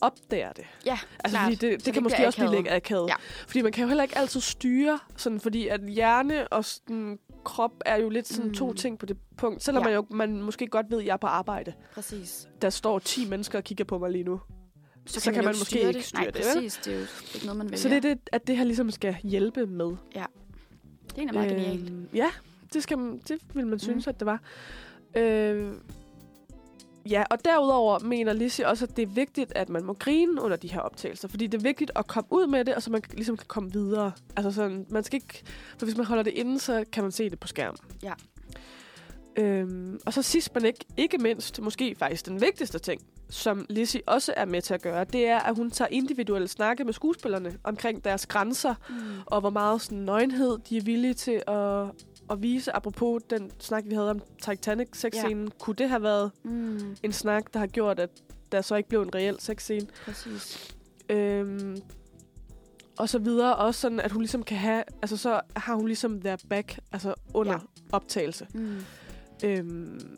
[0.02, 0.66] opdager det.
[0.86, 1.44] Ja, Altså, klart.
[1.54, 2.64] fordi det, det, det kan måske også blive akavet.
[2.64, 3.10] lidt akavet.
[3.10, 3.16] Ja.
[3.48, 7.72] Fordi man kan jo heller ikke altid styre, sådan, fordi at hjerne og sådan, krop
[7.86, 8.48] er jo lidt sådan Mm.
[8.50, 8.54] mm.
[8.56, 9.64] to ting på det punkt.
[9.64, 9.90] Selvom Ja.
[9.90, 9.96] ja.
[10.02, 11.74] man jo man måske godt ved, at jeg er på arbejde.
[11.94, 12.48] Præcis.
[12.62, 14.42] Der står 10 mennesker og kigger på mig lige nu.
[15.06, 16.54] Så, så kan jo man ikke måske styre ikke styre Nej, det, vel?
[16.56, 16.80] præcis.
[16.86, 17.78] Det er jo ikke noget, man vælger.
[17.78, 19.86] Så det er det, at det her ligesom skal hjælpe med.
[19.86, 20.26] Det er
[21.18, 21.90] egentlig meget genialt.
[21.90, 22.28] Øhm, ja,
[22.74, 24.10] det, skal, man- det vil man synes, Mm.
[24.10, 24.14] mm.
[24.16, 24.42] at det var.
[25.18, 25.74] Øh,
[27.10, 30.58] ja, og derudover mener Lizzie også, at det er vigtigt, at man må grine under
[30.58, 31.28] de her optagelser.
[31.28, 33.72] Fordi det er vigtigt at komme ud med det, og så man ligesom kan komme
[33.72, 34.12] videre.
[34.36, 35.44] Altså sådan, man skal ikke...
[35.78, 37.78] For hvis man holder det inde, så kan man se det på skærmen.
[38.04, 38.14] Ja.
[39.38, 44.02] Øhm, og så sidst men ikke, ikke mindst, måske faktisk den vigtigste ting, som Lizzie
[44.08, 47.58] også er med til at gøre, det er, at hun tager individuelle snakke med skuespillerne
[47.64, 48.96] omkring deres grænser, Mm.
[49.26, 51.86] og hvor meget sådan, nøgenhed de er villige til at,
[52.30, 52.76] at vise.
[52.76, 55.52] Apropos den snak, vi havde om Titanic sexscenen, ja.
[55.60, 56.96] kunne det have været Mm.
[57.04, 58.10] en snak, der har gjort, at
[58.52, 59.88] der så ikke blev en reel sexscene?
[60.06, 60.76] Præcis.
[61.10, 61.78] Øhm,
[62.98, 63.56] og så videre.
[63.56, 64.84] Også sådan, at hun ligesom kan have...
[65.02, 67.60] Altså, så har hun ligesom their back, altså under Ja.
[67.92, 68.48] optagelse.
[68.54, 68.78] Mm.
[69.44, 70.18] Øhm,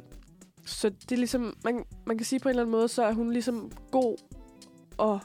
[0.65, 1.57] så det er ligesom...
[1.63, 4.17] Man, man kan sige på en eller anden måde, så er hun ligesom god
[4.99, 5.19] at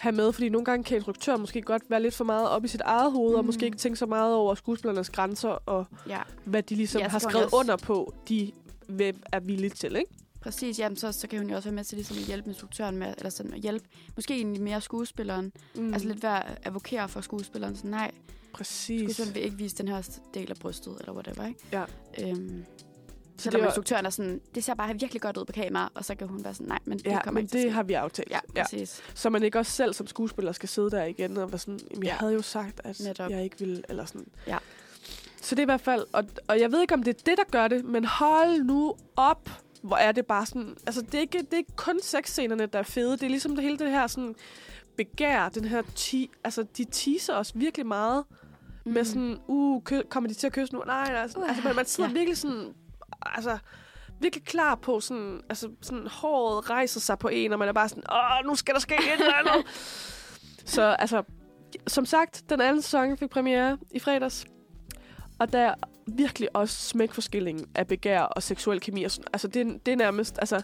[0.00, 2.68] have med, fordi nogle gange kan instruktøren måske godt være lidt for meget op i
[2.68, 3.36] sit eget hoved, mm.
[3.38, 3.46] og Mm.
[3.46, 7.18] måske ikke tænke så meget over skuespillernes grænser, og Ja, hvad de ligesom Ja, har
[7.18, 8.52] skrevet også- under på, de
[8.88, 10.10] vil- er villige til, ikke?
[10.40, 10.78] præcis.
[10.78, 13.14] Jamen, så, så kan hun jo også være med til ligesom at hjælpe instruktøren med,
[13.18, 13.86] eller sådan at hjælpe,
[14.16, 15.52] måske egentlig mere skuespilleren.
[15.74, 15.82] Mm.
[15.82, 15.92] Mm.
[15.94, 17.76] Altså lidt at advokere for skuespilleren.
[17.76, 18.10] Sådan, nej,
[18.52, 19.00] Præcis.
[19.02, 21.60] skuespilleren vil ikke vise den her del af brystet, eller whatever, ikke?
[21.72, 21.84] Ja.
[22.22, 22.64] Øhm,
[23.38, 26.04] selvom det var- instruktøren er sådan, det ser bare virkelig godt ud på kamera, og
[26.04, 27.92] så kan hun være sådan, nej, men det Ja, kommer men ikke det har vi
[27.92, 28.30] aftalt.
[28.30, 29.02] Ja, præcis.
[29.14, 32.02] Så man ikke også selv som skuespiller skal sidde der igen og være sådan, jeg
[32.04, 32.12] Ja.
[32.14, 33.30] havde jo sagt, at Netop.
[33.30, 34.26] jeg ikke ville, eller sådan.
[34.46, 34.58] Ja.
[35.42, 37.38] Så det er i hvert fald, og, og jeg ved ikke, om det er det,
[37.38, 39.50] der gør det, men hold nu op,
[39.82, 42.78] hvor er det bare sådan, altså det er ikke, det er ikke kun sexscenerne, der
[42.78, 44.34] er fede, det er ligesom det hele det her sådan
[44.96, 48.24] begær, den her, ti, altså de teaser os virkelig meget,
[48.84, 48.92] mm.
[48.92, 50.82] med sådan, uh, kø, kommer de til at kysse nu?
[50.86, 52.14] Nej, nej, sådan, Uh, altså man, man sidder ja.
[52.14, 52.18] ja.
[52.18, 52.74] virkelig sådan,
[53.34, 53.58] altså
[54.20, 57.88] virkelig klar på sådan, altså sådan håret rejser sig på en, og man er bare
[57.88, 59.66] sådan, åh, nu skal der ske et eller andet.
[60.64, 61.22] Så altså,
[61.86, 64.44] som sagt, den anden sæson fik premiere i fredags.
[65.38, 65.74] Og der er
[66.06, 69.04] virkelig også smæk for skillingen af begær og seksuel kemi.
[69.04, 69.24] Og sådan.
[69.32, 70.38] Altså, det, er- det er nærmest...
[70.38, 70.62] Altså,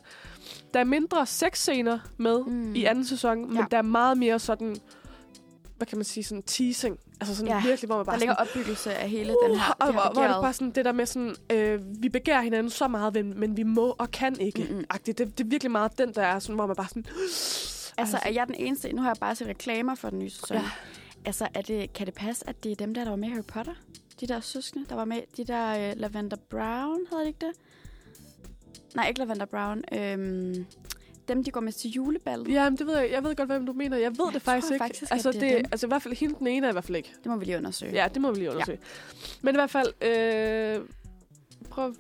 [0.75, 2.75] der er mindre sexscener med mm.
[2.75, 3.65] i anden sæson, men Ja.
[3.71, 4.77] der er meget mere sådan...
[5.77, 6.25] Hvad kan man sige?
[6.25, 6.99] Sådan teasing.
[7.23, 9.77] Altså sådan Ja, virkelig, hvor man bare Der ligger sådan, opbyggelse af hele den her,
[9.81, 12.09] og det hvor, her hvor er det bare sådan det der med sådan, øh, vi
[12.09, 14.67] begærer hinanden så meget, men, vi må og kan ikke.
[14.71, 14.85] Mm-hmm.
[15.07, 17.07] Det, det er virkelig meget den, der er sådan, hvor man bare sådan...
[17.99, 18.93] Altså, er jeg den eneste...
[18.93, 20.57] Nu har jeg bare set reklamer for den nye sæson.
[20.57, 20.63] Ja.
[21.25, 23.31] Altså, er det, kan det passe, at det er dem der, der var med i
[23.31, 23.73] Harry Potter?
[24.21, 25.21] De der søskende, der var med.
[25.37, 27.53] De der øh, Lavender Brown, hedder det ikke det?
[28.95, 29.83] Nej, ikke Lavender Brown.
[29.93, 30.67] Øhm,
[31.29, 32.49] dem, de går med til juleballet.
[32.49, 33.97] Ja, men det ved jeg, jeg ved godt, hvem du mener.
[33.97, 34.85] Jeg ved Jeg det faktisk ikke.
[34.85, 35.51] faktisk, altså, det dem.
[35.73, 37.13] altså, i hvert fald, hende den ene er i hvert fald ikke.
[37.23, 37.93] Det må vi lige undersøge.
[37.93, 38.79] Ja, det må vi lige undersøge.
[38.83, 39.29] Ja.
[39.43, 40.85] Men i hvert fald, øh,
[41.71, 41.95] prøv,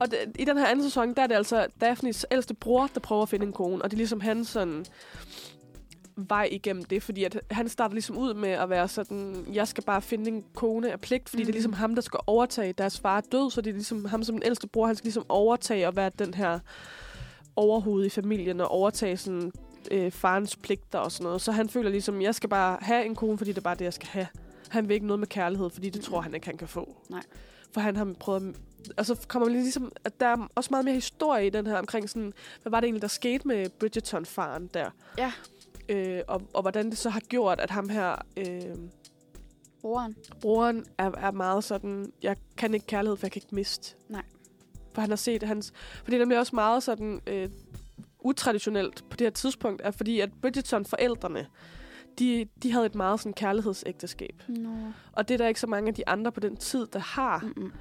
[0.00, 3.00] og det, i den her anden sæson, der er det altså Daphnes ældste bror, der
[3.00, 3.82] prøver at finde en kone.
[3.82, 4.84] Og det er ligesom hans sådan
[6.16, 9.84] vej igennem det, fordi at han starter ligesom ud med at være sådan, jeg skal
[9.84, 11.46] bare finde en kone af pligt, fordi mm.
[11.46, 11.56] det er Mhm.
[11.56, 12.72] ligesom ham, der skal overtage.
[12.72, 15.26] Deres far død, så det er ligesom ham som den ældste bror, han skal ligesom
[15.28, 16.58] overtage og være den her
[17.56, 19.52] overhoved i familien og overtage sådan
[19.90, 21.40] øh, farens pligter og sådan noget.
[21.40, 23.84] Så han føler ligesom, jeg skal bare have en kone, fordi det er bare det,
[23.84, 24.26] jeg skal have.
[24.68, 26.96] Han vil ikke noget med kærlighed, fordi det tror han ikke, han kan få.
[27.10, 27.22] Nej.
[27.72, 28.56] For han har prøvet...
[28.86, 29.92] at- Og så kommer man ligesom...
[30.04, 32.32] At der er også meget mere historie i den her omkring sådan...
[32.62, 34.90] Hvad var det egentlig, der skete med Bridgerton-faren der?
[35.18, 35.32] Ja.
[35.88, 38.16] Øh, og, og hvordan det så har gjort, at ham her...
[38.36, 38.76] Øh,
[39.80, 40.16] Broren.
[40.40, 42.12] broren er, er meget sådan...
[42.22, 43.94] Jeg kan ikke kærlighed, for jeg kan ikke miste.
[44.08, 44.22] Nej.
[44.94, 45.72] For han har set hans...
[45.74, 47.20] For det er nemlig også meget sådan...
[47.26, 47.48] Øh,
[48.24, 51.46] utraditionelt på det her tidspunkt, er fordi at Bridgerton-forældrene,
[52.18, 54.42] de, de havde et meget sådan kærlighedsægteskab.
[54.48, 54.70] Nå.
[55.12, 57.40] Og det er der ikke så mange af de andre på den tid, der har.
[57.56, 57.72] Mm-mm.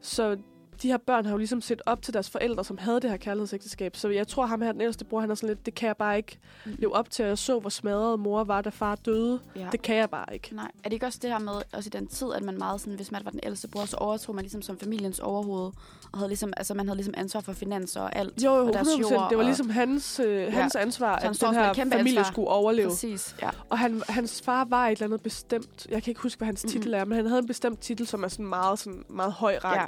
[0.00, 0.36] Så
[0.82, 3.16] de her børn har jo ligesom set op til deres forældre, som havde det her
[3.16, 3.96] kærlighedsægteskab.
[3.96, 5.96] Så jeg tror, ham her, den ældste bror, han er sådan lidt, det kan jeg
[5.96, 6.72] bare ikke Mm.
[6.78, 7.24] leve op til.
[7.24, 9.40] Jeg så, hvor smadret mor var, da far døde.
[9.56, 9.66] Ja.
[9.72, 10.54] Det kan jeg bare ikke.
[10.54, 12.80] Nej, er det ikke også det her med, også i den tid, at man meget
[12.80, 15.70] sådan, hvis man var den ældste bror, så overtog man ligesom som familiens overhoved,
[16.12, 18.44] og havde ligesom, altså man havde ligesom ansvar for finanser og alt.
[18.44, 19.00] Jo, jo, og deres 100%.
[19.12, 22.22] jord, Det var ligesom hans, øh, hans ansvar, at den her familie ansvar.
[22.32, 22.88] skulle overleve.
[22.88, 23.50] Præcis, ja.
[23.68, 26.64] Og han, hans far var et eller andet bestemt, jeg kan ikke huske, hvad hans
[26.64, 26.72] Mhm.
[26.72, 29.58] titel er, men han havde en bestemt titel, som er sådan meget, sådan meget høj
[29.64, 29.76] rang.
[29.80, 29.86] Ja.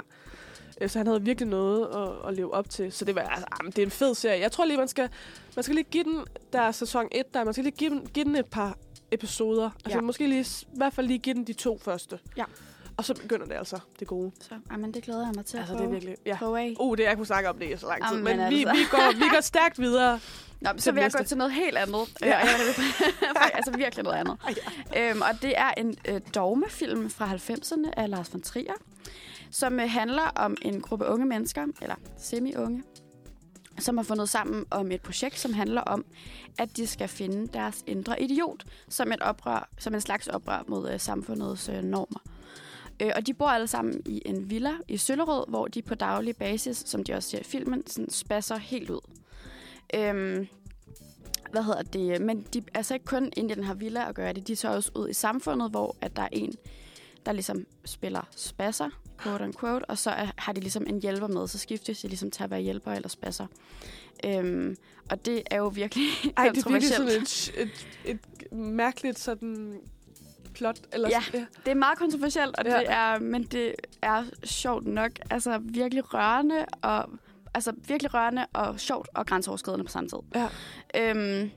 [0.83, 0.87] Ja.
[0.87, 2.91] Så han havde virkelig noget at, at leve op til.
[2.91, 4.39] Så det var altså, jamen, det er en fed serie.
[4.41, 5.09] Jeg tror lige, man skal,
[5.55, 6.19] man skal lige give den,
[6.53, 8.77] der er sæson 1, der man skal lige give den, give den et par
[9.11, 9.69] episoder.
[9.85, 10.01] Altså Ja.
[10.01, 10.41] måske lige,
[10.73, 12.19] i hvert fald lige give den de to første.
[12.37, 12.43] Ja.
[12.97, 14.31] Og så begynder det altså, det gode.
[14.41, 15.91] Så, jamen, det glæder jeg mig til Altså, at det er prøve.
[16.01, 16.35] virkelig, ja.
[16.37, 16.75] Prøve af.
[16.79, 18.17] Uh, det jeg kunne snakke om det i så lang tid.
[18.17, 18.73] Jamen, Men vi, altså.
[18.83, 20.19] vi, går, vi går stærkt videre.
[20.61, 21.17] Nå, men så vil jeg næste.
[21.17, 22.15] gå til noget helt andet.
[22.21, 22.27] Ja.
[22.27, 22.37] Ja.
[23.41, 24.37] Ja, altså virkelig noget andet.
[24.97, 28.73] Øhm, og det er en øh, dogmefilm fra 90'erne af Lars von Trier,
[29.53, 32.83] som øh, handler om en gruppe unge mennesker, eller semi-unge,
[33.79, 36.05] som har fundet sammen om et projekt, som handler om,
[36.59, 40.91] at de skal finde deres indre idiot, som et oprør, som en slags oprør mod
[40.91, 42.19] øh, samfundets øh, normer.
[43.01, 46.35] Øh, og de bor alle sammen i en villa i Søllerød, hvor de på daglig
[46.35, 49.01] basis, som de også ser i filmen, sådan spasser helt ud.
[49.95, 50.47] Øhm,
[51.51, 52.21] hvad hedder det?
[52.21, 54.47] Men de er så ikke kun inde i den her villa og gør det.
[54.47, 56.53] De tager også ud i samfundet, hvor at der er en,
[57.25, 58.89] der ligesom spiller spasser,
[59.23, 62.31] quote unquote, og så er, har de ligesom en hjælper med, så skiftes de ligesom
[62.31, 63.47] til at være hjælper eller spasser.
[64.25, 64.77] Øhm,
[65.11, 66.07] og det er jo virkelig
[66.37, 69.79] Ej, det er virkelig sådan et, et, et mærkeligt sådan
[70.53, 70.79] plot.
[70.93, 71.21] Eller Ja.
[71.21, 71.45] sådan, ja.
[71.65, 72.77] Det er meget kontroversielt, og Ja.
[72.79, 75.11] det er, men det er sjovt nok.
[75.29, 77.09] Altså virkelig rørende og
[77.53, 80.17] altså virkelig rørende og sjovt og grænseoverskridende på samme tid.
[80.35, 80.47] Ja.
[81.09, 81.51] Øhm,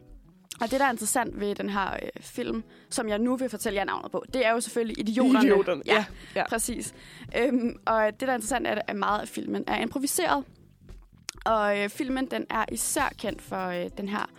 [0.61, 3.77] og det, der er interessant ved den her øh, film, som jeg nu vil fortælle
[3.77, 5.47] jer navnet på, det er jo selvfølgelig Idioterne.
[5.47, 6.05] Idioterne, ja.
[6.35, 6.49] ja.
[6.49, 6.95] Præcis.
[7.39, 10.45] Øhm, og det, der er interessant, er, at meget af filmen er improviseret.
[11.45, 14.31] Og øh, filmen, den er især kendt for øh, den her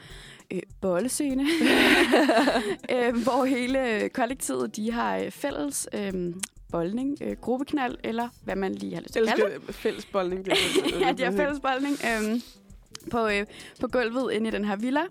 [0.51, 1.43] øh, bollescene,
[2.95, 6.13] øh, hvor hele øh, kollektivet, de har øh, fælles øh,
[6.71, 9.55] boldning, øh, gruppeknald, eller hvad man lige har lyst til at kalde det.
[9.55, 10.45] Elsker fællesboldning.
[10.45, 10.53] Det
[11.01, 12.41] ja, de har fællesboldning øhm,
[13.09, 13.45] på, øh,
[13.81, 15.01] på gulvet inde i den her villa.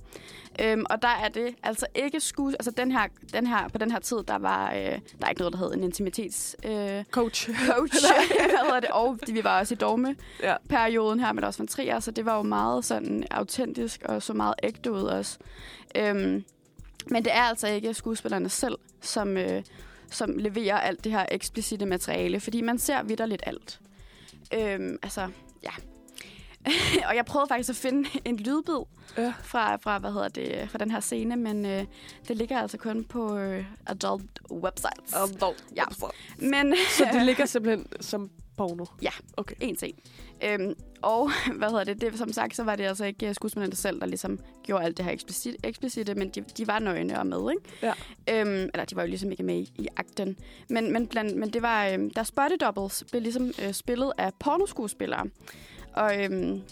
[0.60, 2.48] Øhm, og der er det altså ikke sku...
[2.48, 4.90] Altså den her, den her, på den her tid, der var øh, der
[5.20, 6.56] er ikke noget, der hed en intimitets...
[6.64, 7.50] Øh, Coach.
[7.70, 7.96] coach.
[8.50, 8.90] Hvad hedder det?
[8.90, 12.42] Og vi var også i dogme-perioden her med også von Trier, så det var jo
[12.42, 15.38] meget sådan autentisk og så meget ægte ud også.
[15.96, 16.44] Øhm,
[17.06, 19.62] men det er altså ikke skuespillerne selv, som, øh,
[20.10, 23.80] som leverer alt det her eksplicite materiale, fordi man ser vidderligt alt.
[24.54, 25.28] Øhm, altså,
[25.62, 25.70] ja.
[27.08, 28.78] og jeg prøvede faktisk at finde en lydbid
[29.18, 29.32] Ja.
[29.42, 31.84] fra, fra, hvad hedder det, fra den her scene, men øh,
[32.28, 35.14] det ligger altså kun på øh, adult websites.
[35.76, 35.84] Ja.
[36.38, 38.84] Men, Så det ligger simpelthen som porno?
[39.02, 39.10] Ja.
[39.36, 39.54] Okay.
[39.60, 39.98] En ting.
[40.44, 43.76] Øhm, og hvad hedder det, det, som sagt, så var det altså ikke øh, skuespillerne
[43.76, 47.26] selv, der ligesom gjorde alt det her eksplicit, eksplicite, men de, de var nøgne og
[47.26, 47.94] med, ikke?
[48.28, 48.40] Ja.
[48.40, 50.36] Øhm, eller de var jo ligesom ikke med i, i akten.
[50.68, 54.30] Men, men, blandt, men det var, øhm, deres body doubles blev ligesom øh, spillet af
[54.40, 55.26] pornoskuespillere.
[55.96, 56.62] Og øhm,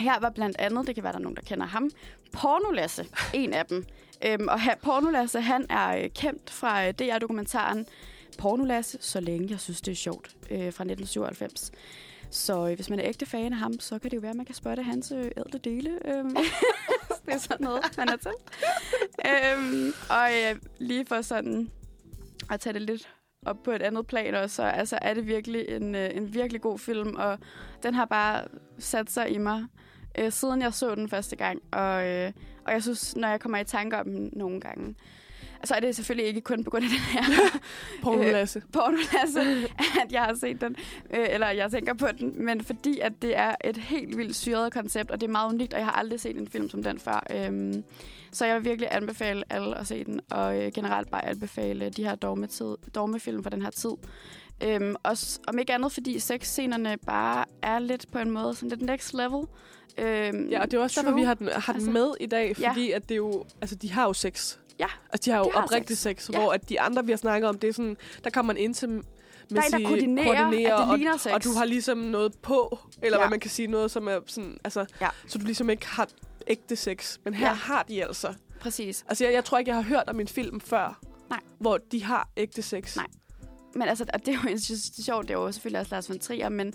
[0.00, 1.90] her var blandt andet, det kan være, der er nogen, der kender ham,
[2.32, 3.84] Pornolasse, en af dem.
[4.26, 7.86] Øhm, og her, Pornolasse, han er øh, kendt fra øh, DR-dokumentaren
[8.38, 11.70] Pornolasse, så længe jeg synes, det er sjovt, øh, fra 1997.
[12.30, 14.36] Så øh, hvis man er ægte fan af ham, så kan det jo være, at
[14.36, 15.90] man kan spotte hans øh, ædle dele.
[16.04, 16.24] Øh,
[17.26, 18.32] Det er sådan noget, man er til.
[19.26, 21.70] øhm, og øh, lige for sådan
[22.50, 23.08] at tage det lidt
[23.46, 26.60] op på et andet plan også, så altså, er det virkelig en, øh, en virkelig
[26.60, 27.38] god film, og
[27.82, 28.44] den har bare
[28.78, 29.66] sat sig i mig,
[30.18, 31.62] øh, siden jeg så den første gang.
[31.72, 32.32] Og, øh,
[32.66, 34.94] og jeg synes, når jeg kommer i tanke om den nogle gange,
[35.64, 37.22] så er det selvfølgelig ikke kun på grund af den her
[38.02, 38.62] Porno Lasse.
[38.72, 39.40] pornolasse,
[40.04, 40.76] at jeg har set den,
[41.10, 44.72] øh, eller jeg tænker på den, men fordi at det er et helt vildt syret
[44.72, 46.98] koncept, og det er meget unikt, og jeg har aldrig set en film som den
[46.98, 47.26] før.
[47.34, 47.84] Øhm,
[48.32, 52.04] så jeg vil virkelig anbefale alle at se den, og øh, generelt bare anbefale de
[52.04, 53.90] her dogmetid, dogmefilm fra den her tid.
[54.64, 58.82] Øhm, også, om ikke andet, fordi sexscenerne bare er lidt på en måde sådan lidt
[58.82, 59.46] next level.
[59.98, 61.20] Øhm, Ja, og det er også derfor, true.
[61.20, 62.68] vi har den, har den Altså, med i dag, ja.
[62.70, 64.56] fordi at det er jo, altså, de har jo sex.
[64.80, 66.22] Ja, Altså, de har jo de har oprigtig sex.
[66.24, 66.38] sex, Ja.
[66.38, 68.74] hvor at de andre, vi har snakket om, det er sådan, der kommer man ind
[68.74, 68.96] til Der er
[69.76, 71.32] en, der koordinerer, koordinerer at det og, ligner sex.
[71.32, 73.22] og du har ligesom noget på, eller Ja.
[73.22, 75.08] hvad man kan sige, noget som er sådan, altså, Ja.
[75.26, 76.08] så du ligesom ikke har
[76.46, 77.18] ægte sex.
[77.24, 77.52] Men her Ja.
[77.54, 78.34] har de altså.
[78.60, 79.04] Præcis.
[79.08, 80.98] Altså, jeg, jeg tror ikke, jeg har hørt om en film før,
[81.30, 81.40] Nej.
[81.58, 82.96] hvor de har ægte sex.
[82.96, 83.06] Nej.
[83.74, 85.80] Men altså, og det er jo jeg synes, det er sjovt, det er jo selvfølgelig
[85.80, 86.72] også Lars von Trier, men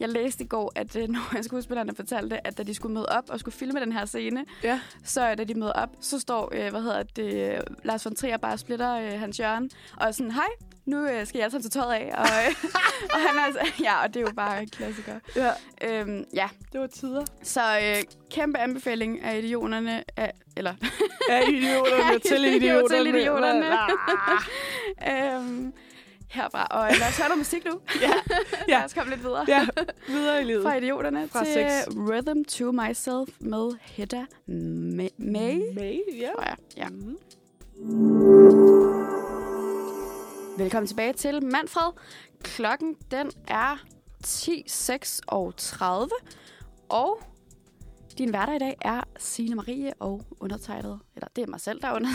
[0.00, 3.06] jeg læste i går, at øh, nogle af skuespillerne fortalte, at da de skulle møde
[3.06, 4.80] op og skulle filme den her scene, Ja.
[5.04, 8.36] så da de møder op, så står, øh, hvad hedder det, øh, Lars von Trier
[8.36, 10.46] bare splitter øh, hans hjørne, og sådan, hej,
[10.84, 12.54] nu øh, skal jeg altså tage tøjet af, og, øh,
[13.14, 15.14] og han er altså, ja, og det er jo bare en klassiker.
[15.36, 15.50] Ja,
[15.84, 17.24] Øhm, ja, det var tider.
[17.42, 20.74] så øh, kæmpe anbefaling af idioterne, af, eller
[21.28, 23.04] Ja, idioterne til idioterne.
[23.04, 23.66] til idioterne.
[25.06, 25.36] Ah.
[25.36, 25.72] øhm,
[26.30, 26.66] herfra.
[26.70, 27.80] Og øh, lad os høre noget musik nu.
[28.00, 28.08] Ja.
[28.68, 28.84] lad Ja.
[28.84, 29.44] os komme lidt videre.
[29.48, 29.66] Ja,
[30.14, 30.62] videre i livet.
[30.62, 31.86] Fra idioterne Fra til sex.
[31.96, 35.74] Rhythm to Myself med Hedda Ma- May.
[35.74, 36.30] May, ja.
[36.34, 36.56] Tror jeg.
[36.76, 36.88] Ja.
[36.88, 37.18] Mhm.
[40.58, 41.92] Velkommen tilbage til Manfred.
[42.42, 43.76] Klokken den er
[44.26, 46.08] 10.36,
[46.88, 47.20] og
[48.18, 51.00] din hverdag i dag er Signe Marie og undertegnet.
[51.16, 52.08] Eller det er mig selv, der er under.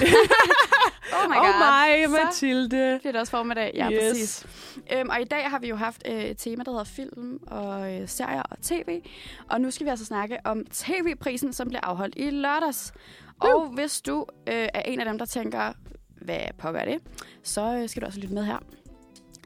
[1.16, 1.60] oh my god.
[1.60, 2.98] mig, Så Mathilde.
[3.00, 3.72] bliver det også formiddag.
[3.76, 4.00] Ja, Yes.
[4.12, 4.46] præcis.
[4.94, 7.94] Øhm, og i dag har vi jo haft øh, et tema, der hedder film og
[7.94, 9.02] øh, serier og tv.
[9.50, 12.94] Og nu skal vi altså snakke om tv-prisen, som blev afholdt i lørdags.
[13.40, 15.74] Og hvis du øh, er en af dem, der tænker,
[16.22, 16.98] hvad er det,
[17.44, 18.58] så øh, skal du også lytte med her.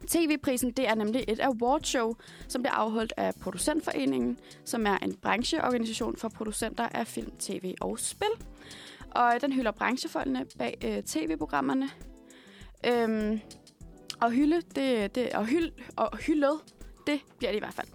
[0.08, 2.14] TV-prisen det er nemlig et awardshow,
[2.48, 7.98] som bliver afholdt af Producentforeningen, som er en brancheorganisation for producenter af film, tv og
[7.98, 8.28] spil.
[9.10, 11.90] Og den hylder branchefolkene bag øh, tv-programmerne.
[12.86, 13.40] Øhm,
[14.20, 16.60] og hylde, det, det, og, hyld, og hyldet,
[17.06, 17.88] det bliver det i hvert fald.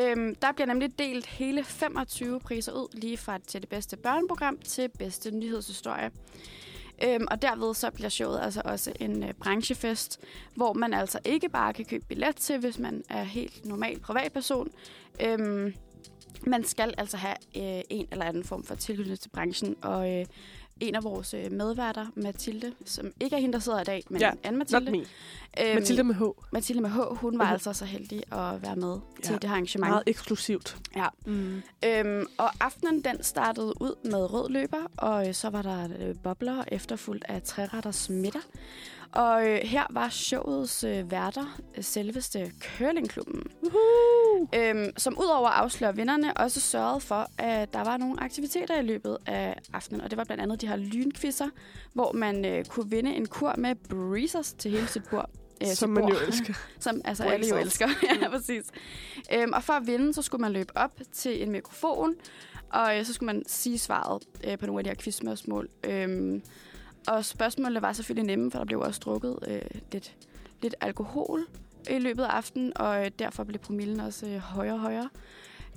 [0.00, 4.58] Øhm, der bliver nemlig delt hele 25 priser ud, lige fra til det bedste børneprogram
[4.58, 6.10] til bedste nyhedshistorie.
[7.04, 10.20] Øhm, og derved så bliver showet altså også en øh, branchefest,
[10.54, 14.68] hvor man altså ikke bare kan købe billet til, hvis man er helt normal privatperson.
[15.20, 15.74] Øhm,
[16.46, 20.26] man skal altså have øh, en eller anden form for tilknytning til branchen, og øh,
[20.80, 24.20] en af vores øh, medværter, Mathilde, som ikke er hende, der sidder i dag, men
[24.20, 24.98] Ja, anden Mathilde.
[25.60, 26.22] Øhm, Mathilde med H.
[26.52, 27.52] Mathilde med H, hun var Mhm.
[27.52, 29.90] altså så heldig at være med til Ja, det her arrangement.
[29.90, 30.76] Meget eksklusivt.
[30.96, 31.06] Ja.
[31.26, 31.62] Mm.
[31.84, 36.14] Øhm, og aftenen den startede ud med rød løber, og øh, så var der øh,
[36.22, 38.40] bobler efterfulgt af træretters middag.
[39.12, 43.42] Og øh, her var showets øh, værter, øh, selveste Curlingklubben,
[44.54, 48.82] øhm, som udover at afsløre vinderne, også sørgede for, at der var nogle aktiviteter i
[48.82, 50.00] løbet af aftenen.
[50.00, 51.48] Og det var blandt andet de her lynkvisser,
[51.92, 55.30] hvor man øh, kunne vinde en kur med breezers til hele sit bord.
[55.62, 56.22] øh, Som man jo bord.
[56.28, 56.54] elsker.
[56.80, 57.88] Som altså alle jo elsker.
[58.22, 58.64] ja, præcis.
[59.32, 62.14] Øhm, og for at vinde, så skulle man løbe op til en mikrofon,
[62.70, 65.68] og øh, så skulle man sige svaret øh, på nogle af de her quizspørgsmål.
[65.84, 66.42] Øhm,
[67.08, 69.60] og spørgsmålene var selvfølgelig nemme, for der blev også drukket øh,
[69.92, 70.12] lidt,
[70.62, 71.46] lidt alkohol
[71.90, 75.08] i løbet af aftenen, og øh, derfor blev promillen også øh, højere og højere.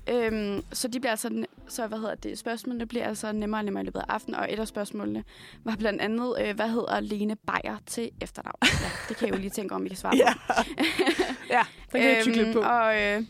[0.09, 3.83] Øhm, så de bliver altså, så hvad hedder det, spørgsmålene bliver altså nemmere og nemmere
[3.83, 5.23] i løbet af aftenen, og et af spørgsmålene
[5.63, 8.55] var blandt andet, øh, hvad hedder Lene Beyer til efternavn?
[8.63, 10.33] Ja, det kan jeg jo lige tænke om, I kan svare Ja.
[10.33, 10.53] på.
[11.49, 11.61] ja,
[11.93, 12.59] den kan jeg lidt på.
[12.59, 13.23] Øhm, Og øh,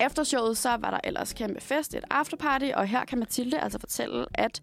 [0.00, 3.78] efter showet, så var der ellers kæmpe fest, et afterparty, og her kan Mathilde altså
[3.78, 4.62] fortælle, at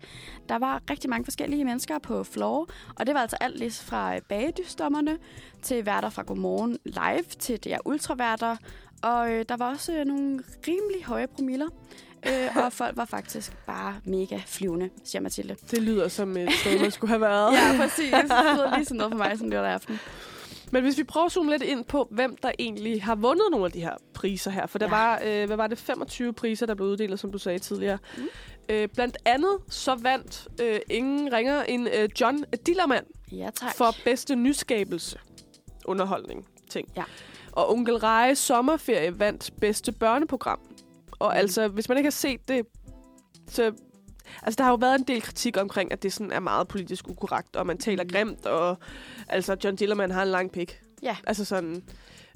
[0.49, 4.15] der var rigtig mange forskellige mennesker på floor, og det var altså alt lige fra
[4.15, 5.17] øh, bagedysdommerne
[5.61, 8.57] til værter fra Godmorgen Live til DR Ultraværter,
[9.01, 11.67] og øh, der var også øh, nogle rimelig høje promiller,
[12.27, 15.55] øh, og folk var faktisk bare mega flyvende, siger Mathilde.
[15.71, 17.53] Det lyder som et sted, man skulle have været.
[17.53, 18.11] Ja, præcis.
[18.11, 19.99] Det lyder lige sådan noget for mig, som det var aften.
[20.71, 23.65] Men hvis vi prøver at zoome lidt ind på, hvem der egentlig har vundet nogle
[23.65, 24.65] af de her priser her.
[24.67, 24.89] For der Ja.
[24.91, 27.97] var, øh, hvad var det, 25 priser, der blev uddelt, som du sagde tidligere.
[28.17, 28.23] Mm.
[28.69, 33.75] Øh, blandt andet så vandt øh, ingen ringer end øh, John Dillermand Ja, tak.
[33.75, 35.19] for bedste nyskabelse
[35.85, 36.87] underholdning ting.
[36.97, 37.03] Ja.
[37.51, 40.59] Og Onkel Reje Sommerferie vandt bedste børneprogram.
[41.19, 41.37] Og mm.
[41.37, 42.65] altså, hvis man ikke har set det,
[43.47, 43.71] så
[44.43, 47.07] altså, der har jo været en del kritik omkring, at det sådan er meget politisk
[47.09, 48.09] ukorrekt, og man taler Mm.
[48.09, 48.77] grimt, og
[49.29, 50.79] altså, John Dillermand har en lang pik.
[51.03, 51.17] Ja.
[51.27, 51.83] Altså sådan,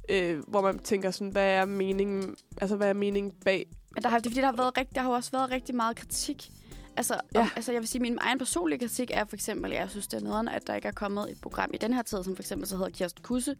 [0.09, 3.65] øh, hvor man tænker sådan, hvad er meningen, altså, hvad er meningen bag?
[3.95, 5.75] Men der har, det er fordi, der har, været rigt, der har også været rigtig
[5.75, 6.49] meget kritik.
[6.97, 7.19] Altså, Ja.
[7.39, 7.45] ja.
[7.45, 10.19] om, altså, jeg vil sige, min egen personlige kritik er for eksempel, jeg synes, det
[10.19, 12.43] er nederen, at der ikke er kommet et program i den her tid, som for
[12.43, 13.55] eksempel så hedder Kirsten Kusse.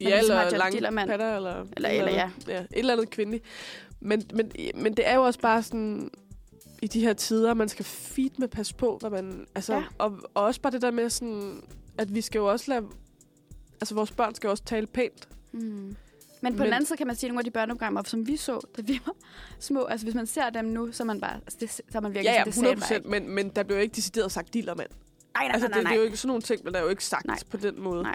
[0.00, 1.08] Ja, ligesom har eller John Dillermand.
[1.10, 2.48] patter, eller, Eller- et eller andet.
[2.48, 2.60] ja.
[2.60, 3.44] Et eller andet kvindeligt.
[4.00, 6.10] Men, men, men det er jo også bare sådan,
[6.82, 9.46] i de her tider, man skal feed med passe på, hvad man...
[9.54, 9.82] Altså, Ja.
[9.98, 11.62] og, og også bare det der med sådan,
[11.98, 12.86] at vi skal jo også lade...
[13.80, 15.28] Altså, vores børn skal jo også tale pænt.
[15.52, 15.60] Mm.
[15.60, 15.96] Men
[16.52, 18.36] på Men- den anden side kan man sige, at nogle af de børneprogrammer, som vi
[18.36, 19.12] så, da vi var
[19.58, 22.00] små, altså hvis man ser dem nu, så er man bare, altså det, så er
[22.00, 23.78] man virkelig Ja, ja, sådan, det sagde 100 man bare procent, men, men der bliver
[23.78, 24.90] jo ikke decideret sagt dealer, mand.
[25.34, 26.06] Nej, nej, Altså, nej, det, nej, det er jo nej.
[26.06, 27.38] ikke sådan nogle ting, der er jo ikke sagt Nej.
[27.50, 28.02] på den måde.
[28.02, 28.14] Nej.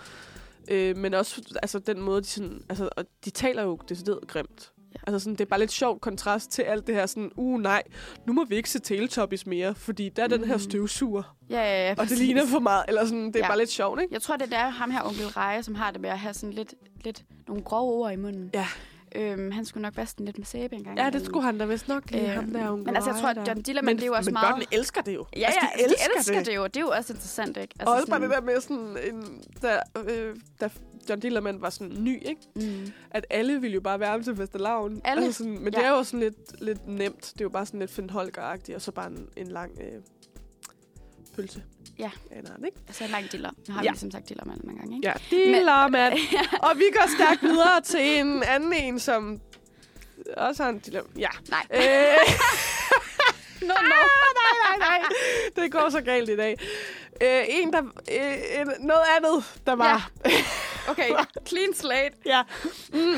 [0.67, 4.71] Øh, men også altså, den måde, de, sådan, altså, og de taler jo decideret grimt.
[4.95, 4.99] Ja.
[5.07, 7.83] Altså sådan, det er bare lidt sjovt kontrast til alt det her sådan, uh nej,
[8.27, 10.59] nu må vi ikke se Teletubbies mere, fordi der er den her Mhm.
[10.63, 12.19] støvsuger, Ja, ja, ja, og det præcis.
[12.19, 13.47] ligner for meget, eller sådan, det er Ja.
[13.47, 14.13] bare lidt sjovt, ikke?
[14.13, 16.53] Jeg tror, det er ham her, onkel Reje, som har det med at have sådan
[16.53, 18.49] lidt, lidt nogle grove ord i munden.
[18.53, 18.67] Ja.
[19.15, 20.97] Øhm, han skulle nok være sådan lidt med sæbe engang.
[20.99, 23.19] Ja, det skulle han da vist nok lige, Øhm, ham der onkel men altså, jeg
[23.19, 23.43] tror, at der.
[23.47, 25.25] John Dillermand, men, det er jo også men meget- børnene elsker det jo.
[25.35, 26.45] Ja, ja, altså, de elsker, de elsker det.
[26.47, 26.63] det jo.
[26.63, 27.75] Det er jo også interessant, ikke?
[27.79, 29.79] Altså, også bare det der med sådan, en, da,
[30.09, 30.69] øh, da
[31.09, 32.41] John Dillermand var sådan ny, ikke?
[32.55, 32.91] Mm.
[33.11, 35.01] at alle ville jo bare være til fastelavn.
[35.03, 35.25] Alle?
[35.25, 35.79] Altså sådan, men Ja.
[35.79, 37.21] det er jo sådan lidt, lidt nemt.
[37.33, 40.01] Det er jo bare sådan lidt Finn Holger-agtigt, og så bare en, en lang øh,
[41.35, 41.63] pølse.
[41.99, 42.11] Ja.
[42.31, 42.77] Ja, nej, ikke?
[42.87, 43.49] Altså en lang diller.
[43.67, 43.91] Nu har vi Ja.
[43.91, 45.07] ligesom sagt diller mange gange, ikke?
[45.07, 46.13] Ja, dealer, mand.
[46.69, 49.41] og vi går stærkt videre til en anden en, som
[50.37, 51.09] også har en dilemma.
[51.17, 51.27] Ja.
[51.49, 51.65] Nej.
[51.73, 52.33] Øh,
[53.67, 53.99] no, no.
[54.39, 54.99] nej, nej, nej.
[55.55, 56.57] Det går så galt i dag.
[57.21, 57.81] Øh, en, der...
[58.11, 60.11] Øh, en, noget andet, der var...
[60.89, 61.09] Okay,
[61.47, 62.15] clean slate.
[62.25, 62.43] Ja.
[62.93, 63.13] Mm.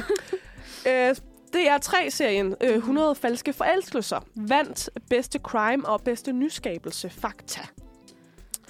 [0.87, 1.15] øh,
[1.53, 4.19] det er tre serien øh, 100 falske forelskelser.
[4.35, 7.09] Vandt bedste crime og bedste nyskabelse.
[7.09, 7.61] Fakta.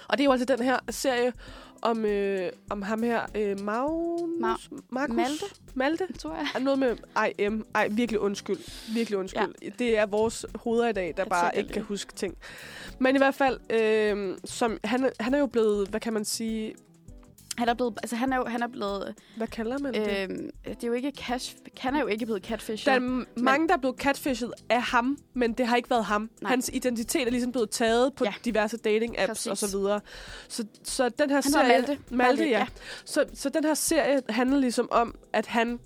[0.07, 1.33] Og det er jo altså den her serie
[1.81, 5.45] om, øh, om ham her, øh, Magnus, Markus Malte?
[5.73, 6.07] Malte.
[6.19, 6.47] Tror jeg.
[6.55, 7.61] Er noget med ej, M.
[7.75, 8.57] Ej, virkelig undskyld.
[8.93, 9.53] Virkelig undskyld.
[9.61, 9.69] Ja.
[9.79, 12.37] Det er vores hoveder i dag, der Jeg bare ikke kan huske ting.
[12.99, 16.75] Men i hvert fald, øh, som, han, han er jo blevet, hvad kan man sige,
[17.57, 20.17] Han er blevet, altså han er jo, han er blevet, hvad kalder man det?
[20.29, 22.93] øhm, det er jo ikke cash, han er jo ikke blevet catfished.
[22.93, 26.05] Der er m- mange, der er blevet catfished af ham, men det har ikke været
[26.05, 26.29] ham.
[26.41, 26.49] Nej.
[26.49, 28.33] Hans identitet er ligesom blevet taget på Ja.
[28.45, 30.01] diverse dating-apps og så videre.
[30.47, 31.67] Så, så den her Han serie...
[31.67, 31.87] Malte.
[31.87, 32.59] Malte, Malte, ja.
[32.59, 32.65] ja.
[33.05, 35.79] Så, så den her serie handler ligesom om, at han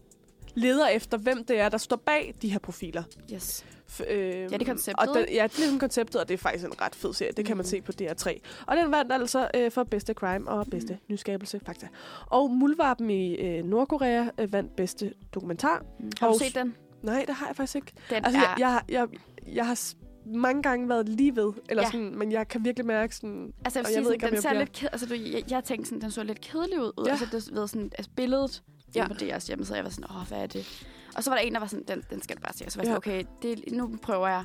[0.56, 3.04] leder efter, hvem det er, der står bag de her profiler.
[3.34, 3.66] Yes.
[4.10, 6.38] Øh, Ja, det er konceptet, Og den, ja, det er ligesom konceptet, og det er
[6.38, 7.32] faktisk en ret fed serie.
[7.38, 7.70] Det kan man Mhm.
[7.70, 8.40] se på DR3.
[8.68, 11.02] Og den vandt altså øh, for bedste crime og bedste Mhm.
[11.10, 11.88] nyskabelse, fakta.
[12.28, 15.84] Og Muldvarpen i øh, Nordkorea øh, vandt bedste dokumentar.
[16.00, 16.12] Mm.
[16.20, 16.76] Har du Og- set den?
[17.04, 17.92] Nej, det har jeg faktisk ikke.
[18.10, 18.42] Den Altså, er...
[18.42, 19.08] jeg, jeg, jeg,
[19.56, 19.80] jeg har
[20.26, 21.90] mange gange været lige ved, eller Ja.
[21.92, 23.54] sådan, men jeg kan virkelig mærke sådan...
[23.66, 25.06] Altså, jeg, vil jeg sige, ved ikke, om den jeg ser bliver- lidt ked, altså,
[25.08, 27.04] du, jeg, jeg tænkte sådan, den så lidt kedelig ud.
[27.06, 27.12] Ja.
[27.12, 28.64] Altså, det ved sådan, altså, billedet
[28.96, 29.08] ja.
[29.08, 30.86] på DR's hjemmeside, jeg var sådan, åh, hvad er det?
[31.16, 32.66] Og så var der en, der var sådan, den, den skal du bare se.
[32.66, 34.44] Og så var jeg sådan, okay, det, nu prøver jeg.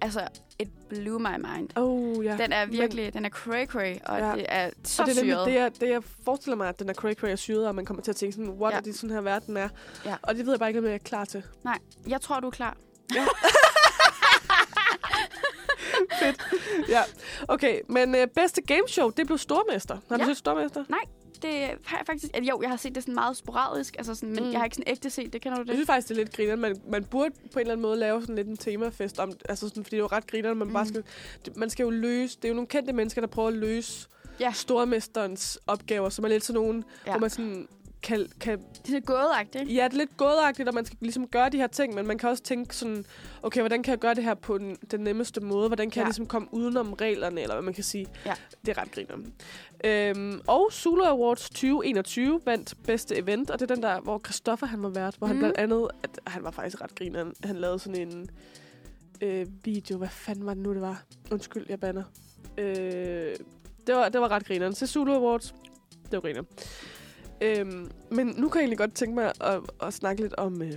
[0.00, 0.28] Altså,
[0.58, 1.68] it blew my mind.
[1.76, 2.36] Oh, ja.
[2.36, 4.28] Den er virkelig, den er cray-cray, og Ja.
[4.28, 4.34] ja.
[4.36, 5.46] det er så og det er syret.
[5.46, 7.84] det, jeg, det, jeg forestiller mig, at den er cray cray og syret, og man
[7.84, 8.76] kommer til at tænke sådan, what Ja.
[8.76, 9.68] er det sådan her verden er?
[10.04, 10.16] Ja.
[10.22, 11.42] Og det ved jeg bare ikke, om jeg er klar til.
[11.64, 11.78] Nej,
[12.08, 12.76] jeg tror, du er klar.
[16.88, 17.02] Ja,
[17.54, 17.80] okay.
[17.88, 19.98] Men øh, bedste gameshow, det blev Stormester.
[20.08, 20.28] Har du Ja.
[20.28, 20.84] set Stormester?
[21.42, 21.70] Det er
[22.06, 22.30] faktisk...
[22.34, 24.50] at Jo, jeg har set det sådan meget sporadisk, altså sådan, men Mm.
[24.50, 25.40] jeg har ikke sådan ægte set det.
[25.42, 25.74] Kender du Jeg det?
[25.74, 26.56] synes faktisk, det er lidt griner.
[26.56, 29.68] Man, man burde på en eller anden måde lave sådan lidt en temafest om, altså
[29.68, 30.72] sådan, fordi det er jo ret griner, man mm.
[30.74, 31.04] bare skal,
[31.44, 34.08] det- man skal jo løse, det er jo nogle kendte mennesker, der prøver at løse
[34.40, 34.52] Ja.
[34.52, 37.10] stormesterens opgaver, som er lidt sådan nogle, ja.
[37.10, 37.12] Ja.
[37.12, 37.68] hvor man sådan
[38.02, 39.68] kan, kan Det er sådan gådeagtigt?
[39.68, 42.18] Ja, det er lidt gådagtigt, og man skal ligesom gøre de her ting, men man
[42.18, 43.04] kan også tænke sådan,
[43.42, 45.68] okay, hvordan kan jeg gøre det her på den, den nemmeste måde?
[45.68, 46.00] Hvordan kan ja.
[46.00, 48.06] jeg ligesom komme udenom reglerne, eller hvad man kan sige?
[48.26, 48.34] Ja.
[48.66, 49.16] Det er ret griner.
[49.84, 54.66] Øhm, og Zulu Awards 2021 vandt bedste event, og det er den der, hvor Christoffer
[54.66, 55.30] han var vært, hvor mm.
[55.30, 55.40] han Mhm.
[55.40, 57.24] blandt andet, at han var faktisk ret griner.
[57.44, 58.28] Han lavede sådan en
[59.20, 61.02] øh, video, hvad fanden var det nu, det var?
[61.30, 62.02] Undskyld, jeg banner.
[62.58, 62.66] Øh,
[63.86, 64.74] det, var, det var ret grineren.
[64.74, 65.54] Så Zulu Awards,
[66.04, 66.42] det var griner.
[67.42, 70.62] Øhm, men nu kan jeg egentlig godt tænke mig at, at snakke lidt om...
[70.62, 70.72] Øh,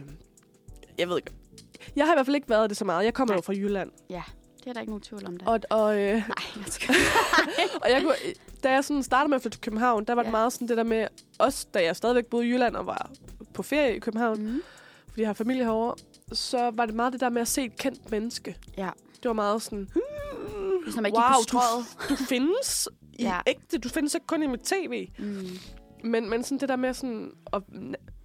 [0.97, 1.31] jeg ved ikke.
[1.95, 3.05] Jeg har i hvert fald ikke været det så meget.
[3.05, 3.37] Jeg kommer Nej.
[3.37, 3.91] jo fra Jylland.
[4.09, 5.47] Det er der ikke nogen tvivl om det.
[5.47, 6.23] Og, og, øh, Nej,
[6.55, 6.95] jeg skal...
[7.83, 8.15] og jeg kunne,
[8.63, 10.31] da jeg sådan startede med at flytte til København, der var det Ja.
[10.31, 11.07] meget sådan det der med...
[11.39, 13.09] Også da jeg stadigvæk boede i Jylland og var
[13.53, 14.61] på ferie i København, mm.
[15.09, 15.95] fordi jeg har familie herovre,
[16.33, 18.57] så var det meget det der med at se et kendt menneske.
[18.77, 18.89] Ja.
[19.15, 19.79] Det var meget sådan...
[19.79, 21.59] Det sådan, man wow, du,
[22.09, 23.39] du findes i Ja.
[23.47, 23.77] ægte.
[23.77, 25.07] Du findes ikke kun i mit tv.
[25.19, 25.47] Mm.
[26.05, 27.61] Men, men sådan det der med sådan at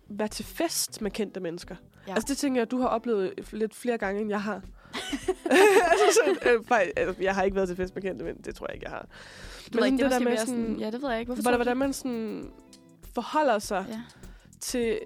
[0.09, 1.77] være til fest med kendte mennesker.
[2.09, 2.15] Ja.
[2.15, 4.55] Altså det tænker jeg, du har oplevet lidt flere gange, end jeg har.
[5.91, 8.55] altså, sådan, øh, faktisk, altså, jeg har ikke været til fest med kendte mænd, det
[8.55, 9.07] tror jeg ikke, jeg har.
[9.73, 11.29] Du ved ikke, det, det der med sådan, ja, det ved jeg ikke.
[11.29, 12.51] Hvorfor hvordan, hvordan man sådan
[13.15, 13.85] forholder sig?
[13.89, 14.01] Ja.
[14.61, 14.99] til,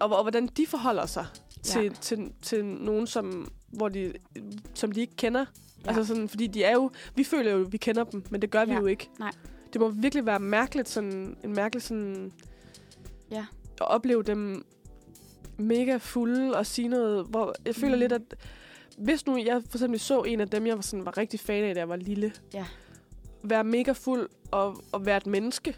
[0.00, 1.26] og, og hvordan de forholder sig
[1.62, 1.88] til, Ja.
[1.88, 4.12] til, til nogen, som, hvor de,
[4.74, 5.40] som de ikke kender.
[5.40, 5.46] Ja.
[5.84, 5.88] Ja.
[5.96, 8.50] Altså sådan, fordi de er jo, vi føler jo, at vi kender dem, men det
[8.50, 8.78] gør vi Ja.
[8.78, 9.08] jo ikke.
[9.18, 9.32] Nej.
[9.72, 12.32] Det må virkelig være mærkeligt, sådan, en mærkelig sådan,
[13.30, 13.46] Ja.
[13.80, 14.64] at opleve dem
[15.56, 18.00] mega fulde og sige noget, hvor jeg føler Mm.
[18.00, 18.22] lidt, at
[18.98, 21.64] hvis nu jeg for eksempel så en af dem, jeg var, sådan, var rigtig fan
[21.64, 22.64] af, da jeg var lille, Ja.
[23.42, 25.76] være mega fuld og, og være et menneske,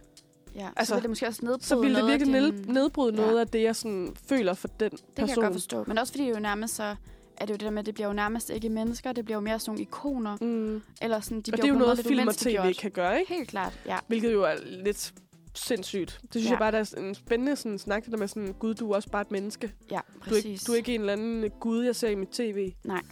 [0.56, 3.14] Ja, altså, så vil det måske også nedbryde så ville det virkelig din- ned, nedbryde
[3.14, 3.20] Ja.
[3.26, 5.44] noget af det, jeg sådan føler for den Det kan jeg person.
[5.44, 5.84] godt forstå.
[5.86, 6.96] Men også fordi det jo nærmest så
[7.36, 9.36] er det jo det der med, at det bliver jo nærmest ikke mennesker, det bliver
[9.36, 10.36] jo mere sådan nogle ikoner.
[10.40, 10.82] Mm.
[11.02, 13.20] Eller sådan, de Og bliver det er jo noget, lidt film og tv kan gøre,
[13.20, 13.34] ikke?
[13.34, 13.98] Helt klart, ja.
[14.06, 15.12] Hvilket jo er lidt
[15.54, 16.18] sindssygt.
[16.22, 16.50] Det synes Ja.
[16.50, 18.94] jeg bare, der er en spændende sådan, snak, det der med sådan, gud, du er
[18.96, 19.72] også bare et menneske.
[19.90, 19.98] Ja,
[20.28, 20.64] Du er, ikke, præcis.
[20.64, 22.72] du er ikke en eller anden gud, jeg ser i mit tv.
[22.84, 23.02] Nej.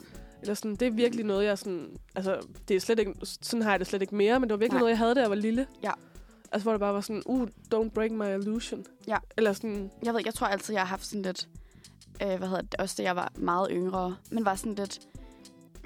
[0.40, 1.88] Eller sådan, det er virkelig noget, jeg sådan...
[2.14, 4.58] Altså, det er slet ikke, sådan har jeg det slet ikke mere, men det var
[4.58, 4.80] virkelig Nej.
[4.80, 5.66] noget, jeg havde, da jeg var lille.
[5.82, 5.90] Ja.
[6.52, 8.84] Altså, hvor det bare var sådan, uh, don't break my illusion.
[9.08, 9.16] Ja.
[9.36, 11.48] Eller sådan, Jeg ved jeg tror altid, jeg har haft sådan lidt...
[12.22, 12.74] Øh, hvad hedder det?
[12.78, 14.16] Også da jeg var meget yngre.
[14.30, 15.00] Men var sådan lidt...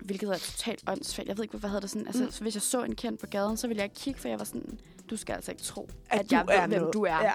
[0.03, 1.29] Hvilket er totalt åndssvagt.
[1.29, 2.07] Jeg ved ikke, hvad hedder det sådan.
[2.07, 2.31] Altså, Mm.
[2.41, 4.45] hvis jeg så en kendt på gaden, så ville jeg ikke kigge, for jeg var
[4.45, 4.79] sådan...
[5.11, 6.95] Du skal altså ikke tro, At at, du jeg ved, er hvem noget.
[6.95, 7.19] du er.
[7.23, 7.33] Ja.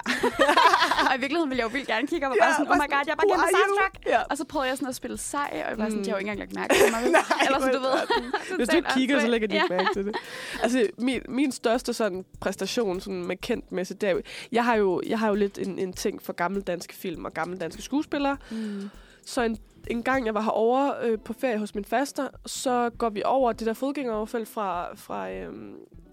[1.09, 2.75] og i virkeligheden ville jeg jo vildt gerne kigge, og var Ja, bare sådan, oh
[2.77, 4.05] my god, jeg er bare kæmpe starstruck.
[4.05, 4.21] Ja.
[4.21, 6.03] Og så prøvede jeg sådan at spille sej, og jeg var sådan, Mm.
[6.03, 7.01] de har jo ikke engang lagt mærke til mig.
[7.03, 7.15] vel?
[7.45, 7.93] Eller så, du ved.
[8.57, 10.15] Hvis du Totalt kigger, så lægger de ikke mærke til det.
[10.63, 14.15] Altså, min, min største sådan, præstation sådan, med kendt messe, det er
[14.51, 17.33] jeg har jo, jeg har jo lidt en, en ting for gamle danske film og
[17.33, 18.37] gamle danske skuespillere.
[18.51, 18.89] Mm.
[19.25, 23.09] Så en, en gang, jeg var herovre øh, på ferie hos min faster, så går
[23.09, 25.53] vi over det der fodgængeroverfelt fra, fra øh,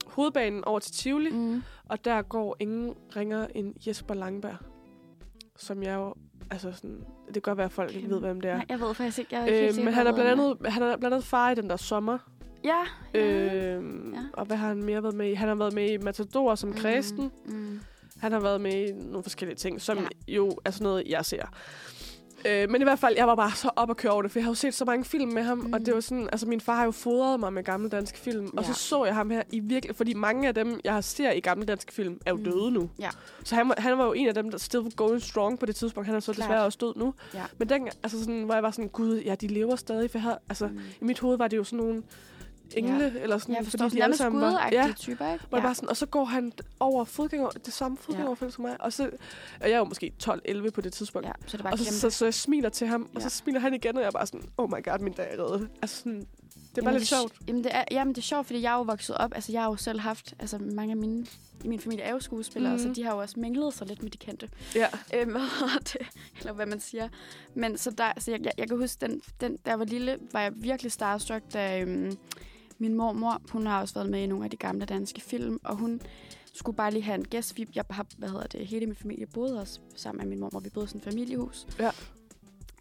[0.07, 1.37] hovedbanen over til Tivoli, mm.
[1.37, 1.63] Mm.
[1.89, 4.57] og der går ingen ringer end Jesper Langberg,
[5.57, 6.15] som jeg jo,
[6.51, 8.57] altså sådan, det kan godt være, at folk ikke ved, hvem det er.
[8.57, 9.35] Nej, jeg ved faktisk ikke.
[9.35, 11.51] Jeg er ikke helt Øh, men han er, blandt andet, han er blandt andet far
[11.51, 12.19] i den der sommer.
[12.65, 12.79] Ja.
[13.15, 13.21] ja.
[13.21, 13.85] Øh,
[14.15, 14.19] Ja.
[14.33, 15.35] Og hvad har han mere været med i?
[15.35, 17.31] Han har været med i Matador som kristen.
[17.47, 17.81] Mm.
[18.21, 20.33] Han har været med i nogle forskellige ting, som ja.
[20.35, 21.47] jo er sådan noget, jeg ser.
[22.47, 24.39] Øh, men i hvert fald, jeg var bare så op at køre over det, for
[24.39, 25.73] jeg har jo set så mange film med ham, mm.
[25.73, 28.45] og det var sådan, altså min far har jo fodret mig med gamle danske film,
[28.45, 28.59] ja.
[28.59, 31.33] og så så jeg ham her i virkelig, fordi mange af dem, jeg har ser
[31.33, 32.45] i gamle danske film, er jo Mm.
[32.45, 32.91] døde nu.
[32.99, 33.09] Ja.
[33.45, 35.67] Så han, var- han var jo en af dem, der still var going strong på
[35.67, 36.07] det tidspunkt.
[36.07, 36.45] Han er så Klart.
[36.49, 37.15] desværre også død nu.
[37.35, 37.43] Ja.
[37.59, 40.23] Men den, altså sådan, hvor jeg var sådan, gud, ja, de lever stadig, for jeg
[40.23, 40.79] havde, altså, Mm.
[41.01, 42.03] i mit hoved var det jo sådan nogle
[42.77, 43.21] engle, ja.
[43.23, 45.45] eller sådan, Jeg forstår, fordi de alle sammen var, ja, typer, ikke?
[45.53, 45.61] ja.
[45.61, 49.05] bare sådan, og så går han over fodgænger, det samme fodgængeroverfelt som mig, og så,
[49.61, 51.85] og jeg er jo måske 12-11 på det tidspunkt, ja, så det bare og så,
[51.85, 51.99] kæmpe.
[51.99, 53.29] så, så, jeg smiler til ham, og Ja.
[53.29, 55.45] så smiler han igen, og jeg er bare sådan, oh my god, min dag er
[55.45, 55.69] reddet.
[55.83, 56.27] Altså sådan,
[56.75, 57.33] det er bare Jamen, lidt sjovt.
[57.49, 59.33] Jamen det, er, jamen, det er sjovt, fordi jeg er jo vokset op.
[59.35, 60.35] Altså, jeg har jo selv haft...
[60.39, 61.27] Altså, mange af mine...
[61.65, 62.83] I min familie er jo skuespillere, Mhm.
[62.83, 62.95] mm.
[62.95, 64.49] så de har jo også minglet sig lidt med de kendte.
[64.75, 64.87] Ja.
[65.15, 65.37] Øhm,
[65.93, 65.97] det?
[66.39, 67.09] Eller hvad man siger.
[67.55, 70.19] Men så, der, så jeg, jeg, jeg kan huske, den, den, da jeg var lille,
[70.33, 72.17] var jeg virkelig starstruck, da øhm,
[72.79, 75.77] min mormor, hun har også været med i nogle af de gamle danske film, og
[75.77, 76.01] hun
[76.55, 77.57] skulle bare lige have en gæst.
[77.57, 80.61] Vi- Jeg har, hvad hedder det, hele min familie boede også sammen med min mormor.
[80.61, 81.67] Vi boede i sådan et familiehus.
[81.79, 81.91] Ja.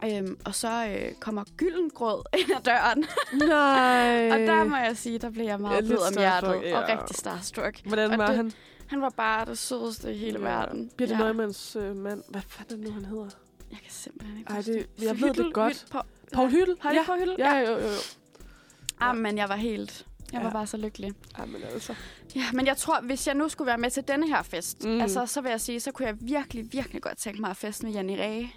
[0.06, 3.06] Øhm, og så øh, kommer Gyldengrød ind ad døren.
[3.50, 4.30] Nej.
[4.34, 6.50] Og der må jeg sige, der blev jeg Ja, meget blød om hjertet.
[6.50, 7.00] starstruck, Og ja.
[7.02, 7.82] rigtig starstruck.
[7.86, 8.52] Hvordan og var det- han?
[8.88, 10.90] Han var bare det sødeste i hele verden.
[10.98, 11.20] Birte ja.
[11.24, 12.24] Neumanns øh, mand.
[12.30, 13.30] Hvad fanden er det nu, han hedder?
[13.72, 15.86] Jeg kan simpelthen ikke Ej, det, jeg ved det godt.
[15.92, 16.02] På,
[16.34, 16.76] Paul Hyttel?
[16.80, 16.96] Har ja.
[16.98, 17.06] ja.
[17.06, 17.36] på Hyttel?
[17.40, 17.88] Ja, jo, jo, jo.
[19.02, 20.06] Ah, men jeg var helt...
[20.34, 20.54] Jeg var Ja.
[20.54, 21.12] bare så lykkelig.
[21.40, 21.96] Ja, men altså.
[22.36, 25.02] Ja, men jeg tror, hvis jeg nu skulle være med til denne her fest, Mm.
[25.02, 27.86] altså, så vil jeg sige, så kunne jeg virkelig, virkelig godt tænke mig at feste
[27.86, 28.54] med Janni Ræge.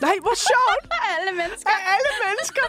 [0.00, 0.92] Nej, hvor sjovt!
[1.18, 1.70] Alle mennesker.
[1.70, 2.62] Af alle mennesker!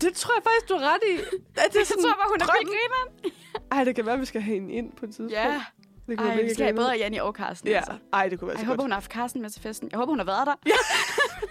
[0.00, 1.14] Det tror jeg faktisk, du har ret i.
[1.64, 2.68] At det er Jeg sådan tror bare, hun er drømmen.
[2.72, 3.68] vildt grineren.
[3.72, 5.32] Ej, det kan være, vi skal have hende ind på et tidspunkt.
[5.32, 5.62] Ja.
[6.08, 7.68] Det kunne Ej, vi skal have både Janni og Carsten.
[7.68, 7.92] Ja, Altså.
[8.12, 8.84] ej, det kunne være Jeg så håber, godt.
[8.84, 9.88] hun har haft Carsten med til festen.
[9.92, 10.54] Jeg håber, hun har været der.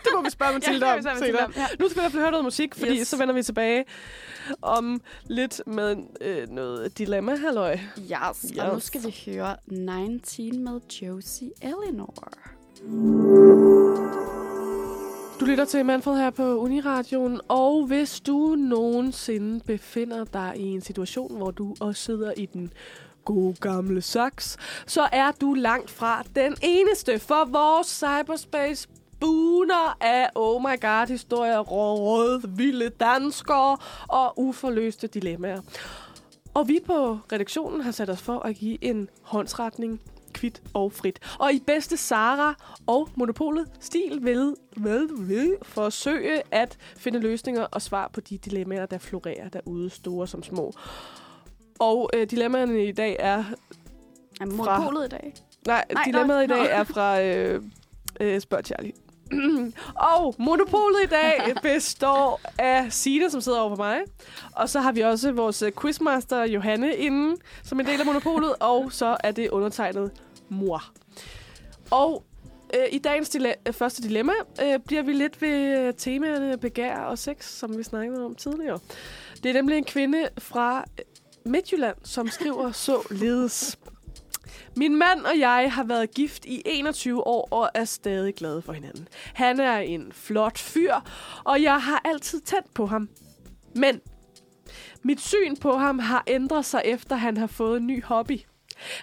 [0.03, 1.45] Det må vi spørge Mathilde Ja, om senere.
[1.45, 1.65] Om, ja.
[1.80, 3.07] Nu skal vi i hvert fald høre noget musik, fordi Yes.
[3.07, 3.86] så vender vi tilbage
[4.61, 7.78] om lidt med øh, noget dilemma, halløj.
[7.99, 8.52] Yes.
[8.60, 8.84] Og nu Yes.
[8.84, 12.14] skal vi høre 19 med Josie Eleanor.
[15.40, 20.82] Du lytter til Manfred her på Uniradioen, og hvis du nogensinde befinder dig i en
[20.82, 22.74] situation, hvor du også sidder i den
[23.26, 24.57] gode gamle saks,
[24.88, 28.88] så er du langt fra den eneste, for vores cyberspace
[29.23, 33.77] buner af oh my god historier, røde, vilde danskere
[34.07, 35.61] og uforløste dilemmaer.
[36.53, 40.01] Og vi på redaktionen har sat os for at give en håndsretning
[40.33, 41.19] kvit og frit.
[41.39, 42.55] Og i bedste Sara
[42.87, 48.85] og Monopolet stil vil, vil, vil forsøge at finde løsninger og svar på de dilemmaer,
[48.85, 50.73] der florerer derude, store som små.
[51.79, 53.43] Og øh, dilemmaerne i dag er...
[54.41, 55.33] Er monopolet i dag?
[55.67, 56.69] Nej, Nej, dilemmaet i nå, dag nå.
[56.69, 57.63] er fra øh,
[58.19, 58.91] øh, Spørg Charlie.
[60.15, 64.01] og monopolet i dag består af Sina, som sidder over for mig.
[64.55, 68.53] Og så har vi også vores øh, quizmaster Johanne inden, som en del af monopolet.
[68.60, 70.11] Og så er det undertegnet
[70.49, 70.84] mor.
[71.91, 72.23] Og
[72.73, 74.34] øh, i dagens dile- øh, første dilemma
[74.64, 78.80] øh, bliver vi lidt ved øh, temaerne begær og sex, som vi snakkede om tidligere.
[79.43, 80.85] Det er nemlig en kvinde fra
[81.45, 83.80] Midtjylland, som skriver således.
[84.75, 88.73] Min mand og jeg har været gift i 21 år og er stadig glade for
[88.73, 89.07] hinanden.
[89.33, 90.93] Han er en flot fyr,
[91.43, 93.09] og jeg har altid tændt på ham.
[93.75, 94.01] Men
[95.03, 98.39] mit syn på ham har ændret sig efter han har fået en ny hobby.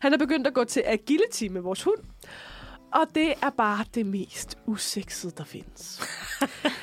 [0.00, 2.00] Han er begyndt at gå til agility med vores hund,
[2.92, 6.02] og det er bare det mest usexede, der findes.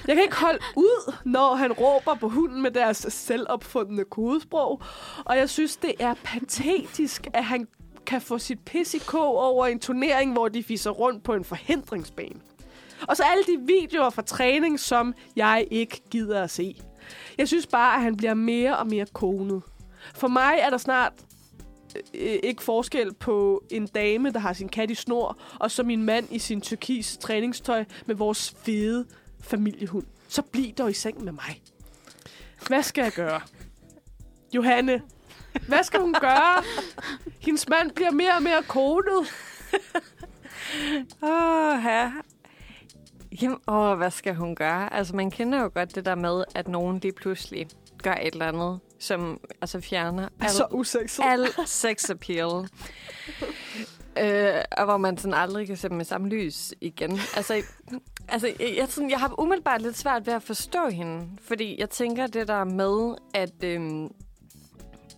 [0.08, 4.82] Jeg kan ikke holde ud, når han råber på hunden med deres selvopfundne kodesprog.
[5.26, 7.68] Og jeg synes, det er patetisk, at han
[8.08, 11.44] kan få sit pis i kog over en turnering, hvor de fiser rundt på en
[11.44, 12.40] forhindringsbane.
[13.08, 16.82] Og så alle de videoer fra træning, som jeg ikke gider at se.
[17.38, 19.62] Jeg synes bare, at han bliver mere og mere konet.
[20.16, 21.14] For mig er der snart
[21.96, 25.84] øh, øh, ikke forskel på en dame, der har sin kat i snor, og så
[25.84, 29.06] min mand i sin turkis træningstøj med vores fede
[29.42, 30.06] familiehund.
[30.28, 31.62] Så bliv dog i seng med mig.
[32.68, 33.42] Hvad skal jeg gøre?
[34.54, 35.02] Johanne,
[35.68, 36.64] hvad skal hun gøre?
[37.40, 39.28] Hendes mand bliver mere og mere kodet.
[41.24, 42.12] Åh, ja.
[43.42, 44.94] Jamen, åh, hvad skal hun gøre?
[44.94, 47.68] Altså, man kender jo godt det der med, at nogen lige pludselig
[48.04, 51.24] gør et eller andet, som altså fjerner al, Så usexet.
[51.26, 52.70] al sex appeal.
[54.20, 57.12] øh, og hvor man sådan aldrig kan se dem med samme lys igen.
[57.36, 57.62] Altså,
[58.28, 61.90] altså jeg, jeg, sådan, jeg har umiddelbart lidt svært ved at forstå hende, fordi jeg
[61.90, 64.08] tænker det der med, at øhm,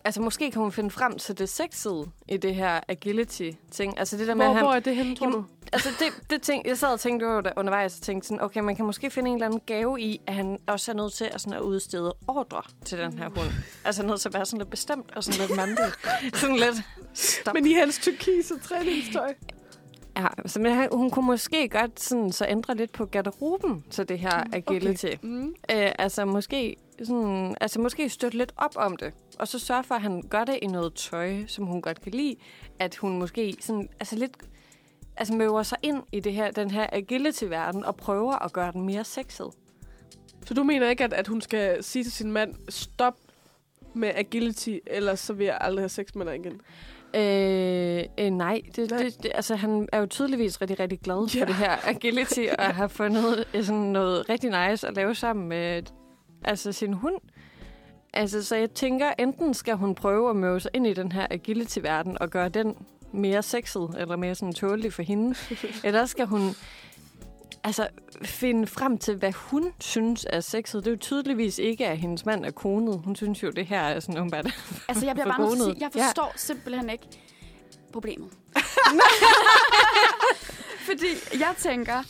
[0.05, 3.99] altså måske kan hun finde frem til det sexede i det her agility-ting.
[3.99, 5.45] Altså det der med, Hvor, han, hvor er det henne, tror Jamen, du?
[5.73, 8.59] Altså, det, det ting, jeg sad og tænkte over det undervejs, og tænkte sådan, okay,
[8.59, 11.25] man kan måske finde en eller anden gave i, at han også er nødt til
[11.25, 13.49] at, sådan at udstede ordre til den her hund.
[13.85, 15.99] Altså nødt til at være sådan lidt bestemt og sådan lidt mandigt.
[16.41, 16.75] sådan lidt,
[17.13, 17.53] stop.
[17.53, 19.33] Men i hans turkise træningstøj.
[20.17, 24.09] Ja, så men han, hun kunne måske godt sådan, så ændre lidt på garderoben til
[24.09, 25.05] det her agility.
[25.05, 25.17] Okay.
[25.21, 25.55] Mm.
[25.71, 29.95] Øh, altså måske sådan, altså måske støtte lidt op om det, og så sørge for,
[29.95, 32.35] at han gør det i noget tøj, som hun godt kan lide.
[32.79, 34.37] At hun måske sådan, altså lidt
[35.17, 38.85] altså møver sig ind i det her, den her agility-verden og prøver at gøre den
[38.85, 39.47] mere sexet.
[40.45, 43.13] Så du mener ikke, at, at hun skal sige til sin mand, stop
[43.93, 46.61] med agility, ellers så vil jeg aldrig have sex med dig igen?
[47.15, 49.03] Øh, øh, nej, det, Nej.
[49.03, 51.41] Det, det, altså han er jo tydeligvis rigtig, rigtig glad Ja.
[51.41, 55.47] for det her agility, og har fundet øh, sådan noget rigtig nice at lave sammen
[55.49, 55.83] med
[56.43, 57.15] altså sin hund.
[58.13, 61.27] Altså, så jeg tænker, enten skal hun prøve at møde sig ind i den her
[61.31, 62.75] agility-verden og gøre den
[63.11, 65.35] mere sexet, eller mere sådan tålelig for hende.
[65.83, 66.55] eller skal hun
[67.63, 67.87] altså,
[68.23, 70.85] finde frem til, hvad hun synes er sexet.
[70.85, 73.01] Det er jo tydeligvis ikke, at hendes mand er konet.
[73.05, 74.45] Hun synes jo, det her er sådan åbenbart
[74.89, 76.37] Altså, jeg bliver bare nødt til at sige, jeg forstår ja.
[76.37, 77.05] simpelthen ikke
[77.91, 78.29] problemet.
[80.89, 82.03] Fordi jeg tænker,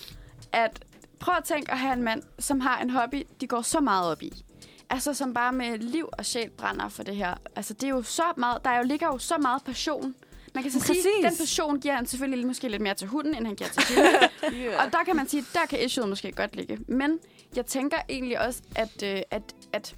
[0.54, 0.86] at
[1.20, 4.12] prøv at tænke at have en mand, som har en hobby, de går så meget
[4.12, 4.44] op i.
[4.90, 7.36] Altså, som bare med liv og sjæl brænder for det her.
[7.56, 10.16] Altså, det er jo så meget, der er jo, ligger jo så meget passion.
[10.56, 11.04] Man kan så sige, Præcis.
[11.24, 14.10] den passion giver han selvfølgelig måske lidt mere til hunden, end han giver til hende.
[14.54, 14.86] Yeah.
[14.86, 16.78] Og der kan man sige, der kan issueet måske godt ligge.
[16.88, 17.20] Men
[17.56, 19.96] jeg tænker egentlig også, at, øh, at, at,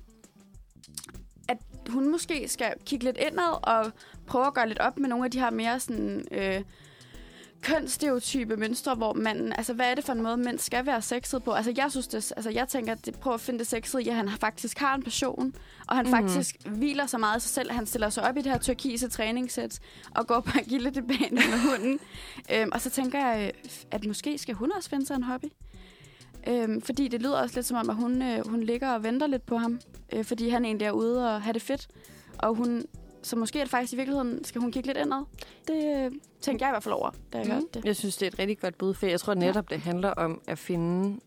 [1.47, 1.57] at
[1.89, 3.91] hun måske skal kigge lidt indad og
[4.27, 6.61] prøve at gøre lidt op med nogle af de her mere sådan, øh,
[7.61, 11.43] kønsstereotype mønstre, hvor man, altså hvad er det for en måde, mænd skal være sexet
[11.43, 11.51] på?
[11.51, 14.09] Altså jeg synes det, altså jeg tænker, at det, prøv at finde det sexet i,
[14.09, 15.55] at han faktisk har en passion,
[15.88, 16.11] og han mm.
[16.11, 18.59] faktisk hviler så meget i sig selv, at han stiller sig op i det her
[18.59, 19.79] turkise træningssæt
[20.15, 21.99] og går på agility-banen med hunden.
[22.53, 25.47] øhm, og så tænker jeg, øh, at måske skal hun også finde sig en hobby.
[26.47, 29.27] Øhm, fordi det lyder også lidt som om, at hun, øh, hun ligger og venter
[29.27, 29.79] lidt på ham,
[30.13, 31.88] øh, fordi han egentlig er ude og have det fedt.
[32.38, 32.85] Og hun,
[33.23, 35.26] så måske er det faktisk i virkeligheden, skal hun kigge lidt indad.
[35.68, 36.11] Det øh,
[36.41, 37.52] tænkte jeg i hvert fald over, da jeg mm.
[37.53, 37.85] hørte det.
[37.85, 40.41] Jeg synes, det er et rigtig godt bud, for jeg tror netop, det handler om
[40.48, 41.19] at finde...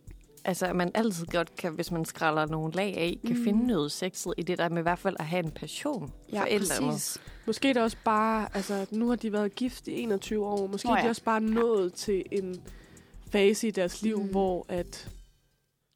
[0.47, 3.45] Altså, at man altid godt kan, hvis man skræller nogle lag af, kan Mm.
[3.45, 6.41] finde noget sexet i det der med i hvert fald at have en passion Ja,
[6.41, 6.91] for et eller andet.
[6.91, 7.19] præcis.
[7.47, 10.66] Måske er det også bare, altså nu har de været gift i 21 år.
[10.66, 11.05] Måske Nå er ja.
[11.05, 12.61] de også bare nået til en
[13.33, 14.29] fase i deres liv, mm.
[14.31, 15.09] hvor at...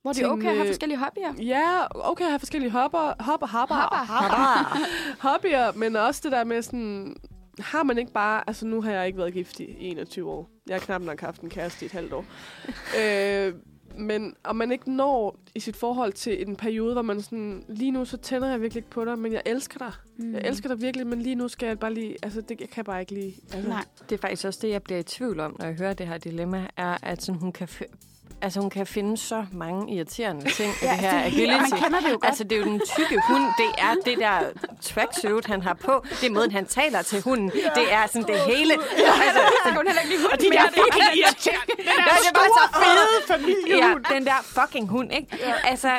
[0.08, 1.44] Hvor det er okay at have forskellige hobbyer.
[1.44, 3.96] Ja, okay at have forskellige hopper, hopper, hopper, Hopper.
[3.96, 4.78] hopper,
[5.30, 7.16] hobbyer, men også det der med sådan...
[7.58, 8.42] Har man ikke bare...
[8.46, 10.48] Altså, nu har jeg ikke været gift i 21 år.
[10.68, 12.24] Jeg har knap nok haft en kæreste i et halvt år.
[13.00, 13.54] øh,
[13.98, 17.64] men om man ikke når i sit forhold til en periode, hvor man sådan...
[17.68, 19.92] Lige nu, så tænder jeg virkelig ikke på dig, men jeg elsker dig.
[20.16, 20.34] Mm.
[20.34, 22.16] Jeg elsker dig virkelig, men lige nu skal jeg bare lige...
[22.22, 23.34] Altså, det jeg kan bare ikke lige...
[23.52, 23.84] Altså, Nej.
[24.08, 26.18] Det er faktisk også det, jeg bliver i tvivl om, når jeg hører det her
[26.18, 27.68] dilemma, er, at sådan, hun kan
[28.42, 31.52] altså hun kan finde så mange irriterende ting i Ja, det her det er helt-
[31.52, 31.82] og man agility.
[31.84, 32.24] kender det jo godt.
[32.24, 33.42] Altså, det er jo den tykke hund.
[33.58, 34.38] Det er det der
[34.82, 36.04] tracksuit, han har på.
[36.20, 37.50] Det er måden, han taler til hunden.
[37.50, 38.72] Det er sådan det hele.
[38.74, 41.72] Altså, Så kan hun heller ikke lide og de der fucking irriterende.
[41.76, 44.04] Den der det er bare så fede familiehund.
[44.10, 45.38] Ja, den der fucking hund, ikke?
[45.64, 45.90] Altså,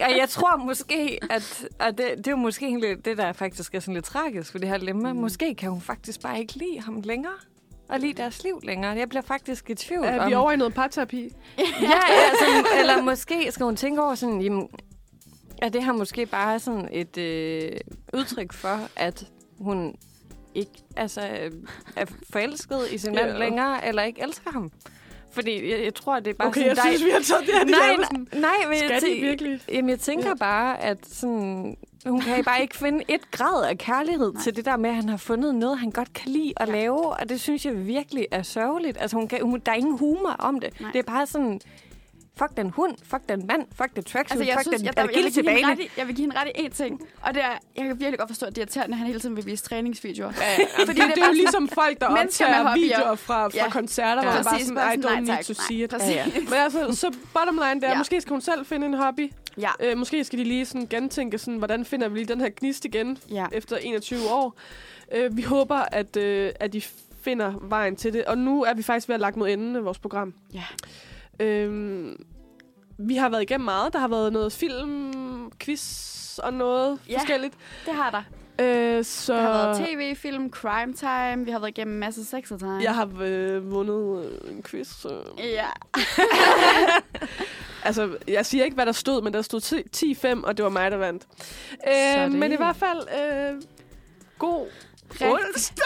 [0.00, 1.64] og jeg tror måske, at...
[1.78, 4.68] Og det, det er jo måske det, der faktisk er sådan lidt tragisk for det
[4.68, 5.12] her lemma.
[5.12, 5.18] Mm.
[5.18, 7.32] Måske kan hun faktisk bare ikke lide ham længere.
[7.88, 8.90] Og lide deres liv længere.
[8.96, 10.28] Jeg bliver faktisk i tvivl Er om...
[10.30, 11.30] vi over i noget parterapi?
[11.58, 11.64] Ja,
[12.30, 14.68] altså, eller måske skal hun tænke over sådan, jamen,
[15.62, 17.72] er det her måske bare sådan et øh,
[18.14, 19.26] udtryk for, at
[19.58, 19.94] hun
[20.54, 21.50] ikke altså, øh,
[21.96, 23.38] er forelsket i sin mand Ja.
[23.38, 24.70] længere, eller ikke elsker ham?
[25.32, 26.76] Fordi jeg, jeg tror, det er bare Okay, sådan...
[26.76, 29.20] jeg synes, vi har taget det her nej, nej, nej, men jeg, Skal de tæ-
[29.24, 29.60] virkelig?
[29.72, 30.28] Jamen, jeg tænker Ja.
[30.30, 30.34] ja.
[30.34, 34.42] bare, at sådan, hun kan bare ikke finde et grad af kærlighed Nej.
[34.42, 36.72] til det der med, at han har fundet noget, han godt kan lide at ja.
[36.72, 37.06] lave.
[37.12, 38.98] Og det synes jeg virkelig er sørgeligt.
[39.00, 40.80] Altså, hun kan, hun, der er ingen humor om det.
[40.80, 40.90] Nej.
[40.92, 41.60] Det er bare sådan,
[42.38, 44.96] fuck den hund, fuck den mand, fuck det tracksuit, Altså, jeg, fuck synes, den jeg,
[44.96, 47.00] der, jeg, vil give hende ret i, jeg vil give hende ret i én ting.
[47.22, 49.20] Og det er, jeg kan virkelig godt forstå, at det er irriterende, at han hele
[49.20, 50.32] tiden vil vise træningsvideoer.
[50.40, 50.84] Ja, ja.
[50.84, 53.70] Fordi det, det, er jo bare ligesom folk, der optager videoer fra, fra Ja.
[53.70, 54.36] koncerter, hvor Ja.
[54.36, 55.92] man bare sådan, I don't need to see it.
[55.92, 56.24] Ja, ja.
[56.44, 57.98] Men altså, så bottom line der, Ja.
[57.98, 59.32] måske skal hun selv finde en hobby.
[59.60, 59.70] Ja.
[59.80, 62.84] Øh, måske skal de lige sådan gentænke, sådan, hvordan finder vi lige den her gnist
[62.84, 63.46] igen Ja.
[63.52, 64.56] efter 21 år.
[65.14, 66.82] Øh, vi håber, at, øh, at de
[67.22, 68.24] finder vejen til det.
[68.24, 70.34] Og nu er vi faktisk ved at lagt mod enden af vores program.
[70.54, 70.62] Ja.
[71.40, 72.24] Øhm,
[72.98, 73.92] vi har været igennem meget.
[73.92, 75.12] Der har været noget film,
[75.60, 77.18] quiz og noget Ja.
[77.18, 77.54] forskelligt.
[77.86, 78.22] Det har der.
[78.60, 82.48] Øh, så Der har været tv-film, crime time, vi har været igennem en masse sex
[82.48, 82.80] time.
[82.82, 84.88] jeg har øh, vundet øh, en quiz.
[84.88, 85.20] Så.
[85.38, 85.66] Ja.
[87.84, 89.60] Altså, jeg siger ikke, hvad der stod, men der stod
[90.40, 91.26] 10-5, og det var mig, der vandt.
[91.88, 93.62] Øh, det- men i hvert fald, øh,
[94.38, 94.66] god
[95.10, 95.84] onsdag!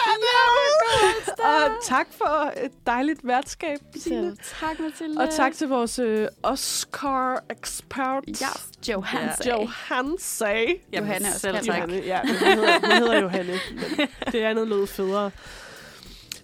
[1.39, 4.35] Og tak for et dejligt værtskab, Signe.
[4.59, 5.21] Tak, Mathilde.
[5.21, 8.47] Og tak til vores øh, Oscar-ekspert, Ja,
[8.93, 9.47] Johansen.
[9.51, 10.45] Johanse.
[10.97, 11.39] Johanne også.
[11.39, 11.67] selv tak.
[11.67, 13.53] Johanne, ja, hun hedder, hun hedder Johanne.
[13.73, 15.31] Men det andet lød federe.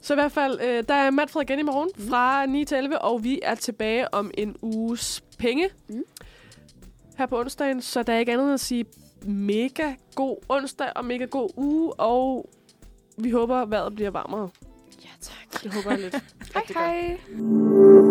[0.01, 2.10] Så i hvert fald, øh, der er Matt igen i morgen Mm.
[2.10, 6.03] fra 9 til 11, og vi er tilbage om en uges penge Mm.
[7.18, 7.81] her på onsdagen.
[7.81, 8.85] Så der er ikke andet end at sige
[9.26, 12.49] mega god onsdag og mega god uge, og
[13.23, 14.49] vi håber, vejret bliver varmere.
[15.03, 15.63] Ja, tak.
[15.63, 16.15] Det håber jeg lidt.
[16.53, 18.09] Hej, hej.